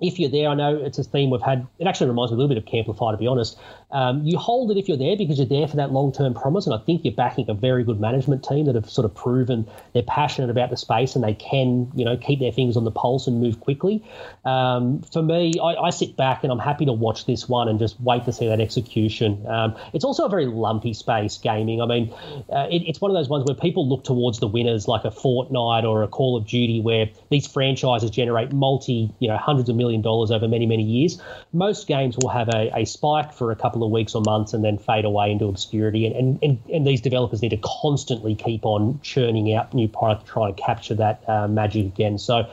if 0.00 0.18
you're 0.18 0.30
there, 0.30 0.48
I 0.48 0.54
know 0.54 0.76
it's 0.76 0.98
a 0.98 1.04
theme 1.04 1.30
we've 1.30 1.40
had. 1.40 1.66
It 1.78 1.86
actually 1.86 2.08
reminds 2.08 2.32
me 2.32 2.36
a 2.36 2.38
little 2.38 2.54
bit 2.54 2.58
of 2.58 2.64
Camplify, 2.64 3.12
to 3.12 3.16
be 3.16 3.26
honest. 3.26 3.58
Um, 3.96 4.24
you 4.24 4.36
hold 4.36 4.70
it 4.70 4.76
if 4.76 4.88
you're 4.88 4.96
there 4.96 5.16
because 5.16 5.38
you're 5.38 5.46
there 5.46 5.66
for 5.66 5.76
that 5.76 5.90
long 5.90 6.12
term 6.12 6.34
promise. 6.34 6.66
And 6.66 6.74
I 6.74 6.78
think 6.78 7.04
you're 7.04 7.14
backing 7.14 7.48
a 7.48 7.54
very 7.54 7.84
good 7.84 8.00
management 8.00 8.44
team 8.44 8.66
that 8.66 8.74
have 8.74 8.90
sort 8.90 9.04
of 9.04 9.14
proven 9.14 9.66
they're 9.94 10.02
passionate 10.02 10.50
about 10.50 10.70
the 10.70 10.76
space 10.76 11.14
and 11.14 11.24
they 11.24 11.34
can, 11.34 11.90
you 11.94 12.04
know, 12.04 12.16
keep 12.16 12.40
their 12.40 12.52
fingers 12.52 12.76
on 12.76 12.84
the 12.84 12.90
pulse 12.90 13.26
and 13.26 13.40
move 13.40 13.60
quickly. 13.60 14.04
Um, 14.44 15.00
for 15.12 15.22
me, 15.22 15.54
I, 15.62 15.74
I, 15.74 15.90
sit 15.90 16.16
back 16.16 16.42
and 16.42 16.52
I'm 16.52 16.58
happy 16.58 16.84
to 16.86 16.92
watch 16.92 17.24
this 17.24 17.48
one 17.48 17.68
and 17.68 17.78
just 17.78 17.98
wait 18.00 18.24
to 18.26 18.32
see 18.32 18.48
that 18.48 18.60
execution. 18.60 19.46
Um, 19.46 19.76
it's 19.94 20.04
also 20.04 20.26
a 20.26 20.28
very 20.28 20.46
lumpy 20.46 20.92
space, 20.92 21.38
gaming. 21.38 21.80
I 21.80 21.86
mean, 21.86 22.12
uh, 22.50 22.66
it, 22.70 22.82
it's 22.86 23.00
one 23.00 23.10
of 23.10 23.16
those 23.16 23.28
ones 23.28 23.44
where 23.46 23.54
people 23.54 23.88
look 23.88 24.04
towards 24.04 24.40
the 24.40 24.48
winners 24.48 24.86
like 24.86 25.04
a 25.04 25.10
Fortnite 25.10 25.84
or 25.84 26.02
a 26.02 26.08
Call 26.08 26.36
of 26.36 26.46
Duty 26.46 26.80
where 26.80 27.08
these 27.30 27.46
franchises 27.46 28.10
generate 28.10 28.52
multi, 28.52 29.10
you 29.20 29.28
know, 29.28 29.38
hundreds 29.38 29.70
of 29.70 29.76
million 29.76 30.02
dollars 30.02 30.30
over 30.30 30.46
many, 30.46 30.66
many 30.66 30.82
years. 30.82 31.20
Most 31.54 31.86
games 31.86 32.16
will 32.18 32.28
have 32.28 32.50
a, 32.50 32.70
a 32.80 32.84
spike 32.84 33.32
for 33.32 33.52
a 33.52 33.56
couple 33.56 33.85
couple 33.85 33.85
of 33.86 33.92
weeks 33.92 34.14
or 34.14 34.22
months 34.22 34.52
and 34.52 34.64
then 34.64 34.78
fade 34.78 35.04
away 35.04 35.30
into 35.30 35.46
obscurity. 35.46 36.06
And, 36.06 36.14
and, 36.16 36.38
and, 36.42 36.60
and 36.72 36.86
these 36.86 37.00
developers 37.00 37.42
need 37.42 37.50
to 37.50 37.60
constantly 37.62 38.34
keep 38.34 38.64
on 38.64 39.00
churning 39.02 39.52
out 39.54 39.72
new 39.72 39.88
product 39.88 40.26
to 40.26 40.32
try 40.32 40.48
and 40.48 40.56
capture 40.56 40.94
that 40.94 41.22
uh, 41.28 41.48
magic 41.48 41.86
again. 41.86 42.18
So 42.18 42.48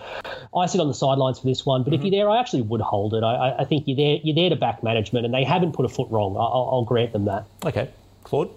I 0.56 0.65
sit 0.67 0.80
on 0.80 0.88
the 0.88 0.93
sidelines 0.93 1.39
for 1.39 1.48
this 1.48 1.65
one. 1.65 1.84
But 1.84 1.93
mm-hmm. 1.93 2.06
if 2.06 2.12
you're 2.13 2.24
there, 2.24 2.30
I 2.30 2.39
actually 2.39 2.62
would 2.62 2.82
hold 2.82 3.13
it. 3.13 3.24
I, 3.24 3.58
I 3.60 3.65
think 3.65 3.88
you're 3.88 3.98
there, 3.98 4.17
you're 4.24 4.36
there 4.36 4.50
to 4.50 4.56
back 4.56 4.84
management, 4.84 5.26
and 5.26 5.34
they 5.34 5.43
haven't 5.43 5.74
put 5.74 5.86
a 5.86 5.89
foot 5.89 6.08
wrong. 6.10 6.36
I'll, 6.36 6.69
I'll 6.72 6.86
grant 6.86 7.13
them 7.13 7.26
that. 7.26 7.46
Okay. 7.65 7.89
Claude? 8.24 8.50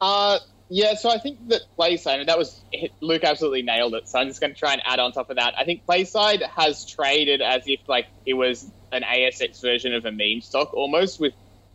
Uh, 0.00 0.38
yeah, 0.72 0.94
so 0.94 1.10
I 1.10 1.18
think 1.18 1.48
that 1.48 1.62
Playside, 1.76 2.20
and 2.20 2.28
that 2.28 2.38
was 2.38 2.60
Luke 3.00 3.24
absolutely 3.24 3.62
nailed 3.62 3.92
it. 3.94 4.08
So 4.08 4.20
I'm 4.20 4.28
just 4.28 4.40
going 4.40 4.54
to 4.54 4.58
try 4.58 4.72
and 4.72 4.80
add 4.84 5.00
on 5.00 5.10
top 5.10 5.28
of 5.28 5.36
that. 5.36 5.54
I 5.58 5.64
think 5.64 5.84
Playside 5.84 6.48
has 6.48 6.86
traded 6.86 7.42
as 7.42 7.64
if 7.66 7.80
like 7.88 8.06
it 8.24 8.34
was 8.34 8.70
an 8.92 9.02
ASX 9.02 9.60
version 9.60 9.94
of 9.94 10.04
a 10.04 10.12
meme 10.12 10.40
stock 10.40 10.72
almost 10.72 11.18
with 11.18 11.34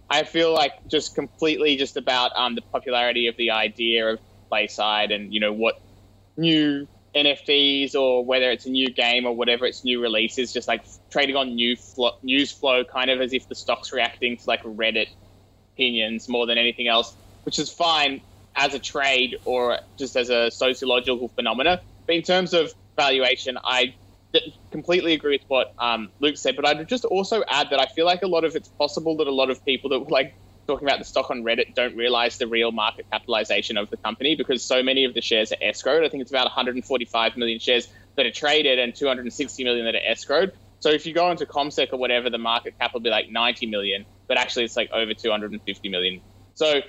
I 0.10 0.24
feel 0.24 0.54
like 0.54 0.88
just 0.88 1.14
completely 1.14 1.76
just 1.76 1.98
about 1.98 2.32
um, 2.38 2.56
the 2.56 2.62
popularity 2.62 3.28
of 3.28 3.36
the 3.36 3.52
idea 3.52 4.08
of 4.08 4.20
Playside 4.50 5.14
and 5.14 5.34
you 5.34 5.42
know 5.42 5.52
what 5.52 5.82
new 6.38 6.88
NFTs 7.14 7.96
or 7.96 8.24
whether 8.24 8.50
it's 8.50 8.66
a 8.66 8.70
new 8.70 8.90
game 8.90 9.26
or 9.26 9.36
whatever 9.36 9.66
its 9.66 9.84
new 9.84 10.02
release 10.02 10.38
is 10.38 10.54
just 10.54 10.70
like 10.70 10.86
trading 11.10 11.36
on 11.36 11.56
new 11.56 11.76
flo- 11.76 12.16
news 12.24 12.50
flow 12.50 12.86
kind 12.86 13.10
of 13.10 13.20
as 13.20 13.34
if 13.34 13.50
the 13.50 13.56
stock's 13.56 13.92
reacting 13.92 14.38
to 14.38 14.48
like 14.48 14.64
Reddit 14.64 15.08
opinions 15.74 16.30
more 16.30 16.46
than 16.46 16.58
anything 16.58 16.88
else 16.88 17.14
which 17.44 17.60
is 17.60 17.70
fine 17.70 18.22
as 18.56 18.74
a 18.74 18.80
trade 18.80 19.38
or 19.46 19.80
just 19.98 20.16
as 20.16 20.30
a 20.30 20.50
sociological 20.52 21.28
phenomena 21.30 21.82
but 22.06 22.16
in 22.16 22.22
terms 22.22 22.54
of 22.54 22.74
valuation 22.98 23.58
I 23.64 23.96
completely 24.72 25.14
agree 25.14 25.38
with 25.38 25.48
what 25.48 25.74
um, 25.80 26.10
Luke 26.20 26.38
said, 26.38 26.56
but 26.56 26.66
I'd 26.66 26.88
just 26.88 27.06
also 27.06 27.44
add 27.48 27.70
that 27.72 27.80
I 27.80 27.86
feel 27.86 28.06
like 28.06 28.22
a 28.24 28.28
lot 28.28 28.44
of 28.44 28.56
it's 28.56 28.68
possible 28.68 29.18
that 29.18 29.28
a 29.28 29.34
lot 29.34 29.50
of 29.50 29.64
people 29.66 29.90
that 29.92 30.12
like 30.12 30.36
talking 30.68 30.88
about 30.88 31.00
the 31.00 31.06
stock 31.06 31.30
on 31.30 31.44
Reddit 31.44 31.76
don't 31.76 31.96
realize 31.96 32.38
the 32.38 32.48
real 32.48 32.72
market 32.72 33.06
capitalization 33.12 33.78
of 33.78 33.90
the 33.90 33.98
company 33.98 34.36
because 34.36 34.64
so 34.64 34.82
many 34.82 35.06
of 35.06 35.14
the 35.14 35.22
shares 35.22 35.52
are 35.52 35.58
escrowed. 35.64 36.04
I 36.04 36.10
think 36.10 36.22
it's 36.22 36.32
about 36.32 36.46
145 36.46 37.38
million 37.38 37.60
shares 37.60 37.88
that 38.16 38.26
are 38.26 38.32
traded 38.32 38.80
and 38.80 38.96
260 38.96 39.64
million 39.64 39.86
that 39.86 39.96
are 39.96 40.12
escrowed. 40.14 40.52
So 40.80 40.90
if 40.90 41.06
you 41.06 41.14
go 41.14 41.32
into 41.32 41.46
CommSec 41.46 41.94
or 41.94 41.98
whatever, 41.98 42.30
the 42.30 42.38
market 42.38 42.78
cap 42.80 42.94
will 42.94 43.02
be 43.02 43.10
like 43.10 43.30
90 43.30 43.68
million, 43.68 44.06
but 44.28 44.38
actually 44.38 44.66
it's 44.66 44.76
like 44.76 44.90
over 44.92 45.14
250 45.14 45.90
million. 45.90 46.22
So 46.56 46.82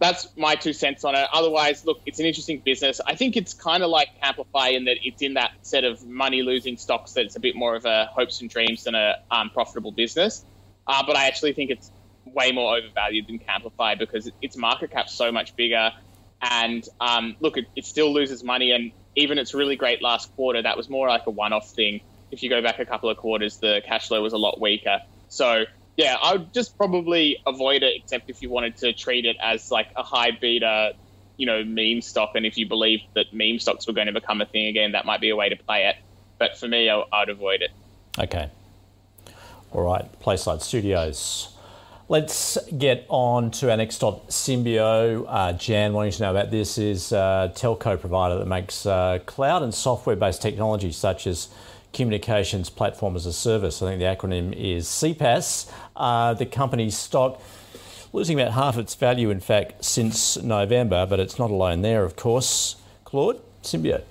that's 0.00 0.28
my 0.36 0.54
two 0.56 0.72
cents 0.72 1.04
on 1.04 1.14
it. 1.14 1.28
Otherwise, 1.32 1.84
look, 1.84 2.00
it's 2.06 2.18
an 2.18 2.26
interesting 2.26 2.60
business. 2.64 3.00
I 3.06 3.14
think 3.14 3.36
it's 3.36 3.52
kind 3.54 3.82
of 3.82 3.90
like 3.90 4.08
Camplify 4.22 4.72
in 4.72 4.86
that 4.86 4.96
it's 5.04 5.20
in 5.20 5.34
that 5.34 5.52
set 5.62 5.84
of 5.84 6.04
money 6.06 6.42
losing 6.42 6.78
stocks 6.78 7.12
that 7.12 7.26
it's 7.26 7.36
a 7.36 7.40
bit 7.40 7.54
more 7.54 7.76
of 7.76 7.84
a 7.84 8.06
hopes 8.06 8.40
and 8.40 8.48
dreams 8.48 8.84
than 8.84 8.94
a 8.94 9.16
um, 9.30 9.50
profitable 9.50 9.92
business. 9.92 10.44
uh, 10.86 11.02
but 11.06 11.16
I 11.16 11.26
actually 11.26 11.52
think 11.52 11.70
it's 11.70 11.90
way 12.24 12.52
more 12.52 12.76
overvalued 12.76 13.26
than 13.26 13.38
Camplify 13.38 13.98
because 13.98 14.30
its 14.42 14.56
market 14.56 14.90
cap's 14.90 15.14
so 15.14 15.30
much 15.30 15.54
bigger. 15.54 15.92
And 16.42 16.86
um, 17.00 17.36
look, 17.40 17.56
it, 17.56 17.66
it 17.76 17.84
still 17.84 18.12
loses 18.12 18.42
money, 18.42 18.72
and 18.72 18.92
even 19.14 19.38
its 19.38 19.54
really 19.54 19.76
great 19.76 20.02
last 20.02 20.34
quarter, 20.34 20.62
that 20.62 20.76
was 20.76 20.88
more 20.88 21.08
like 21.08 21.26
a 21.26 21.30
one-off 21.30 21.70
thing. 21.70 22.00
If 22.30 22.42
you 22.42 22.48
go 22.48 22.62
back 22.62 22.78
a 22.78 22.86
couple 22.86 23.10
of 23.10 23.18
quarters, 23.18 23.58
the 23.58 23.82
cash 23.84 24.08
flow 24.08 24.22
was 24.22 24.32
a 24.32 24.38
lot 24.38 24.60
weaker. 24.60 25.00
So 25.28 25.64
yeah, 25.96 26.16
I 26.20 26.32
would 26.32 26.52
just 26.52 26.76
probably 26.76 27.38
avoid 27.46 27.82
it, 27.82 27.94
except 27.96 28.30
if 28.30 28.42
you 28.42 28.50
wanted 28.50 28.76
to 28.78 28.92
treat 28.92 29.24
it 29.24 29.36
as 29.42 29.70
like 29.70 29.88
a 29.96 30.02
high 30.02 30.30
beta, 30.30 30.94
you 31.36 31.46
know, 31.46 31.64
meme 31.64 32.00
stock. 32.00 32.32
And 32.34 32.46
if 32.46 32.56
you 32.56 32.68
believe 32.68 33.00
that 33.14 33.32
meme 33.32 33.58
stocks 33.58 33.86
were 33.86 33.92
going 33.92 34.06
to 34.06 34.12
become 34.12 34.40
a 34.40 34.46
thing 34.46 34.66
again, 34.66 34.92
that 34.92 35.04
might 35.04 35.20
be 35.20 35.30
a 35.30 35.36
way 35.36 35.48
to 35.48 35.56
play 35.56 35.86
it. 35.86 35.96
But 36.38 36.56
for 36.58 36.68
me, 36.68 36.88
I, 36.88 37.02
I'd 37.12 37.28
avoid 37.28 37.62
it. 37.62 37.70
Okay. 38.18 38.48
All 39.72 39.82
right, 39.82 40.06
Playside 40.20 40.62
Studios. 40.62 41.54
Let's 42.08 42.58
get 42.76 43.06
on 43.08 43.52
to 43.52 43.70
our 43.70 43.76
next 43.76 43.94
stop, 43.94 44.30
Symbio. 44.30 45.24
Uh, 45.28 45.52
Jan, 45.52 45.92
wanting 45.92 46.10
to 46.10 46.22
know 46.22 46.32
about 46.32 46.50
this 46.50 46.76
is 46.76 47.12
a 47.12 47.52
telco 47.54 48.00
provider 48.00 48.36
that 48.36 48.46
makes 48.46 48.84
uh, 48.84 49.20
cloud 49.26 49.62
and 49.62 49.72
software-based 49.72 50.42
technology 50.42 50.90
such 50.90 51.28
as 51.28 51.50
communications 51.92 52.70
platform 52.70 53.16
as 53.16 53.26
a 53.26 53.32
service. 53.32 53.82
I 53.82 53.90
think 53.90 54.00
the 54.00 54.06
acronym 54.06 54.52
is 54.52 54.86
CPaaS. 54.86 55.70
Uh, 55.96 56.34
the 56.34 56.46
company's 56.46 56.96
stock 56.96 57.40
losing 58.12 58.38
about 58.40 58.52
half 58.52 58.76
its 58.76 58.94
value, 58.94 59.30
in 59.30 59.40
fact, 59.40 59.84
since 59.84 60.36
November, 60.42 61.06
but 61.06 61.20
it's 61.20 61.38
not 61.38 61.50
alone 61.50 61.82
there, 61.82 62.04
of 62.04 62.16
course. 62.16 62.76
Claude, 63.04 63.40
Symbio. 63.62 64.02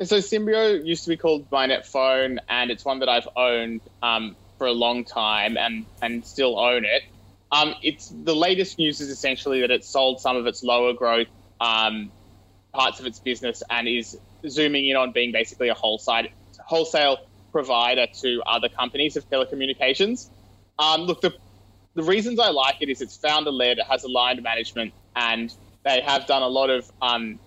So 0.00 0.18
Symbio 0.18 0.84
used 0.84 1.04
to 1.04 1.10
be 1.10 1.16
called 1.16 1.50
MyNetFone, 1.50 2.38
and 2.48 2.70
it's 2.70 2.84
one 2.84 3.00
that 3.00 3.08
I've 3.08 3.28
owned 3.34 3.80
um, 4.02 4.36
for 4.56 4.66
a 4.66 4.72
long 4.72 5.04
time 5.04 5.56
and 5.56 5.86
and 6.02 6.24
still 6.24 6.58
own 6.58 6.84
it. 6.84 7.02
Um, 7.50 7.74
it's 7.82 8.12
the 8.24 8.34
latest 8.34 8.78
news 8.78 9.00
is 9.00 9.08
essentially 9.08 9.62
that 9.62 9.70
it 9.70 9.84
sold 9.84 10.20
some 10.20 10.36
of 10.36 10.46
its 10.46 10.62
lower 10.62 10.92
growth 10.92 11.28
um, 11.60 12.12
parts 12.72 13.00
of 13.00 13.06
its 13.06 13.18
business 13.18 13.62
and 13.70 13.88
is 13.88 14.18
zooming 14.46 14.86
in 14.86 14.96
on 14.96 15.12
being 15.12 15.32
basically 15.32 15.68
a 15.68 15.74
wholesale 15.74 16.26
wholesale 16.68 17.16
provider 17.50 18.06
to 18.20 18.42
other 18.46 18.68
companies 18.68 19.16
of 19.16 19.28
telecommunications. 19.28 20.28
Um, 20.78 21.02
look, 21.02 21.22
the 21.22 21.34
the 21.94 22.02
reasons 22.02 22.38
I 22.38 22.50
like 22.50 22.76
it 22.80 22.88
is 22.90 23.00
it's 23.00 23.16
founder 23.16 23.50
led, 23.50 23.78
it 23.78 23.86
has 23.86 24.04
aligned 24.04 24.42
management, 24.42 24.92
and 25.16 25.52
they 25.82 26.00
have 26.02 26.26
done 26.26 26.42
a 26.42 26.48
lot 26.48 26.70
of 26.70 26.90
um, 27.00 27.38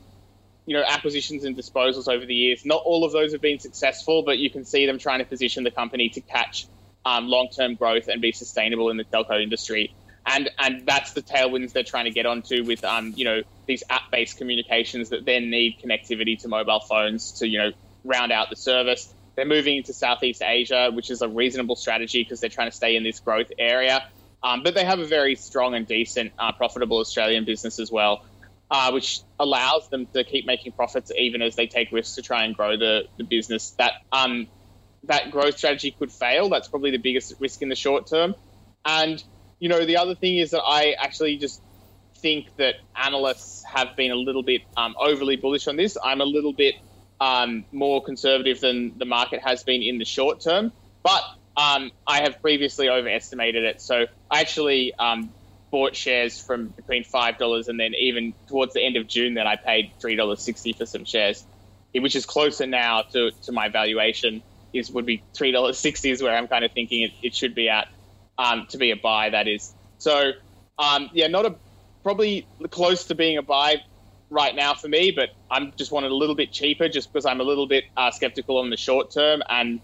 you 0.65 0.75
know 0.75 0.83
acquisitions 0.85 1.45
and 1.45 1.55
disposals 1.55 2.11
over 2.11 2.25
the 2.25 2.33
years. 2.33 2.65
Not 2.65 2.81
all 2.83 3.05
of 3.05 3.11
those 3.11 3.31
have 3.31 3.41
been 3.41 3.59
successful, 3.59 4.23
but 4.23 4.39
you 4.39 4.49
can 4.49 4.65
see 4.65 4.87
them 4.87 4.97
trying 4.97 5.19
to 5.19 5.25
position 5.25 5.63
the 5.63 5.71
company 5.71 6.09
to 6.09 6.21
catch 6.21 6.65
um, 7.05 7.27
long-term 7.27 7.75
growth 7.75 8.07
and 8.07 8.21
be 8.21 8.31
sustainable 8.31 8.89
in 8.89 8.97
the 8.97 9.05
telco 9.05 9.41
industry. 9.41 9.93
And 10.25 10.49
and 10.57 10.85
that's 10.85 11.13
the 11.13 11.21
tailwinds 11.21 11.73
they're 11.73 11.83
trying 11.83 12.05
to 12.05 12.11
get 12.11 12.25
onto 12.25 12.63
with 12.63 12.83
um, 12.83 13.13
you 13.15 13.25
know 13.25 13.41
these 13.67 13.83
app-based 13.87 14.37
communications 14.37 15.09
that 15.09 15.25
then 15.25 15.51
need 15.51 15.79
connectivity 15.79 16.39
to 16.41 16.47
mobile 16.47 16.79
phones 16.79 17.33
to 17.39 17.47
you 17.47 17.59
know 17.59 17.71
round 18.03 18.31
out 18.31 18.49
the 18.49 18.55
service. 18.55 19.13
They're 19.35 19.45
moving 19.45 19.77
into 19.77 19.93
Southeast 19.93 20.41
Asia, 20.41 20.91
which 20.91 21.09
is 21.09 21.21
a 21.21 21.29
reasonable 21.29 21.75
strategy 21.75 22.23
because 22.23 22.39
they're 22.41 22.49
trying 22.49 22.69
to 22.69 22.75
stay 22.75 22.95
in 22.95 23.03
this 23.03 23.19
growth 23.19 23.51
area. 23.57 24.03
Um, 24.43 24.63
but 24.63 24.73
they 24.73 24.83
have 24.83 24.99
a 24.99 25.05
very 25.05 25.35
strong 25.35 25.75
and 25.75 25.87
decent, 25.87 26.33
uh, 26.37 26.51
profitable 26.51 26.97
Australian 26.97 27.45
business 27.45 27.79
as 27.79 27.91
well, 27.91 28.25
uh, 28.69 28.91
which 28.91 29.21
allows 29.39 29.87
them 29.89 30.07
to 30.13 30.23
keep 30.23 30.45
making 30.45 30.71
profits 30.73 31.11
even 31.15 31.41
as 31.41 31.55
they 31.55 31.67
take 31.67 31.91
risks 31.91 32.15
to 32.15 32.21
try 32.21 32.43
and 32.43 32.55
grow 32.55 32.75
the, 32.75 33.03
the 33.17 33.23
business. 33.23 33.71
That 33.71 33.93
um, 34.11 34.47
that 35.03 35.31
growth 35.31 35.57
strategy 35.57 35.91
could 35.91 36.11
fail. 36.11 36.49
That's 36.49 36.67
probably 36.67 36.91
the 36.91 36.97
biggest 36.97 37.33
risk 37.39 37.61
in 37.61 37.69
the 37.69 37.75
short 37.75 38.07
term. 38.07 38.35
And, 38.85 39.23
you 39.59 39.69
know, 39.69 39.85
the 39.85 39.97
other 39.97 40.15
thing 40.15 40.37
is 40.37 40.51
that 40.51 40.61
I 40.61 40.95
actually 40.97 41.37
just 41.37 41.61
think 42.17 42.55
that 42.57 42.75
analysts 42.95 43.63
have 43.63 43.95
been 43.95 44.11
a 44.11 44.15
little 44.15 44.43
bit 44.43 44.61
um, 44.77 44.95
overly 44.99 45.37
bullish 45.37 45.67
on 45.67 45.75
this. 45.75 45.97
I'm 46.03 46.21
a 46.21 46.25
little 46.25 46.53
bit 46.53 46.75
um, 47.21 47.63
more 47.71 48.03
conservative 48.03 48.59
than 48.59 48.97
the 48.97 49.05
market 49.05 49.41
has 49.43 49.63
been 49.63 49.81
in 49.83 49.99
the 49.99 50.05
short 50.05 50.41
term, 50.41 50.73
but 51.03 51.23
um, 51.55 51.91
I 52.07 52.23
have 52.23 52.41
previously 52.41 52.89
overestimated 52.89 53.63
it. 53.63 53.79
So 53.79 54.07
I 54.29 54.41
actually 54.41 54.93
um, 54.95 55.29
bought 55.69 55.95
shares 55.95 56.41
from 56.41 56.69
between 56.69 57.03
$5 57.03 57.67
and 57.67 57.79
then 57.79 57.93
even 57.93 58.33
towards 58.47 58.73
the 58.73 58.83
end 58.83 58.97
of 58.97 59.07
June, 59.07 59.35
then 59.35 59.45
I 59.47 59.55
paid 59.55 59.91
$3.60 60.01 60.75
for 60.77 60.85
some 60.87 61.05
shares, 61.05 61.45
which 61.93 62.15
is 62.15 62.25
closer 62.25 62.65
now 62.65 63.03
to, 63.13 63.31
to 63.43 63.51
my 63.51 63.69
valuation 63.69 64.41
is 64.73 64.91
would 64.91 65.05
be 65.05 65.21
three 65.33 65.51
dollars 65.51 65.77
sixty 65.77 66.09
is 66.11 66.23
where 66.23 66.35
I'm 66.35 66.47
kind 66.47 66.63
of 66.63 66.71
thinking 66.71 67.01
it, 67.01 67.11
it 67.21 67.35
should 67.35 67.55
be 67.55 67.69
at 67.69 67.89
um, 68.37 68.67
to 68.69 68.77
be 68.77 68.91
a 68.91 68.95
buy. 68.95 69.29
That 69.29 69.47
is 69.47 69.73
so. 69.97 70.31
Um, 70.79 71.09
yeah, 71.13 71.27
not 71.27 71.45
a 71.45 71.55
probably 72.01 72.47
close 72.69 73.05
to 73.07 73.15
being 73.15 73.37
a 73.37 73.43
buy 73.43 73.83
right 74.31 74.55
now 74.55 74.73
for 74.73 74.87
me, 74.87 75.11
but 75.11 75.29
I'm 75.51 75.73
just 75.75 75.91
wanted 75.91 76.11
a 76.11 76.15
little 76.15 76.35
bit 76.35 76.51
cheaper 76.51 76.89
just 76.89 77.11
because 77.11 77.25
I'm 77.25 77.41
a 77.41 77.43
little 77.43 77.67
bit 77.67 77.83
uh, 77.95 78.09
skeptical 78.09 78.57
on 78.57 78.69
the 78.69 78.77
short 78.77 79.11
term 79.11 79.43
and 79.47 79.79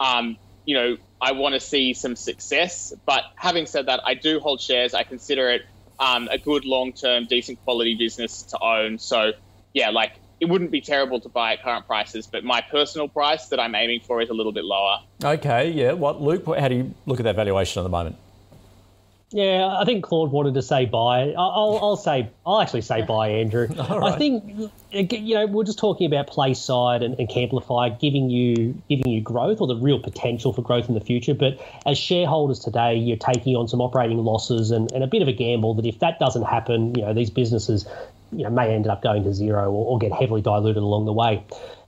um, 0.00 0.36
you 0.66 0.74
know 0.74 0.96
I 1.20 1.32
want 1.32 1.54
to 1.54 1.60
see 1.60 1.94
some 1.94 2.16
success. 2.16 2.92
But 3.06 3.22
having 3.36 3.66
said 3.66 3.86
that, 3.86 4.00
I 4.04 4.14
do 4.14 4.40
hold 4.40 4.60
shares. 4.60 4.92
I 4.92 5.04
consider 5.04 5.50
it 5.50 5.62
um, 6.00 6.28
a 6.30 6.36
good 6.36 6.64
long 6.64 6.92
term, 6.92 7.26
decent 7.26 7.62
quality 7.64 7.94
business 7.94 8.42
to 8.42 8.58
own. 8.60 8.98
So 8.98 9.32
yeah, 9.72 9.90
like 9.90 10.16
it 10.40 10.46
wouldn't 10.46 10.72
be 10.72 10.80
terrible 10.80 11.20
to 11.20 11.28
buy 11.28 11.52
at 11.52 11.62
current 11.62 11.86
prices, 11.86 12.26
but 12.26 12.42
my 12.42 12.60
personal 12.60 13.06
price 13.06 13.46
that 13.46 13.60
I'm 13.60 13.76
aiming 13.76 14.00
for 14.00 14.20
is 14.20 14.28
a 14.28 14.34
little 14.34 14.50
bit 14.50 14.64
lower. 14.64 14.98
Okay, 15.22 15.70
yeah. 15.70 15.92
What, 15.92 16.20
Luke? 16.20 16.44
How 16.58 16.66
do 16.66 16.74
you 16.74 16.94
look 17.06 17.20
at 17.20 17.24
that 17.24 17.36
valuation 17.36 17.78
at 17.80 17.84
the 17.84 17.88
moment? 17.88 18.16
Yeah, 19.32 19.76
I 19.80 19.84
think 19.84 20.04
Claude 20.04 20.30
wanted 20.30 20.54
to 20.54 20.62
say 20.62 20.84
bye. 20.84 21.32
I'll, 21.36 21.78
I'll 21.80 21.96
say 21.96 22.28
I'll 22.44 22.60
actually 22.60 22.82
say 22.82 23.02
bye, 23.02 23.28
Andrew. 23.28 23.66
I 23.78 24.16
think 24.16 24.70
you 24.92 25.34
know 25.34 25.46
we're 25.46 25.64
just 25.64 25.78
talking 25.78 26.06
about 26.06 26.28
PlaySide 26.28 27.02
and, 27.02 27.18
and 27.18 27.28
Camplify 27.28 27.98
giving 27.98 28.28
you 28.28 28.80
giving 28.90 29.08
you 29.08 29.22
growth 29.22 29.60
or 29.60 29.66
the 29.66 29.76
real 29.76 29.98
potential 29.98 30.52
for 30.52 30.60
growth 30.60 30.88
in 30.88 30.94
the 30.94 31.00
future. 31.00 31.34
But 31.34 31.58
as 31.86 31.96
shareholders 31.96 32.58
today, 32.58 32.96
you're 32.96 33.16
taking 33.16 33.56
on 33.56 33.68
some 33.68 33.80
operating 33.80 34.18
losses 34.18 34.70
and, 34.70 34.92
and 34.92 35.02
a 35.02 35.06
bit 35.06 35.22
of 35.22 35.28
a 35.28 35.32
gamble 35.32 35.74
that 35.74 35.86
if 35.86 36.00
that 36.00 36.18
doesn't 36.18 36.44
happen, 36.44 36.94
you 36.94 37.02
know 37.02 37.14
these 37.14 37.30
businesses 37.30 37.86
you 38.32 38.44
know 38.44 38.50
may 38.50 38.74
end 38.74 38.86
up 38.86 39.02
going 39.02 39.24
to 39.24 39.32
zero 39.32 39.70
or, 39.70 39.92
or 39.92 39.98
get 39.98 40.12
heavily 40.12 40.42
diluted 40.42 40.82
along 40.82 41.06
the 41.06 41.12
way. 41.12 41.42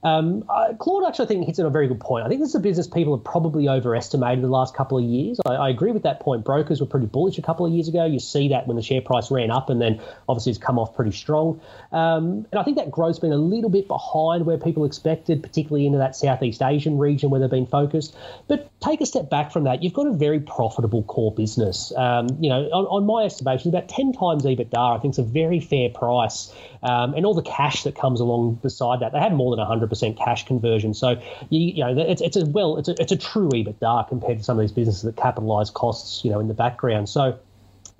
Um, 0.05 0.43
uh, 0.47 0.75
Claude 0.77 1.03
actually 1.07 1.25
I 1.25 1.27
think 1.29 1.45
hits 1.47 1.59
on 1.59 1.65
a 1.65 1.71
very 1.71 1.87
good 1.87 1.99
point. 1.99 2.25
I 2.25 2.29
think 2.29 2.39
this 2.39 2.49
is 2.49 2.55
a 2.55 2.59
business 2.59 2.85
people 2.85 3.17
have 3.17 3.25
probably 3.25 3.67
overestimated 3.67 4.43
the 4.43 4.49
last 4.49 4.75
couple 4.75 4.99
of 4.99 5.03
years. 5.03 5.39
I, 5.47 5.53
I, 5.53 5.69
agree 5.69 5.91
with 5.91 6.03
that 6.03 6.19
point. 6.19 6.45
Brokers 6.45 6.79
were 6.79 6.85
pretty 6.85 7.07
bullish 7.07 7.39
a 7.39 7.41
couple 7.41 7.65
of 7.65 7.71
years 7.73 7.87
ago. 7.87 8.05
You 8.05 8.19
see 8.19 8.49
that 8.49 8.67
when 8.67 8.77
the 8.77 8.83
share 8.83 9.01
price 9.01 9.31
ran 9.31 9.49
up 9.49 9.71
and 9.71 9.81
then 9.81 9.99
obviously 10.29 10.51
it's 10.51 10.59
come 10.59 10.77
off 10.77 10.95
pretty 10.95 11.11
strong. 11.11 11.59
Um, 11.91 12.45
and 12.51 12.59
I 12.59 12.63
think 12.63 12.77
that 12.77 12.91
growth's 12.91 13.17
been 13.17 13.31
a 13.31 13.37
little 13.37 13.71
bit 13.71 13.87
behind 13.87 14.45
where 14.45 14.59
people 14.59 14.85
expected, 14.85 15.41
particularly 15.41 15.87
into 15.87 15.97
that 15.97 16.15
Southeast 16.15 16.61
Asian 16.61 16.99
region 16.99 17.31
where 17.31 17.41
they've 17.41 17.49
been 17.49 17.65
focused. 17.65 18.15
But 18.47 18.69
take 18.81 19.01
a 19.01 19.07
step 19.07 19.31
back 19.31 19.51
from 19.51 19.63
that. 19.63 19.81
You've 19.81 19.93
got 19.93 20.05
a 20.05 20.13
very 20.13 20.39
profitable 20.39 21.01
core 21.01 21.33
business. 21.33 21.91
Um, 21.97 22.27
you 22.39 22.49
know, 22.49 22.69
on, 22.71 22.85
on, 22.85 23.05
my 23.07 23.25
estimation, 23.25 23.69
about 23.69 23.89
10 23.89 24.13
times 24.13 24.43
EBITDA, 24.45 24.97
I 24.97 24.99
think 24.99 25.15
is 25.15 25.19
a 25.19 25.23
very 25.23 25.59
fair 25.59 25.89
price. 25.89 26.53
Um, 26.85 27.15
and 27.15 27.25
all 27.25 27.33
the 27.33 27.41
cash 27.41 27.81
that 27.83 27.95
comes 27.95 28.19
along 28.19 28.59
beside 28.61 28.99
that, 28.99 29.11
they 29.11 29.19
have 29.19 29.31
more 29.31 29.55
than 29.55 29.65
100% 29.65 30.17
cash 30.17 30.45
conversion. 30.45 30.93
So 30.93 31.19
you, 31.49 31.59
you 31.59 31.83
know 31.83 31.97
it's 31.97 32.21
it's 32.21 32.37
a 32.37 32.45
well 32.45 32.77
it's 32.77 32.87
a, 32.87 32.95
it's 33.01 33.11
a 33.11 33.17
true 33.17 33.49
EBITDA 33.49 34.07
compared 34.07 34.37
to 34.37 34.43
some 34.43 34.59
of 34.59 34.61
these 34.61 34.71
businesses 34.71 35.01
that 35.01 35.17
capitalize 35.17 35.71
costs 35.71 36.23
you 36.23 36.29
know 36.29 36.39
in 36.39 36.47
the 36.47 36.53
background. 36.53 37.09
So 37.09 37.39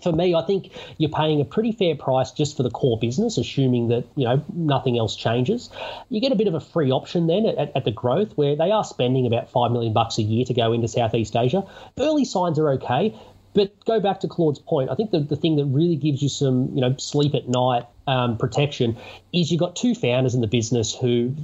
for 0.03 0.11
me, 0.11 0.35
I 0.35 0.43
think 0.43 0.71
you're 0.99 1.09
paying 1.09 1.41
a 1.41 1.45
pretty 1.45 1.71
fair 1.71 1.95
price 1.95 2.29
just 2.29 2.55
for 2.55 2.61
the 2.61 2.69
core 2.69 2.99
business, 2.99 3.39
assuming 3.39 3.87
that 3.87 4.05
you 4.15 4.25
know 4.25 4.43
nothing 4.53 4.99
else 4.99 5.15
changes. 5.15 5.71
You 6.09 6.21
get 6.21 6.31
a 6.31 6.35
bit 6.35 6.47
of 6.47 6.53
a 6.53 6.59
free 6.59 6.91
option 6.91 7.25
then 7.25 7.47
at, 7.47 7.75
at, 7.75 7.85
the 7.85 7.91
growth, 7.91 8.33
where 8.37 8.55
they 8.55 8.69
are 8.69 8.83
spending 8.83 9.25
about 9.25 9.49
five 9.49 9.71
million 9.71 9.93
bucks 9.93 10.19
a 10.19 10.21
year 10.21 10.45
to 10.45 10.53
go 10.53 10.73
into 10.73 10.87
Southeast 10.87 11.35
Asia. 11.35 11.63
Early 11.97 12.23
signs 12.23 12.59
are 12.59 12.69
okay, 12.73 13.17
but 13.55 13.73
go 13.85 13.99
back 13.99 14.19
to 14.19 14.27
Claude's 14.27 14.59
point. 14.59 14.91
I 14.91 14.95
think 14.95 15.09
the, 15.09 15.21
the 15.21 15.35
thing 15.35 15.55
that 15.55 15.65
really 15.65 15.95
gives 15.95 16.21
you 16.21 16.29
some 16.29 16.69
you 16.75 16.81
know 16.81 16.95
sleep 16.97 17.33
at 17.33 17.49
night 17.49 17.85
um, 18.07 18.37
protection 18.37 18.97
is 19.33 19.51
you've 19.51 19.59
got 19.59 19.75
two 19.75 19.95
founders 19.95 20.35
in 20.35 20.41
the 20.41 20.47
business 20.47 20.93
who 20.93 21.35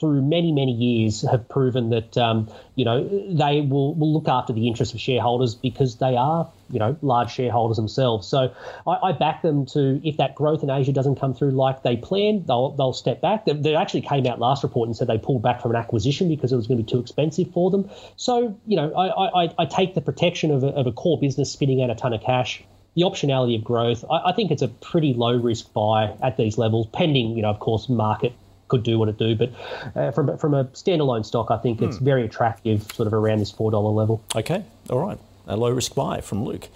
through 0.00 0.22
many, 0.22 0.50
many 0.50 0.72
years 0.72 1.20
have 1.30 1.46
proven 1.48 1.90
that, 1.90 2.16
um, 2.16 2.50
you 2.74 2.86
know, 2.86 3.06
they 3.28 3.60
will, 3.60 3.94
will 3.94 4.12
look 4.12 4.28
after 4.28 4.52
the 4.54 4.66
interests 4.66 4.94
of 4.94 5.00
shareholders 5.00 5.54
because 5.54 5.96
they 5.96 6.16
are, 6.16 6.50
you 6.70 6.78
know, 6.78 6.96
large 7.02 7.30
shareholders 7.30 7.76
themselves. 7.76 8.26
So 8.26 8.50
I, 8.86 8.90
I, 8.90 9.12
back 9.12 9.42
them 9.42 9.66
to, 9.66 10.00
if 10.02 10.16
that 10.16 10.34
growth 10.34 10.62
in 10.62 10.70
Asia 10.70 10.92
doesn't 10.92 11.16
come 11.16 11.34
through 11.34 11.50
like 11.50 11.82
they 11.82 11.98
planned, 11.98 12.46
they'll, 12.46 12.70
they'll 12.70 12.94
step 12.94 13.20
back. 13.20 13.44
They, 13.44 13.52
they 13.52 13.74
actually 13.74 14.00
came 14.00 14.26
out 14.26 14.40
last 14.40 14.62
report 14.62 14.88
and 14.88 14.96
said 14.96 15.06
they 15.06 15.18
pulled 15.18 15.42
back 15.42 15.60
from 15.60 15.72
an 15.72 15.76
acquisition 15.76 16.30
because 16.30 16.50
it 16.50 16.56
was 16.56 16.66
going 16.66 16.78
to 16.78 16.84
be 16.84 16.90
too 16.90 17.00
expensive 17.00 17.52
for 17.52 17.70
them. 17.70 17.90
So, 18.16 18.58
you 18.66 18.76
know, 18.76 18.94
I, 18.94 19.44
I, 19.44 19.54
I 19.58 19.66
take 19.66 19.94
the 19.94 20.00
protection 20.00 20.50
of 20.50 20.64
a, 20.64 20.68
of 20.68 20.86
a 20.86 20.92
core 20.92 21.20
business 21.20 21.52
spinning 21.52 21.82
out 21.82 21.90
a 21.90 21.94
ton 21.94 22.14
of 22.14 22.22
cash 22.22 22.64
the 22.94 23.02
optionality 23.02 23.56
of 23.56 23.64
growth, 23.64 24.04
I, 24.10 24.30
I, 24.30 24.32
think 24.32 24.50
it's 24.50 24.62
a 24.62 24.68
pretty 24.68 25.14
low 25.14 25.36
risk 25.36 25.72
buy 25.72 26.14
at 26.22 26.36
these 26.36 26.58
levels, 26.58 26.86
pending, 26.92 27.36
you 27.36 27.42
know, 27.42 27.50
of 27.50 27.60
course, 27.60 27.88
market 27.88 28.32
could 28.68 28.82
do 28.82 28.98
what 28.98 29.08
it 29.08 29.18
do. 29.18 29.34
But 29.34 29.52
uh, 29.94 30.10
from 30.12 30.38
from 30.38 30.54
a 30.54 30.64
standalone 30.66 31.26
stock, 31.26 31.50
I 31.50 31.58
think 31.58 31.82
it's 31.82 31.98
hmm. 31.98 32.04
very 32.04 32.24
attractive, 32.24 32.90
sort 32.92 33.06
of 33.06 33.12
around 33.12 33.40
this 33.40 33.50
four 33.50 33.70
dollar 33.70 33.90
level. 33.90 34.22
Okay, 34.34 34.64
all 34.88 35.00
right. 35.00 35.18
a 35.46 35.56
low 35.56 35.70
risk 35.70 35.94
buy 35.94 36.20
from 36.20 36.44
Luke. 36.44 36.68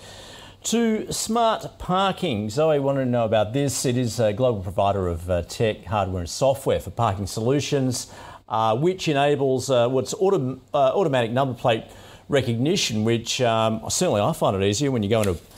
To 0.64 1.12
smart 1.12 1.78
parking, 1.78 2.48
Zoe 2.48 2.78
wanted 2.78 3.04
to 3.04 3.10
know 3.10 3.26
about 3.26 3.52
this. 3.52 3.84
It 3.84 3.98
is 3.98 4.18
a 4.18 4.32
global 4.32 4.62
provider 4.62 5.08
of 5.08 5.28
uh, 5.28 5.42
tech, 5.42 5.84
hardware, 5.84 6.20
and 6.20 6.30
software 6.30 6.80
for 6.80 6.90
parking 6.90 7.26
solutions, 7.26 8.10
uh, 8.48 8.74
which 8.74 9.06
enables 9.06 9.68
uh, 9.68 9.88
what's 9.88 10.14
autom- 10.14 10.60
uh, 10.72 10.92
automatic 10.94 11.32
number 11.32 11.52
plate 11.52 11.84
recognition, 12.30 13.04
which 13.04 13.42
um, 13.42 13.82
certainly 13.90 14.22
I 14.22 14.32
find 14.32 14.56
it 14.56 14.66
easier 14.66 14.90
when 14.90 15.02
you 15.02 15.10
go 15.10 15.20
into 15.20 15.32
a 15.32 15.53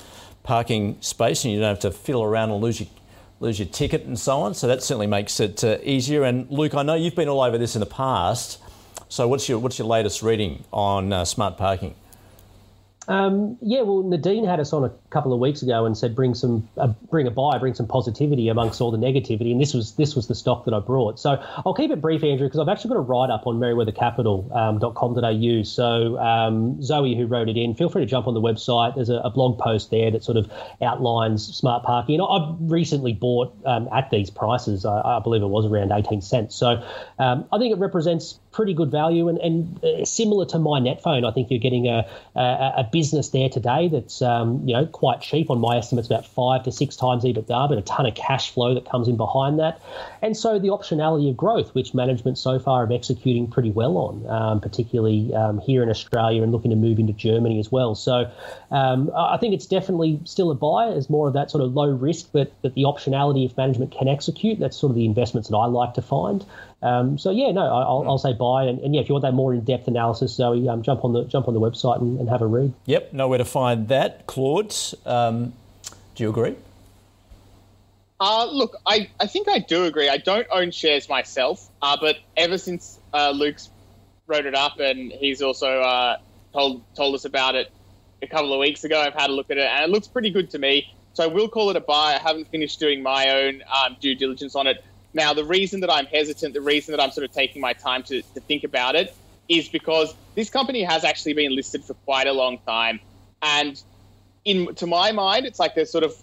parking 0.46 0.96
space 1.00 1.44
and 1.44 1.52
you 1.52 1.60
don't 1.60 1.68
have 1.68 1.80
to 1.80 1.90
fiddle 1.90 2.22
around 2.22 2.50
and 2.50 2.62
lose 2.62 2.80
your 2.80 2.88
lose 3.40 3.58
your 3.58 3.68
ticket 3.68 4.04
and 4.04 4.18
so 4.18 4.38
on. 4.38 4.54
So 4.54 4.66
that 4.68 4.82
certainly 4.82 5.06
makes 5.06 5.40
it 5.40 5.62
uh, 5.62 5.76
easier. 5.82 6.22
And 6.22 6.50
Luke, 6.50 6.74
I 6.74 6.82
know 6.82 6.94
you've 6.94 7.14
been 7.14 7.28
all 7.28 7.42
over 7.42 7.58
this 7.58 7.76
in 7.76 7.80
the 7.80 7.86
past. 7.86 8.62
So 9.08 9.28
what's 9.28 9.48
your 9.48 9.58
what's 9.58 9.78
your 9.78 9.88
latest 9.88 10.22
reading 10.22 10.64
on 10.72 11.12
uh, 11.12 11.24
smart 11.24 11.58
parking? 11.58 11.94
Um, 13.08 13.56
yeah, 13.62 13.82
well, 13.82 14.02
Nadine 14.02 14.44
had 14.44 14.58
us 14.60 14.72
on 14.72 14.84
a 14.84 14.90
couple 15.10 15.32
of 15.32 15.38
weeks 15.38 15.62
ago 15.62 15.86
and 15.86 15.96
said 15.96 16.14
bring 16.14 16.34
some, 16.34 16.68
uh, 16.76 16.88
bring 17.10 17.26
a 17.26 17.30
buy, 17.30 17.58
bring 17.58 17.74
some 17.74 17.86
positivity 17.86 18.48
amongst 18.48 18.80
all 18.80 18.90
the 18.90 18.98
negativity, 18.98 19.52
and 19.52 19.60
this 19.60 19.74
was 19.74 19.94
this 19.94 20.16
was 20.16 20.26
the 20.26 20.34
stock 20.34 20.64
that 20.64 20.74
I 20.74 20.80
brought. 20.80 21.20
So 21.20 21.42
I'll 21.64 21.74
keep 21.74 21.90
it 21.90 22.00
brief, 22.00 22.24
Andrew, 22.24 22.46
because 22.46 22.60
I've 22.60 22.68
actually 22.68 22.88
got 22.88 22.96
a 22.98 23.02
write 23.02 23.30
up 23.30 23.46
on 23.46 23.58
merewethercapital.com.au. 23.58 25.56
Um, 25.56 25.64
so 25.64 26.18
um, 26.18 26.82
Zoe, 26.82 27.16
who 27.16 27.26
wrote 27.26 27.48
it 27.48 27.56
in, 27.56 27.74
feel 27.74 27.88
free 27.88 28.02
to 28.02 28.06
jump 28.06 28.26
on 28.26 28.34
the 28.34 28.40
website. 28.40 28.94
There's 28.96 29.10
a, 29.10 29.16
a 29.16 29.30
blog 29.30 29.58
post 29.58 29.90
there 29.90 30.10
that 30.10 30.24
sort 30.24 30.36
of 30.36 30.50
outlines 30.82 31.46
smart 31.56 31.84
parking. 31.84 32.20
And 32.20 32.28
I've 32.28 32.56
recently 32.60 33.12
bought 33.12 33.54
um, 33.64 33.88
at 33.92 34.10
these 34.10 34.30
prices. 34.30 34.84
I, 34.84 35.00
I, 35.00 35.20
believe 35.20 35.42
it 35.42 35.46
was 35.46 35.66
around 35.66 35.92
18 35.92 36.22
cents. 36.22 36.54
So 36.54 36.82
um, 37.18 37.46
I 37.52 37.58
think 37.58 37.72
it 37.72 37.78
represents 37.78 38.38
pretty 38.56 38.72
good 38.72 38.90
value 38.90 39.28
and, 39.28 39.36
and 39.40 39.84
uh, 39.84 40.02
similar 40.06 40.46
to 40.46 40.56
MyNetFone. 40.56 41.28
I 41.28 41.30
think 41.30 41.50
you're 41.50 41.60
getting 41.60 41.88
a, 41.88 42.08
a, 42.34 42.72
a 42.78 42.88
business 42.90 43.28
there 43.28 43.50
today 43.50 43.88
that's 43.88 44.22
um, 44.22 44.66
you 44.66 44.72
know 44.72 44.86
quite 44.86 45.20
cheap 45.20 45.50
on 45.50 45.60
my 45.60 45.76
estimates, 45.76 46.08
about 46.08 46.26
five 46.26 46.62
to 46.64 46.72
six 46.72 46.96
times 46.96 47.24
EBITDA, 47.24 47.68
but 47.68 47.76
a 47.76 47.82
ton 47.82 48.06
of 48.06 48.14
cash 48.14 48.50
flow 48.50 48.72
that 48.72 48.88
comes 48.90 49.08
in 49.08 49.18
behind 49.18 49.58
that, 49.58 49.82
and 50.22 50.34
so 50.34 50.58
the 50.58 50.68
optionality 50.68 51.28
of 51.28 51.36
growth, 51.36 51.74
which 51.74 51.92
management 51.92 52.38
so 52.38 52.58
far 52.58 52.80
have 52.80 52.90
executing 52.90 53.46
pretty 53.46 53.70
well 53.70 53.98
on, 53.98 54.26
um, 54.26 54.60
particularly 54.60 55.34
um, 55.34 55.58
here 55.58 55.82
in 55.82 55.90
Australia 55.90 56.42
and 56.42 56.50
looking 56.50 56.70
to 56.70 56.76
move 56.76 56.98
into 56.98 57.12
Germany 57.12 57.58
as 57.58 57.70
well. 57.70 57.94
So 57.94 58.30
um, 58.70 59.10
I 59.14 59.36
think 59.36 59.52
it's 59.52 59.66
definitely 59.66 60.18
still 60.24 60.50
a 60.50 60.54
buy 60.54 60.88
as 60.88 61.10
more 61.10 61.28
of 61.28 61.34
that 61.34 61.50
sort 61.50 61.62
of 61.62 61.74
low 61.74 61.90
risk, 61.90 62.30
but 62.32 62.50
but 62.62 62.74
the 62.74 62.84
optionality 62.84 63.44
if 63.44 63.54
management 63.54 63.92
can 63.92 64.08
execute. 64.08 64.58
That's 64.58 64.78
sort 64.78 64.92
of 64.92 64.96
the 64.96 65.04
investments 65.04 65.50
that 65.50 65.56
I 65.56 65.66
like 65.66 65.92
to 65.94 66.02
find. 66.02 66.42
Um, 66.82 67.18
so 67.18 67.30
yeah, 67.30 67.52
no, 67.52 67.62
I'll, 67.62 68.04
I'll 68.06 68.18
say 68.18 68.34
buy, 68.34 68.64
and, 68.64 68.78
and, 68.80 68.94
yeah, 68.94 69.00
if 69.00 69.08
you 69.08 69.14
want 69.14 69.22
that 69.22 69.32
more 69.32 69.54
in-depth 69.54 69.88
analysis, 69.88 70.34
Zoe, 70.34 70.68
um, 70.68 70.82
jump 70.82 71.04
on 71.04 71.14
the 71.14 71.24
jump 71.24 71.48
on 71.48 71.54
the 71.54 71.60
website 71.60 72.00
and, 72.00 72.20
and, 72.20 72.28
have 72.28 72.42
a 72.42 72.46
read. 72.46 72.72
Yep, 72.84 73.14
nowhere 73.14 73.38
to 73.38 73.46
find 73.46 73.88
that. 73.88 74.26
Claude, 74.26 74.74
um, 75.06 75.54
do 76.14 76.22
you 76.22 76.30
agree? 76.30 76.54
Uh, 78.20 78.46
look, 78.50 78.76
I, 78.86 79.10
I 79.20 79.26
think 79.26 79.48
I 79.48 79.58
do 79.58 79.84
agree. 79.84 80.08
I 80.08 80.18
don't 80.18 80.46
own 80.50 80.70
shares 80.70 81.08
myself, 81.08 81.68
uh, 81.80 81.96
but 82.00 82.18
ever 82.36 82.58
since 82.58 82.98
uh, 83.12 83.30
Luke's 83.30 83.70
wrote 84.26 84.46
it 84.46 84.54
up 84.54 84.78
and 84.78 85.12
he's 85.12 85.42
also 85.42 85.80
uh, 85.80 86.18
told 86.52 86.82
told 86.94 87.14
us 87.14 87.24
about 87.24 87.54
it 87.54 87.70
a 88.22 88.26
couple 88.26 88.52
of 88.52 88.58
weeks 88.58 88.84
ago, 88.84 89.00
I've 89.00 89.14
had 89.14 89.30
a 89.30 89.32
look 89.32 89.50
at 89.50 89.58
it 89.58 89.66
and 89.66 89.84
it 89.84 89.90
looks 89.90 90.08
pretty 90.08 90.30
good 90.30 90.50
to 90.50 90.58
me. 90.58 90.92
So 91.12 91.24
I 91.24 91.26
will 91.28 91.48
call 91.48 91.70
it 91.70 91.76
a 91.76 91.80
buy. 91.80 92.14
I 92.14 92.18
haven't 92.18 92.48
finished 92.48 92.78
doing 92.78 93.02
my 93.02 93.30
own 93.30 93.62
um, 93.62 93.96
due 94.00 94.14
diligence 94.14 94.54
on 94.54 94.66
it. 94.66 94.84
Now, 95.16 95.32
the 95.32 95.46
reason 95.46 95.80
that 95.80 95.90
I'm 95.90 96.04
hesitant, 96.04 96.52
the 96.52 96.60
reason 96.60 96.92
that 96.92 97.02
I'm 97.02 97.10
sort 97.10 97.24
of 97.24 97.32
taking 97.32 97.62
my 97.62 97.72
time 97.72 98.02
to, 98.02 98.20
to 98.20 98.40
think 98.40 98.64
about 98.64 98.96
it 98.96 99.16
is 99.48 99.66
because 99.66 100.14
this 100.34 100.50
company 100.50 100.82
has 100.82 101.04
actually 101.04 101.32
been 101.32 101.56
listed 101.56 101.82
for 101.82 101.94
quite 101.94 102.26
a 102.26 102.34
long 102.34 102.58
time. 102.66 103.00
And 103.40 103.82
in 104.44 104.74
to 104.74 104.86
my 104.86 105.12
mind, 105.12 105.46
it's 105.46 105.58
like 105.58 105.74
there's 105.74 105.90
sort 105.90 106.04
of 106.04 106.14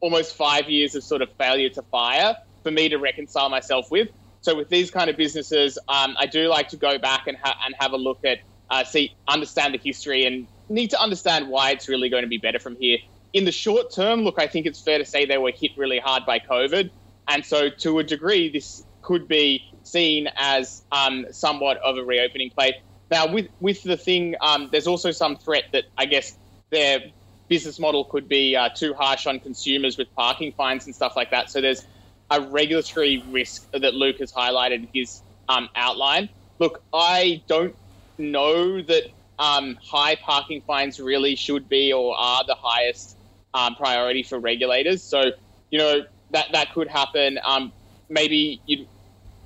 almost 0.00 0.34
five 0.34 0.68
years 0.68 0.96
of 0.96 1.04
sort 1.04 1.22
of 1.22 1.30
failure 1.34 1.68
to 1.68 1.82
fire 1.82 2.36
for 2.64 2.72
me 2.72 2.88
to 2.88 2.96
reconcile 2.96 3.48
myself 3.48 3.88
with. 3.88 4.08
So 4.40 4.56
with 4.56 4.68
these 4.68 4.90
kind 4.90 5.08
of 5.08 5.16
businesses, 5.16 5.78
um, 5.86 6.16
I 6.18 6.26
do 6.26 6.48
like 6.48 6.70
to 6.70 6.76
go 6.76 6.98
back 6.98 7.28
and, 7.28 7.36
ha- 7.40 7.56
and 7.64 7.72
have 7.78 7.92
a 7.92 7.98
look 7.98 8.24
at, 8.24 8.38
uh, 8.68 8.82
see, 8.82 9.14
understand 9.28 9.74
the 9.74 9.78
history 9.78 10.24
and 10.24 10.48
need 10.68 10.90
to 10.90 11.00
understand 11.00 11.48
why 11.48 11.70
it's 11.70 11.88
really 11.88 12.08
going 12.08 12.24
to 12.24 12.28
be 12.28 12.38
better 12.38 12.58
from 12.58 12.74
here. 12.74 12.98
In 13.32 13.44
the 13.44 13.52
short 13.52 13.94
term, 13.94 14.22
look, 14.22 14.40
I 14.40 14.48
think 14.48 14.66
it's 14.66 14.80
fair 14.80 14.98
to 14.98 15.04
say 15.04 15.24
they 15.24 15.38
were 15.38 15.52
hit 15.52 15.70
really 15.76 16.00
hard 16.00 16.26
by 16.26 16.40
COVID. 16.40 16.90
And 17.30 17.46
so, 17.46 17.70
to 17.70 18.00
a 18.00 18.04
degree, 18.04 18.50
this 18.50 18.84
could 19.02 19.28
be 19.28 19.64
seen 19.84 20.28
as 20.36 20.82
um, 20.92 21.26
somewhat 21.30 21.78
of 21.78 21.96
a 21.96 22.04
reopening 22.04 22.50
play. 22.50 22.82
Now, 23.10 23.32
with 23.32 23.48
with 23.60 23.82
the 23.84 23.96
thing, 23.96 24.34
um, 24.40 24.68
there's 24.72 24.88
also 24.88 25.12
some 25.12 25.36
threat 25.36 25.64
that 25.72 25.84
I 25.96 26.06
guess 26.06 26.36
their 26.70 27.00
business 27.48 27.78
model 27.78 28.04
could 28.04 28.28
be 28.28 28.56
uh, 28.56 28.68
too 28.68 28.94
harsh 28.94 29.26
on 29.26 29.38
consumers 29.38 29.96
with 29.96 30.12
parking 30.14 30.52
fines 30.52 30.86
and 30.86 30.94
stuff 30.94 31.14
like 31.16 31.30
that. 31.30 31.50
So 31.50 31.60
there's 31.60 31.86
a 32.30 32.40
regulatory 32.40 33.22
risk 33.30 33.70
that 33.72 33.94
Luke 33.94 34.18
has 34.18 34.32
highlighted 34.32 34.74
in 34.74 34.88
his 34.92 35.22
um, 35.48 35.68
outline. 35.74 36.28
Look, 36.58 36.82
I 36.92 37.42
don't 37.46 37.74
know 38.18 38.82
that 38.82 39.04
um, 39.38 39.78
high 39.82 40.16
parking 40.16 40.62
fines 40.62 41.00
really 41.00 41.34
should 41.34 41.68
be 41.68 41.92
or 41.92 42.16
are 42.16 42.44
the 42.46 42.54
highest 42.54 43.16
um, 43.54 43.74
priority 43.74 44.22
for 44.22 44.38
regulators. 44.38 45.02
So, 45.02 45.32
you 45.70 45.78
know, 45.78 46.02
that 46.32 46.52
that 46.52 46.72
could 46.72 46.88
happen. 46.88 47.38
Um, 47.44 47.72
maybe 48.08 48.60
you 48.66 48.86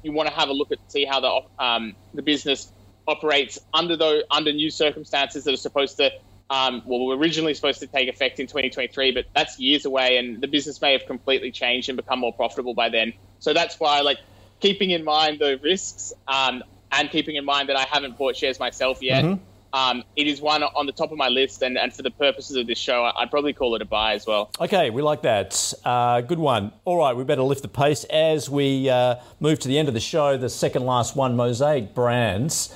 you 0.02 0.12
want 0.12 0.28
to 0.28 0.34
have 0.34 0.48
a 0.48 0.52
look 0.52 0.70
at 0.72 0.78
see 0.88 1.04
how 1.04 1.20
the 1.20 1.64
um, 1.64 1.94
the 2.12 2.22
business 2.22 2.70
operates 3.06 3.58
under 3.72 3.96
the 3.96 4.24
under 4.30 4.52
new 4.52 4.70
circumstances 4.70 5.44
that 5.44 5.54
are 5.54 5.58
supposed 5.58 5.96
to 5.98 6.10
um, 6.50 6.82
well 6.84 7.06
were 7.06 7.16
originally 7.16 7.54
supposed 7.54 7.80
to 7.80 7.86
take 7.86 8.08
effect 8.08 8.38
in 8.38 8.46
2023, 8.46 9.12
but 9.12 9.26
that's 9.34 9.58
years 9.58 9.84
away, 9.84 10.18
and 10.18 10.40
the 10.40 10.48
business 10.48 10.80
may 10.80 10.92
have 10.92 11.06
completely 11.06 11.50
changed 11.50 11.88
and 11.88 11.96
become 11.96 12.20
more 12.20 12.32
profitable 12.32 12.74
by 12.74 12.88
then. 12.90 13.12
So 13.38 13.52
that's 13.54 13.80
why, 13.80 14.00
like, 14.00 14.18
keeping 14.60 14.90
in 14.90 15.04
mind 15.04 15.38
the 15.40 15.58
risks 15.62 16.12
um, 16.28 16.62
and 16.92 17.10
keeping 17.10 17.36
in 17.36 17.44
mind 17.44 17.70
that 17.70 17.76
I 17.76 17.84
haven't 17.90 18.18
bought 18.18 18.36
shares 18.36 18.60
myself 18.60 19.02
yet. 19.02 19.24
Mm-hmm. 19.24 19.42
Um, 19.74 20.04
it 20.14 20.28
is 20.28 20.40
one 20.40 20.62
on 20.62 20.86
the 20.86 20.92
top 20.92 21.10
of 21.10 21.18
my 21.18 21.28
list, 21.28 21.60
and, 21.62 21.76
and 21.76 21.92
for 21.92 22.02
the 22.02 22.10
purposes 22.12 22.54
of 22.56 22.68
this 22.68 22.78
show, 22.78 23.10
I'd 23.16 23.28
probably 23.28 23.52
call 23.52 23.74
it 23.74 23.82
a 23.82 23.84
buy 23.84 24.14
as 24.14 24.24
well. 24.24 24.48
Okay, 24.60 24.90
we 24.90 25.02
like 25.02 25.22
that. 25.22 25.74
Uh, 25.84 26.20
good 26.20 26.38
one. 26.38 26.70
All 26.84 26.96
right, 26.96 27.14
we 27.16 27.24
better 27.24 27.42
lift 27.42 27.62
the 27.62 27.68
pace 27.68 28.04
as 28.04 28.48
we 28.48 28.88
uh, 28.88 29.16
move 29.40 29.58
to 29.58 29.68
the 29.68 29.76
end 29.76 29.88
of 29.88 29.94
the 29.94 30.00
show. 30.00 30.36
The 30.36 30.48
second 30.48 30.86
last 30.86 31.16
one, 31.16 31.34
Mosaic 31.34 31.92
Brands, 31.92 32.72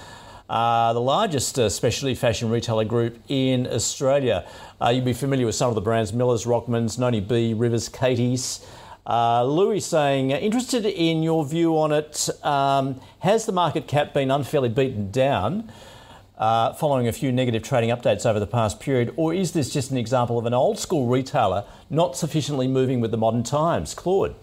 uh, 0.50 0.92
the 0.92 1.00
largest 1.00 1.56
uh, 1.56 1.68
specialty 1.68 2.16
fashion 2.16 2.50
retailer 2.50 2.84
group 2.84 3.16
in 3.28 3.68
Australia. 3.68 4.44
Uh, 4.80 4.88
you'll 4.88 5.04
be 5.04 5.12
familiar 5.12 5.46
with 5.46 5.54
some 5.54 5.68
of 5.68 5.76
the 5.76 5.80
brands: 5.80 6.12
Miller's, 6.12 6.46
Rockman's, 6.46 6.98
Noni 6.98 7.20
B, 7.20 7.54
Rivers, 7.54 7.88
Katie's. 7.88 8.66
Uh, 9.06 9.44
Louis 9.44 9.80
saying, 9.80 10.32
interested 10.32 10.84
in 10.84 11.22
your 11.22 11.44
view 11.44 11.78
on 11.78 11.92
it. 11.92 12.28
Um, 12.44 13.00
has 13.20 13.46
the 13.46 13.52
market 13.52 13.86
cap 13.86 14.12
been 14.12 14.32
unfairly 14.32 14.68
beaten 14.68 15.10
down? 15.12 15.72
Uh, 16.38 16.72
following 16.72 17.08
a 17.08 17.12
few 17.12 17.32
negative 17.32 17.62
trading 17.62 17.90
updates 17.90 18.24
over 18.24 18.40
the 18.40 18.46
past 18.46 18.80
period, 18.80 19.12
or 19.16 19.34
is 19.34 19.52
this 19.52 19.72
just 19.72 19.90
an 19.90 19.96
example 19.96 20.38
of 20.38 20.46
an 20.46 20.54
old 20.54 20.78
school 20.78 21.06
retailer 21.06 21.64
not 21.90 22.16
sufficiently 22.16 22.68
moving 22.68 23.00
with 23.00 23.10
the 23.10 23.16
modern 23.16 23.42
times? 23.42 23.92
Claude? 23.94 24.34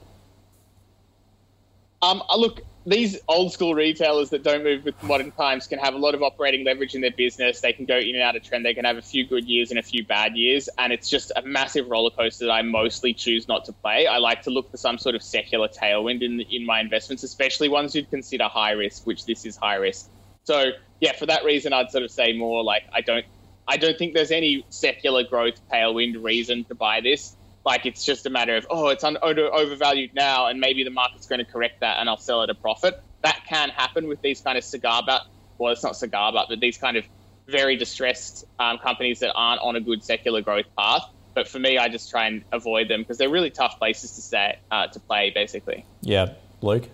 Um, 2.02 2.22
uh, 2.30 2.38
look, 2.38 2.62
these 2.86 3.18
old 3.28 3.52
school 3.52 3.74
retailers 3.74 4.30
that 4.30 4.44
don't 4.44 4.64
move 4.64 4.84
with 4.84 5.02
modern 5.02 5.32
times 5.32 5.66
can 5.66 5.80
have 5.80 5.96
a 5.96 5.98
lot 5.98 6.14
of 6.14 6.22
operating 6.22 6.64
leverage 6.64 6.94
in 6.94 7.02
their 7.02 7.12
business. 7.12 7.62
They 7.62 7.74
can 7.74 7.86
go 7.86 7.98
in 7.98 8.10
and 8.10 8.22
out 8.22 8.36
of 8.36 8.44
trend. 8.44 8.64
They 8.64 8.76
can 8.76 8.86
have 8.86 8.98
a 8.98 9.02
few 9.02 9.26
good 9.26 9.46
years 9.46 9.72
and 9.72 9.80
a 9.80 9.84
few 9.84 10.06
bad 10.06 10.36
years. 10.36 10.70
And 10.78 10.94
it's 10.94 11.10
just 11.10 11.32
a 11.36 11.42
massive 11.42 11.90
roller 11.90 12.12
coaster 12.12 12.46
that 12.46 12.52
I 12.52 12.62
mostly 12.62 13.14
choose 13.14 13.48
not 13.48 13.66
to 13.66 13.74
play. 13.74 14.06
I 14.06 14.18
like 14.18 14.44
to 14.44 14.52
look 14.52 14.70
for 14.70 14.78
some 14.78 15.00
sort 15.00 15.16
of 15.16 15.24
secular 15.24 15.68
tailwind 15.68 16.22
in, 16.22 16.42
in 16.42 16.64
my 16.64 16.80
investments, 16.80 17.24
especially 17.24 17.70
ones 17.70 17.96
you'd 17.96 18.12
consider 18.12 18.44
high 18.44 18.72
risk, 18.72 19.08
which 19.08 19.26
this 19.26 19.46
is 19.46 19.56
high 19.56 19.76
risk. 19.76 20.10
So 20.44 20.66
yeah, 21.00 21.14
for 21.14 21.26
that 21.26 21.44
reason, 21.44 21.74
I'd 21.74 21.92
sort 21.92 22.04
of 22.04 22.12
say 22.12 22.34
more 22.34 22.64
like 22.64 22.84
I 22.94 23.02
don't, 23.02 23.26
I 23.68 23.78
don't 23.78 23.98
think 23.98 24.14
there's 24.14 24.32
any 24.32 24.66
secular 24.70 25.24
growth 25.24 25.60
tailwind 25.72 26.24
reason 26.24 26.64
to 26.66 26.76
buy 26.76 27.02
this. 27.02 27.36
Like 27.66 27.86
it's 27.86 28.06
just 28.06 28.26
a 28.26 28.30
matter 28.30 28.56
of 28.56 28.68
oh, 28.70 28.90
it's 28.90 29.04
un- 29.04 29.18
overvalued 29.22 30.14
now, 30.14 30.48
and 30.48 30.60
maybe 30.60 30.84
the 30.84 30.92
market's 30.92 31.28
going 31.28 31.40
to 31.44 31.52
correct 31.52 31.82
that, 31.82 32.00
and 32.00 32.10
I'll 32.10 32.18
sell 32.18 32.44
at 32.44 32.50
a 32.50 32.56
profit. 32.56 33.02
That 33.24 33.44
can 33.48 33.70
happen 33.70 34.08
with 34.08 34.22
these 34.22 34.42
kind 34.42 34.58
of 34.58 34.64
cigar 34.64 35.04
butt. 35.06 35.24
Well, 35.58 35.72
it's 35.72 35.84
not 35.84 35.96
cigar 35.96 36.32
butt, 36.32 36.48
but 36.50 36.60
these 36.60 36.78
kind 36.78 36.98
of 36.98 37.06
very 37.48 37.76
distressed 37.76 38.46
um, 38.60 38.78
companies 38.78 39.20
that 39.20 39.34
aren't 39.36 39.62
on 39.62 39.76
a 39.76 39.82
good 39.82 40.04
secular 40.04 40.42
growth 40.42 40.66
path. 40.78 41.04
But 41.34 41.48
for 41.48 41.60
me, 41.60 41.78
I 41.78 41.90
just 41.90 42.10
try 42.10 42.28
and 42.28 42.44
avoid 42.52 42.88
them 42.88 43.02
because 43.02 43.18
they're 43.18 43.30
really 43.30 43.50
tough 43.50 43.78
places 43.78 44.12
to 44.12 44.22
stay 44.22 44.58
uh, 44.72 44.88
to 44.88 45.00
play, 45.00 45.32
basically. 45.36 45.86
Yeah, 46.02 46.34
Luke. 46.62 46.90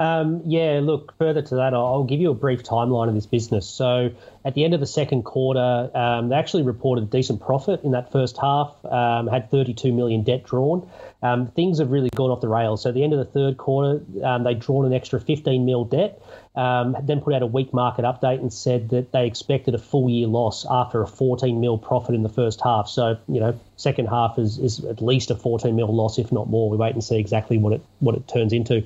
Um, 0.00 0.40
yeah, 0.46 0.80
look, 0.82 1.14
further 1.18 1.42
to 1.42 1.56
that, 1.56 1.74
I'll 1.74 2.04
give 2.04 2.20
you 2.20 2.30
a 2.30 2.34
brief 2.34 2.62
timeline 2.62 3.08
of 3.08 3.14
this 3.14 3.26
business. 3.26 3.68
So, 3.68 4.10
at 4.46 4.54
the 4.54 4.64
end 4.64 4.72
of 4.72 4.80
the 4.80 4.86
second 4.86 5.24
quarter, 5.24 5.90
um, 5.94 6.30
they 6.30 6.36
actually 6.36 6.62
reported 6.62 7.04
a 7.04 7.06
decent 7.06 7.42
profit 7.42 7.84
in 7.84 7.90
that 7.90 8.10
first 8.10 8.38
half. 8.38 8.74
um, 8.86 9.26
had 9.26 9.50
32 9.50 9.92
million 9.92 10.22
debt 10.22 10.44
drawn. 10.44 10.88
Um, 11.22 11.48
things 11.48 11.80
have 11.80 11.90
really 11.90 12.08
gone 12.14 12.30
off 12.30 12.40
the 12.40 12.48
rails. 12.48 12.82
So 12.82 12.88
at 12.88 12.94
the 12.94 13.04
end 13.04 13.12
of 13.12 13.18
the 13.18 13.26
third 13.26 13.58
quarter, 13.58 14.02
um, 14.24 14.44
they'd 14.44 14.58
drawn 14.58 14.86
an 14.86 14.94
extra 14.94 15.20
15 15.20 15.66
mil 15.66 15.84
debt. 15.84 16.22
Um, 16.56 16.96
then 17.04 17.20
put 17.20 17.32
out 17.32 17.42
a 17.42 17.46
weak 17.46 17.72
market 17.72 18.04
update 18.04 18.40
and 18.40 18.52
said 18.52 18.88
that 18.88 19.12
they 19.12 19.24
expected 19.24 19.72
a 19.72 19.78
full 19.78 20.10
year 20.10 20.26
loss 20.26 20.66
after 20.68 21.00
a 21.00 21.06
14 21.06 21.60
mil 21.60 21.78
profit 21.78 22.12
in 22.12 22.24
the 22.24 22.28
first 22.28 22.60
half. 22.60 22.88
So 22.88 23.16
you 23.28 23.38
know, 23.38 23.58
second 23.76 24.08
half 24.08 24.36
is, 24.36 24.58
is 24.58 24.84
at 24.84 25.00
least 25.00 25.30
a 25.30 25.36
14 25.36 25.76
mil 25.76 25.94
loss, 25.94 26.18
if 26.18 26.32
not 26.32 26.50
more. 26.50 26.68
We 26.68 26.76
wait 26.76 26.94
and 26.94 27.04
see 27.04 27.18
exactly 27.18 27.56
what 27.56 27.74
it 27.74 27.82
what 28.00 28.16
it 28.16 28.26
turns 28.26 28.52
into. 28.52 28.82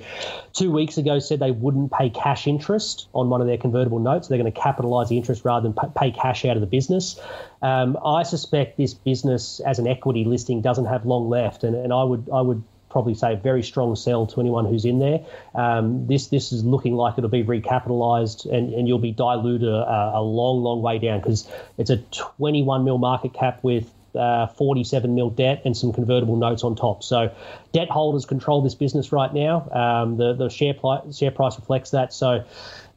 Two 0.53 0.71
weeks 0.71 0.99
ago, 0.99 1.19
said 1.19 1.41
they 1.41 1.53
wouldn't 1.53 1.91
pay 1.91 2.11
cash 2.11 2.47
interest 2.47 3.09
on 3.15 3.31
one 3.31 3.41
of 3.41 3.47
their 3.47 3.57
convertible 3.57 3.99
notes. 3.99 4.29
They're 4.29 4.39
going 4.39 4.53
to 4.53 4.61
capitalise 4.61 5.09
the 5.09 5.17
interest 5.17 5.43
rather 5.47 5.67
than 5.67 5.93
pay 5.97 6.11
cash 6.11 6.45
out 6.45 6.59
of 6.59 6.61
the 6.61 6.67
business. 6.67 7.19
Um, 7.63 7.97
I 8.05 8.25
suspect 8.25 8.77
this 8.77 8.93
business, 8.93 9.61
as 9.61 9.79
an 9.79 9.87
equity 9.87 10.25
listing, 10.25 10.61
doesn't 10.61 10.85
have 10.85 11.07
long 11.07 11.31
left, 11.31 11.65
and, 11.65 11.75
and 11.75 11.95
I 11.95 12.05
would 12.05 12.29
I 12.31 12.43
would 12.43 12.63
probably 12.95 13.13
say 13.13 13.33
a 13.33 13.37
very 13.37 13.61
strong 13.61 13.97
sell 13.97 14.25
to 14.25 14.41
anyone 14.41 14.65
who's 14.65 14.85
in 14.85 15.01
there. 15.01 15.19
Um, 15.57 16.07
this 16.07 16.29
this 16.29 16.53
is 16.53 16.65
looking 16.65 16.95
like 16.95 17.19
it'll 17.19 17.29
be 17.29 17.43
recapitalised 17.43 18.47
and, 18.47 18.73
and 18.73 18.87
you'll 18.87 19.01
be 19.01 19.11
diluted 19.11 19.69
a, 19.69 20.13
a 20.15 20.23
long, 20.23 20.63
long 20.63 20.81
way 20.81 21.01
down 21.01 21.19
because 21.19 21.51
it's 21.77 21.91
a 21.91 21.97
21 21.97 22.85
mil 22.85 22.99
market 22.99 23.35
cap 23.35 23.59
with 23.65 23.91
uh, 24.15 24.47
47 24.47 25.13
mil 25.13 25.29
debt 25.29 25.61
and 25.65 25.77
some 25.77 25.93
convertible 25.93 26.37
notes 26.37 26.63
on 26.63 26.77
top. 26.77 27.03
So 27.03 27.35
debt 27.73 27.91
holders 27.91 28.27
control 28.27 28.63
this 28.63 28.77
business 28.77 29.11
right 29.11 29.35
now. 29.35 29.69
Um, 29.73 30.17
the 30.17 30.33
the 30.33 30.49
share, 30.49 30.75
pli- 30.75 31.13
share 31.13 31.33
price 31.33 31.59
reflects 31.59 31.91
that. 31.91 32.13
So 32.13 32.45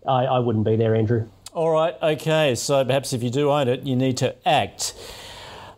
I, 0.08 0.26
I 0.26 0.38
wouldn't 0.38 0.64
be 0.64 0.76
there, 0.76 0.94
Andrew. 0.94 1.28
All 1.54 1.72
right, 1.72 1.96
okay. 2.04 2.54
So 2.54 2.86
perhaps 2.86 3.14
if 3.14 3.24
you 3.24 3.32
do 3.32 3.50
own 3.50 3.68
it, 3.68 3.82
you 3.82 3.96
need 3.96 4.18
to 4.18 4.36
act. 4.48 4.94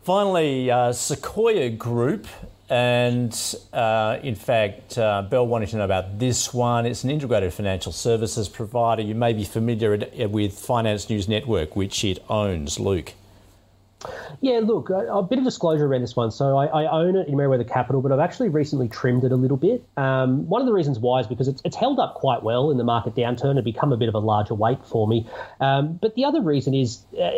Finally, 0.03 0.71
uh, 0.71 0.91
Sequoia 0.91 1.69
Group 1.69 2.27
and 2.69 3.55
uh, 3.73 4.19
in 4.21 4.35
fact, 4.35 4.97
uh, 4.97 5.23
Bell 5.23 5.47
wanted 5.47 5.69
to 5.69 5.77
know 5.77 5.85
about 5.85 6.19
this 6.19 6.53
one. 6.53 6.85
It's 6.85 7.03
an 7.03 7.09
integrated 7.09 7.53
financial 7.53 7.91
services 7.91 8.47
provider. 8.47 9.01
You 9.01 9.15
may 9.15 9.33
be 9.33 9.43
familiar 9.43 9.97
with 10.27 10.57
Finance 10.57 11.09
News 11.09 11.27
Network, 11.27 11.75
which 11.75 12.03
it 12.03 12.19
owns. 12.29 12.79
Luke. 12.79 13.13
Yeah, 14.39 14.61
look, 14.63 14.89
a, 14.89 15.07
a, 15.11 15.21
bit 15.21 15.39
of 15.39 15.43
disclosure 15.43 15.85
around 15.85 16.01
this 16.01 16.15
one. 16.15 16.31
So 16.31 16.57
I, 16.57 16.67
I, 16.67 16.91
own 17.03 17.17
it 17.17 17.27
in 17.27 17.35
Merewether 17.35 17.67
Capital, 17.67 18.01
but 18.01 18.13
I've 18.13 18.19
actually 18.19 18.47
recently 18.47 18.87
trimmed 18.87 19.25
it 19.25 19.33
a 19.33 19.35
little 19.35 19.57
bit. 19.57 19.83
Um, 19.97 20.47
one 20.47 20.61
of 20.61 20.67
the 20.67 20.73
reasons 20.73 20.99
why 20.99 21.19
is 21.19 21.27
because 21.27 21.49
it's, 21.49 21.61
it's, 21.65 21.75
held 21.75 21.99
up 21.99 22.15
quite 22.15 22.43
well 22.43 22.71
in 22.71 22.77
the 22.77 22.83
market 22.83 23.15
downturn 23.15 23.51
and 23.51 23.63
become 23.63 23.91
a 23.91 23.97
bit 23.97 24.07
of 24.07 24.15
a 24.15 24.19
larger 24.19 24.53
weight 24.53 24.79
for 24.85 25.07
me. 25.07 25.27
Um, 25.59 25.99
but 26.01 26.15
the 26.15 26.23
other 26.23 26.41
reason 26.41 26.73
is, 26.73 27.03
uh, 27.19 27.29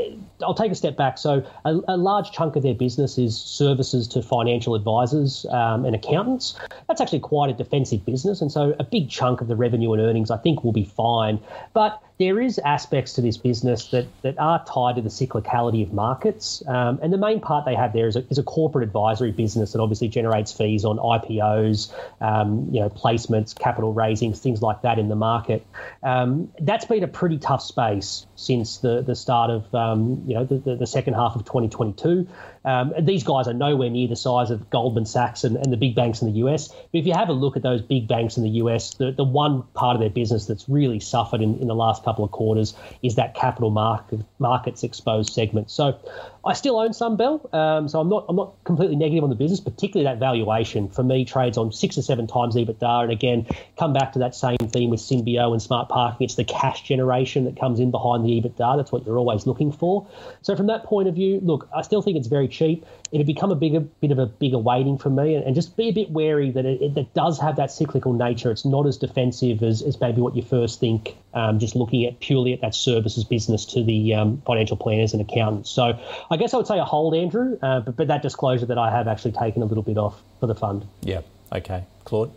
I'll 0.43 0.53
take 0.53 0.71
a 0.71 0.75
step 0.75 0.97
back. 0.97 1.17
So 1.17 1.43
a, 1.65 1.79
a, 1.87 1.97
large 1.97 2.31
chunk 2.31 2.55
of 2.55 2.63
their 2.63 2.75
business 2.75 3.17
is 3.17 3.39
services 3.39 4.07
to 4.09 4.21
financial 4.21 4.75
advisors 4.75 5.45
um, 5.49 5.85
and 5.85 5.95
accountants. 5.95 6.59
That's 6.87 7.01
actually 7.01 7.19
quite 7.21 7.49
a 7.49 7.53
defensive 7.53 8.05
business, 8.05 8.41
and 8.41 8.51
so 8.51 8.75
a 8.79 8.83
big 8.83 9.09
chunk 9.09 9.41
of 9.41 9.47
the 9.47 9.55
revenue 9.55 9.93
and 9.93 10.01
earnings 10.01 10.29
I 10.31 10.37
think 10.37 10.63
will 10.63 10.73
be 10.73 10.85
fine. 10.85 11.39
But 11.73 12.01
there 12.21 12.39
is 12.39 12.59
aspects 12.59 13.13
to 13.13 13.21
this 13.21 13.35
business 13.35 13.87
that, 13.87 14.05
that 14.21 14.37
are 14.37 14.63
tied 14.65 14.95
to 14.95 15.01
the 15.01 15.09
cyclicality 15.09 15.81
of 15.81 15.91
markets. 15.91 16.61
Um, 16.67 16.99
and 17.01 17.11
the 17.11 17.17
main 17.17 17.39
part 17.39 17.65
they 17.65 17.73
have 17.73 17.93
there 17.93 18.07
is 18.07 18.15
a, 18.15 18.23
is 18.29 18.37
a 18.37 18.43
corporate 18.43 18.83
advisory 18.83 19.31
business 19.31 19.71
that 19.71 19.81
obviously 19.81 20.07
generates 20.07 20.51
fees 20.51 20.85
on 20.85 20.97
IPOs, 20.97 21.91
um, 22.21 22.69
you 22.71 22.79
know, 22.79 22.89
placements, 22.89 23.57
capital 23.57 23.91
raisings, 23.93 24.39
things 24.39 24.61
like 24.61 24.83
that 24.83 24.99
in 24.99 25.09
the 25.09 25.15
market. 25.15 25.65
Um, 26.03 26.51
that's 26.59 26.85
been 26.85 27.03
a 27.03 27.07
pretty 27.07 27.39
tough 27.39 27.63
space 27.63 28.27
since 28.35 28.77
the, 28.77 29.01
the 29.01 29.15
start 29.15 29.49
of, 29.49 29.73
um, 29.73 30.23
you 30.27 30.35
know, 30.35 30.45
the, 30.45 30.59
the, 30.59 30.75
the 30.75 30.87
second 30.87 31.15
half 31.15 31.35
of 31.35 31.43
2022. 31.45 32.27
Um, 32.63 32.93
these 32.99 33.23
guys 33.23 33.47
are 33.47 33.53
nowhere 33.53 33.89
near 33.89 34.07
the 34.07 34.15
size 34.15 34.51
of 34.51 34.69
Goldman 34.69 35.05
Sachs 35.05 35.43
and, 35.43 35.55
and, 35.57 35.71
the 35.71 35.77
big 35.77 35.95
banks 35.95 36.21
in 36.21 36.31
the 36.31 36.39
US. 36.45 36.67
But 36.67 36.99
if 36.99 37.07
you 37.07 37.13
have 37.13 37.29
a 37.29 37.33
look 37.33 37.55
at 37.57 37.63
those 37.63 37.81
big 37.81 38.07
banks 38.07 38.37
in 38.37 38.43
the 38.43 38.49
US, 38.61 38.93
the, 38.95 39.11
the 39.11 39.23
one 39.23 39.63
part 39.73 39.95
of 39.95 40.01
their 40.01 40.09
business 40.09 40.45
that's 40.45 40.69
really 40.69 40.99
suffered 40.99 41.41
in, 41.41 41.57
in 41.59 41.67
the 41.67 41.75
last 41.75 42.03
couple 42.03 42.23
of 42.23 42.31
quarters 42.31 42.75
is 43.01 43.15
that 43.15 43.33
capital 43.33 43.71
market, 43.71 44.19
markets 44.37 44.83
exposed 44.83 45.33
segment. 45.33 45.71
So 45.71 45.97
I 46.43 46.53
still 46.53 46.79
own 46.79 46.93
some 46.93 47.17
Bell, 47.17 47.47
um, 47.53 47.87
so 47.87 47.99
I'm 47.99 48.09
not 48.09 48.25
I'm 48.27 48.35
not 48.35 48.55
completely 48.63 48.95
negative 48.95 49.23
on 49.23 49.29
the 49.29 49.35
business, 49.35 49.59
particularly 49.59 50.11
that 50.11 50.19
valuation. 50.19 50.89
For 50.89 51.03
me, 51.03 51.23
trades 51.23 51.57
on 51.57 51.71
six 51.71 51.97
or 51.97 52.01
seven 52.01 52.25
times 52.25 52.55
EBITDA, 52.55 53.03
and 53.03 53.11
again, 53.11 53.47
come 53.77 53.93
back 53.93 54.13
to 54.13 54.19
that 54.19 54.33
same 54.33 54.57
theme 54.57 54.89
with 54.89 55.01
Symbio 55.01 55.51
and 55.51 55.61
Smart 55.61 55.89
Parking. 55.89 56.25
It's 56.25 56.35
the 56.35 56.43
cash 56.43 56.81
generation 56.81 57.45
that 57.45 57.59
comes 57.59 57.79
in 57.79 57.91
behind 57.91 58.25
the 58.25 58.29
EBITDA. 58.29 58.77
That's 58.77 58.91
what 58.91 59.05
you're 59.05 59.19
always 59.19 59.45
looking 59.45 59.71
for. 59.71 60.07
So 60.41 60.55
from 60.55 60.67
that 60.67 60.83
point 60.83 61.07
of 61.07 61.13
view, 61.13 61.39
look, 61.43 61.69
I 61.75 61.83
still 61.83 62.01
think 62.01 62.17
it's 62.17 62.27
very 62.27 62.47
cheap. 62.51 62.85
It'll 63.11 63.25
become 63.25 63.51
a 63.51 63.55
bigger 63.55 63.79
bit 63.79 64.11
of 64.11 64.19
a 64.19 64.25
bigger 64.25 64.57
weighting 64.57 64.97
for 64.97 65.09
me, 65.09 65.35
and, 65.35 65.43
and 65.43 65.55
just 65.55 65.75
be 65.75 65.89
a 65.89 65.91
bit 65.91 66.11
wary 66.11 66.51
that 66.51 66.65
it, 66.65 66.81
it, 66.81 66.97
it, 66.97 67.13
does 67.13 67.39
have 67.39 67.55
that 67.57 67.71
cyclical 67.71 68.13
nature. 68.13 68.51
It's 68.51 68.65
not 68.65 68.85
as 68.85 68.97
defensive 68.97 69.63
as, 69.63 69.81
as 69.81 69.99
maybe 69.99 70.21
what 70.21 70.35
you 70.35 70.41
first 70.41 70.79
think. 70.79 71.15
Um, 71.33 71.59
just 71.59 71.75
looking 71.75 72.05
at 72.05 72.19
purely 72.19 72.53
at 72.53 72.61
that 72.61 72.75
services 72.75 73.23
business 73.23 73.65
to 73.67 73.83
the 73.83 74.13
um, 74.13 74.41
financial 74.45 74.77
planners 74.77 75.13
and 75.13 75.21
accountants. 75.21 75.69
So 75.69 75.97
I 76.29 76.37
guess 76.37 76.53
I 76.53 76.57
would 76.57 76.67
say 76.67 76.77
a 76.77 76.85
hold, 76.85 77.15
Andrew, 77.15 77.57
uh, 77.61 77.79
but, 77.79 77.95
but 77.95 78.07
that 78.07 78.21
disclosure 78.21 78.65
that 78.65 78.77
I 78.77 78.91
have 78.91 79.07
actually 79.07 79.31
taken 79.31 79.61
a 79.61 79.65
little 79.65 79.83
bit 79.83 79.97
off 79.97 80.21
for 80.39 80.47
the 80.47 80.55
fund. 80.55 80.85
Yeah. 81.01 81.21
Okay. 81.53 81.85
Claude? 82.05 82.31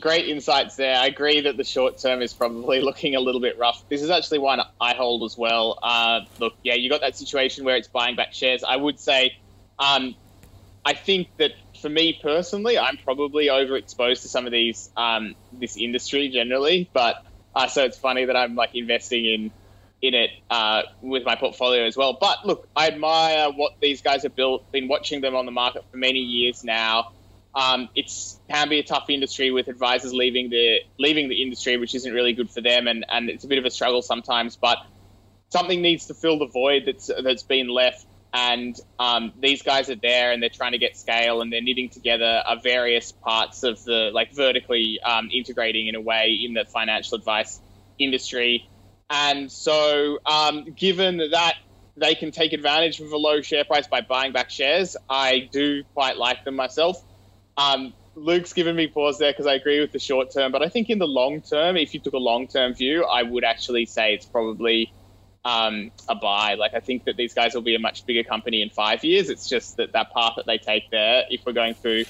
Great 0.00 0.28
insights 0.28 0.76
there. 0.76 0.96
I 0.96 1.06
agree 1.06 1.42
that 1.42 1.56
the 1.56 1.64
short 1.64 1.98
term 1.98 2.22
is 2.22 2.32
probably 2.32 2.80
looking 2.82 3.16
a 3.16 3.20
little 3.20 3.40
bit 3.40 3.58
rough. 3.58 3.84
This 3.88 4.02
is 4.02 4.10
actually 4.10 4.38
one 4.38 4.60
I 4.80 4.94
hold 4.94 5.24
as 5.24 5.36
well. 5.36 5.78
Uh, 5.82 6.20
look, 6.38 6.54
yeah, 6.62 6.74
you 6.74 6.88
got 6.88 7.02
that 7.02 7.16
situation 7.16 7.64
where 7.64 7.76
it's 7.76 7.88
buying 7.88 8.16
back 8.16 8.32
shares. 8.32 8.64
I 8.64 8.76
would 8.76 8.98
say, 8.98 9.36
um, 9.78 10.14
I 10.84 10.94
think 10.94 11.28
that 11.38 11.52
for 11.80 11.88
me 11.88 12.18
personally, 12.20 12.78
I'm 12.78 12.96
probably 12.96 13.48
overexposed 13.48 14.22
to 14.22 14.28
some 14.28 14.46
of 14.46 14.52
these 14.52 14.90
um, 14.96 15.34
this 15.52 15.76
industry 15.76 16.28
generally, 16.30 16.88
but 16.92 17.24
uh, 17.54 17.66
so 17.66 17.84
it's 17.84 17.98
funny 17.98 18.24
that 18.24 18.36
I'm 18.36 18.54
like 18.54 18.74
investing 18.74 19.26
in 19.26 19.50
in 20.00 20.14
it 20.14 20.30
uh, 20.50 20.82
with 21.00 21.24
my 21.24 21.34
portfolio 21.34 21.84
as 21.86 21.96
well. 21.96 22.16
But 22.18 22.44
look, 22.46 22.68
I 22.76 22.88
admire 22.88 23.50
what 23.50 23.72
these 23.80 24.02
guys 24.02 24.22
have 24.22 24.36
built. 24.36 24.70
Been 24.72 24.88
watching 24.88 25.20
them 25.20 25.34
on 25.34 25.46
the 25.46 25.52
market 25.52 25.84
for 25.90 25.96
many 25.96 26.18
years 26.18 26.64
now. 26.64 27.12
Um, 27.54 27.88
it 27.94 28.10
can 28.50 28.68
be 28.68 28.80
a 28.80 28.82
tough 28.82 29.08
industry 29.08 29.50
with 29.50 29.68
advisors 29.68 30.12
leaving 30.12 30.50
the 30.50 30.78
leaving 30.98 31.28
the 31.28 31.40
industry, 31.40 31.76
which 31.76 31.94
isn't 31.94 32.12
really 32.12 32.32
good 32.32 32.50
for 32.50 32.60
them, 32.60 32.88
and, 32.88 33.06
and 33.08 33.30
it's 33.30 33.44
a 33.44 33.48
bit 33.48 33.58
of 33.58 33.64
a 33.64 33.70
struggle 33.70 34.02
sometimes. 34.02 34.56
But 34.56 34.78
something 35.50 35.80
needs 35.80 36.06
to 36.06 36.14
fill 36.14 36.38
the 36.38 36.48
void 36.48 36.82
that's 36.86 37.10
that's 37.22 37.44
been 37.44 37.68
left, 37.68 38.04
and 38.32 38.76
um, 38.98 39.32
these 39.40 39.62
guys 39.62 39.88
are 39.88 39.96
there, 39.96 40.32
and 40.32 40.42
they're 40.42 40.50
trying 40.50 40.72
to 40.72 40.78
get 40.78 40.96
scale, 40.96 41.42
and 41.42 41.52
they're 41.52 41.62
knitting 41.62 41.90
together 41.90 42.42
uh, 42.44 42.56
various 42.56 43.12
parts 43.12 43.62
of 43.62 43.82
the 43.84 44.10
like 44.12 44.32
vertically 44.32 44.98
um, 45.04 45.28
integrating 45.32 45.86
in 45.86 45.94
a 45.94 46.00
way 46.00 46.40
in 46.44 46.54
the 46.54 46.64
financial 46.64 47.16
advice 47.16 47.60
industry. 47.98 48.68
And 49.08 49.52
so, 49.52 50.18
um, 50.26 50.72
given 50.76 51.18
that 51.30 51.54
they 51.96 52.16
can 52.16 52.32
take 52.32 52.52
advantage 52.52 52.98
of 53.00 53.12
a 53.12 53.16
low 53.16 53.42
share 53.42 53.64
price 53.64 53.86
by 53.86 54.00
buying 54.00 54.32
back 54.32 54.50
shares, 54.50 54.96
I 55.08 55.48
do 55.52 55.84
quite 55.94 56.16
like 56.16 56.44
them 56.44 56.56
myself. 56.56 57.00
Um, 57.56 57.92
Luke's 58.16 58.52
given 58.52 58.76
me 58.76 58.86
pause 58.86 59.18
there 59.18 59.32
because 59.32 59.46
I 59.46 59.54
agree 59.54 59.80
with 59.80 59.92
the 59.92 59.98
short 59.98 60.30
term, 60.30 60.52
but 60.52 60.62
I 60.62 60.68
think 60.68 60.90
in 60.90 60.98
the 60.98 61.06
long 61.06 61.40
term, 61.40 61.76
if 61.76 61.94
you 61.94 62.00
took 62.00 62.14
a 62.14 62.18
long 62.18 62.46
term 62.46 62.74
view, 62.74 63.04
I 63.04 63.22
would 63.22 63.44
actually 63.44 63.86
say 63.86 64.14
it's 64.14 64.26
probably 64.26 64.92
um, 65.44 65.90
a 66.08 66.14
buy. 66.14 66.54
Like 66.54 66.74
I 66.74 66.80
think 66.80 67.04
that 67.04 67.16
these 67.16 67.34
guys 67.34 67.54
will 67.54 67.62
be 67.62 67.74
a 67.74 67.78
much 67.78 68.06
bigger 68.06 68.22
company 68.22 68.62
in 68.62 68.70
five 68.70 69.04
years. 69.04 69.30
It's 69.30 69.48
just 69.48 69.76
that 69.76 69.92
that 69.92 70.12
path 70.12 70.34
that 70.36 70.46
they 70.46 70.58
take 70.58 70.90
there, 70.90 71.24
if 71.30 71.44
we're 71.44 71.52
going 71.52 71.74
through, 71.74 72.04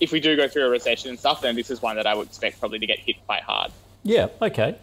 if 0.00 0.12
we 0.12 0.20
do 0.20 0.36
go 0.36 0.48
through 0.48 0.66
a 0.66 0.70
recession 0.70 1.10
and 1.10 1.18
stuff, 1.18 1.40
then 1.42 1.54
this 1.54 1.70
is 1.70 1.80
one 1.80 1.96
that 1.96 2.06
I 2.06 2.14
would 2.14 2.28
expect 2.28 2.60
probably 2.60 2.80
to 2.80 2.86
get 2.86 2.98
hit 2.98 3.16
quite 3.26 3.42
hard. 3.42 3.72
Yeah. 4.02 4.28
Okay. 4.42 4.76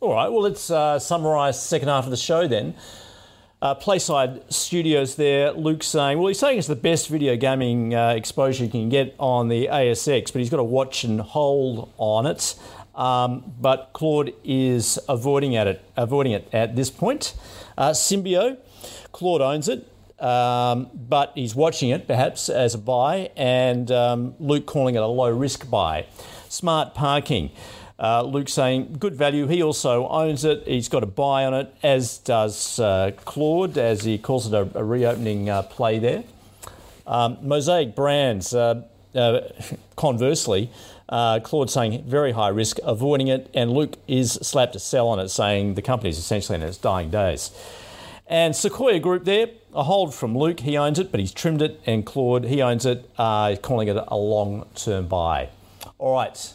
All 0.00 0.12
right, 0.12 0.28
well, 0.28 0.42
let's 0.42 0.70
uh, 0.70 0.98
summarise 0.98 1.62
second 1.62 1.88
half 1.88 2.04
of 2.04 2.10
the 2.10 2.16
show 2.18 2.46
then. 2.46 2.74
Uh, 3.64 3.74
Playside 3.74 4.52
Studios 4.52 5.14
there, 5.14 5.50
Luke 5.52 5.82
saying, 5.82 6.18
well, 6.18 6.28
he's 6.28 6.38
saying 6.38 6.58
it's 6.58 6.66
the 6.66 6.76
best 6.76 7.08
video 7.08 7.34
gaming 7.34 7.94
uh, 7.94 8.10
exposure 8.10 8.62
you 8.62 8.70
can 8.70 8.90
get 8.90 9.14
on 9.18 9.48
the 9.48 9.68
ASX, 9.68 10.30
but 10.30 10.40
he's 10.40 10.50
got 10.50 10.58
to 10.58 10.62
watch 10.62 11.02
and 11.02 11.18
hold 11.18 11.90
on 11.96 12.26
it. 12.26 12.56
Um, 12.94 13.54
but 13.58 13.88
Claude 13.94 14.34
is 14.44 14.98
avoiding 15.08 15.56
at 15.56 15.66
it, 15.66 15.82
avoiding 15.96 16.32
it 16.32 16.46
at 16.52 16.76
this 16.76 16.90
point. 16.90 17.34
Uh, 17.78 17.92
Symbio, 17.92 18.58
Claude 19.12 19.40
owns 19.40 19.70
it, 19.70 19.90
um, 20.22 20.90
but 20.92 21.32
he's 21.34 21.54
watching 21.54 21.88
it 21.88 22.06
perhaps 22.06 22.50
as 22.50 22.74
a 22.74 22.78
buy, 22.78 23.30
and 23.34 23.90
um, 23.90 24.34
Luke 24.38 24.66
calling 24.66 24.94
it 24.94 25.02
a 25.02 25.06
low 25.06 25.30
risk 25.30 25.70
buy. 25.70 26.04
Smart 26.50 26.92
parking. 26.92 27.50
Uh, 27.98 28.22
Luke 28.22 28.48
saying 28.48 28.96
good 28.98 29.14
value. 29.14 29.46
He 29.46 29.62
also 29.62 30.08
owns 30.08 30.44
it. 30.44 30.66
He's 30.66 30.88
got 30.88 31.02
a 31.02 31.06
buy 31.06 31.44
on 31.44 31.54
it, 31.54 31.74
as 31.82 32.18
does 32.18 32.80
uh, 32.80 33.12
Claude, 33.24 33.78
as 33.78 34.04
he 34.04 34.18
calls 34.18 34.46
it 34.46 34.54
a, 34.54 34.68
a 34.78 34.82
reopening 34.82 35.48
uh, 35.48 35.62
play 35.62 35.98
there. 35.98 36.24
Um, 37.06 37.38
Mosaic 37.42 37.94
Brands, 37.94 38.52
uh, 38.52 38.82
uh, 39.14 39.40
conversely, 39.96 40.70
uh, 41.08 41.38
Claude 41.40 41.70
saying 41.70 42.04
very 42.04 42.32
high 42.32 42.48
risk, 42.48 42.78
avoiding 42.82 43.28
it, 43.28 43.48
and 43.54 43.70
Luke 43.70 43.96
is 44.08 44.32
slapped 44.32 44.74
a 44.74 44.80
sell 44.80 45.06
on 45.08 45.20
it, 45.20 45.28
saying 45.28 45.74
the 45.74 45.82
company 45.82 46.10
is 46.10 46.18
essentially 46.18 46.56
in 46.56 46.62
its 46.62 46.78
dying 46.78 47.10
days. 47.10 47.52
And 48.26 48.56
Sequoia 48.56 48.98
Group 48.98 49.24
there, 49.24 49.50
a 49.72 49.84
hold 49.84 50.14
from 50.14 50.36
Luke. 50.36 50.60
He 50.60 50.76
owns 50.78 50.98
it, 50.98 51.10
but 51.10 51.20
he's 51.20 51.32
trimmed 51.32 51.60
it. 51.60 51.80
And 51.84 52.06
Claude, 52.06 52.44
he 52.44 52.62
owns 52.62 52.86
it, 52.86 53.08
calling 53.16 53.86
it 53.86 54.02
a 54.08 54.16
long 54.16 54.66
term 54.74 55.06
buy. 55.06 55.50
All 55.98 56.14
right, 56.14 56.52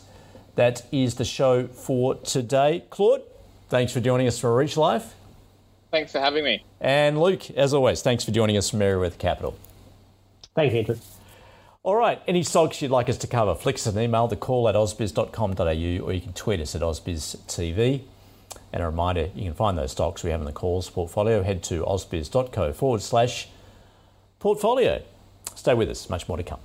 that 0.60 0.86
is 0.91 1.16
the 1.16 1.24
show 1.24 1.68
for 1.68 2.16
today. 2.16 2.84
Claude, 2.89 3.22
thanks 3.70 3.93
for 3.93 4.01
joining 4.01 4.28
us 4.28 4.38
for 4.38 4.53
Rich 4.53 4.76
Life. 4.76 5.16
Thanks 5.89 6.12
for 6.12 6.20
having 6.20 6.43
me. 6.43 6.66
And 6.82 7.18
Luke, 7.18 7.49
as 7.51 7.74
always, 7.74 8.01
thanks 8.01 8.26
for 8.26 8.32
joining 8.32 8.57
us 8.57 8.70
from 8.70 8.80
Merewether 8.82 9.18
Capital. 9.18 9.57
Thanks, 10.55 10.76
Andrew. 10.76 10.97
All 11.82 11.95
right, 11.95 12.22
any 12.28 12.43
stocks 12.43 12.82
you'd 12.82 12.91
like 12.91 13.07
us 13.07 13.18
to 13.20 13.28
cover, 13.28 13.55
flick 13.55 13.76
us 13.76 13.86
an 13.88 13.97
email, 13.97 14.28
the 14.28 14.36
call 14.36 14.68
at 14.68 14.76
ausbiz.com.au, 14.76 15.64
or 16.05 16.14
you 16.14 16.20
can 16.20 16.34
tweet 16.34 16.60
us 16.60 16.76
at 16.76 16.82
ausbiztv. 16.82 18.01
And 18.74 18.84
a 18.84 18.86
reminder, 18.86 19.30
you 19.34 19.45
can 19.45 19.53
find 19.53 19.78
those 19.78 19.93
stocks 19.93 20.26
we 20.26 20.32
have 20.32 20.41
in 20.41 20.45
the 20.45 20.51
calls 20.51 20.89
portfolio. 20.89 21.41
Head 21.41 21.64
to 21.64 21.84
ausbiz.co 21.86 22.74
forward 22.74 23.01
slash 23.01 23.47
portfolio. 24.39 25.01
Stay 25.55 25.74
with 25.74 25.89
us, 25.89 26.10
much 26.10 26.28
more 26.28 26.36
to 26.36 26.43
come. 26.43 26.60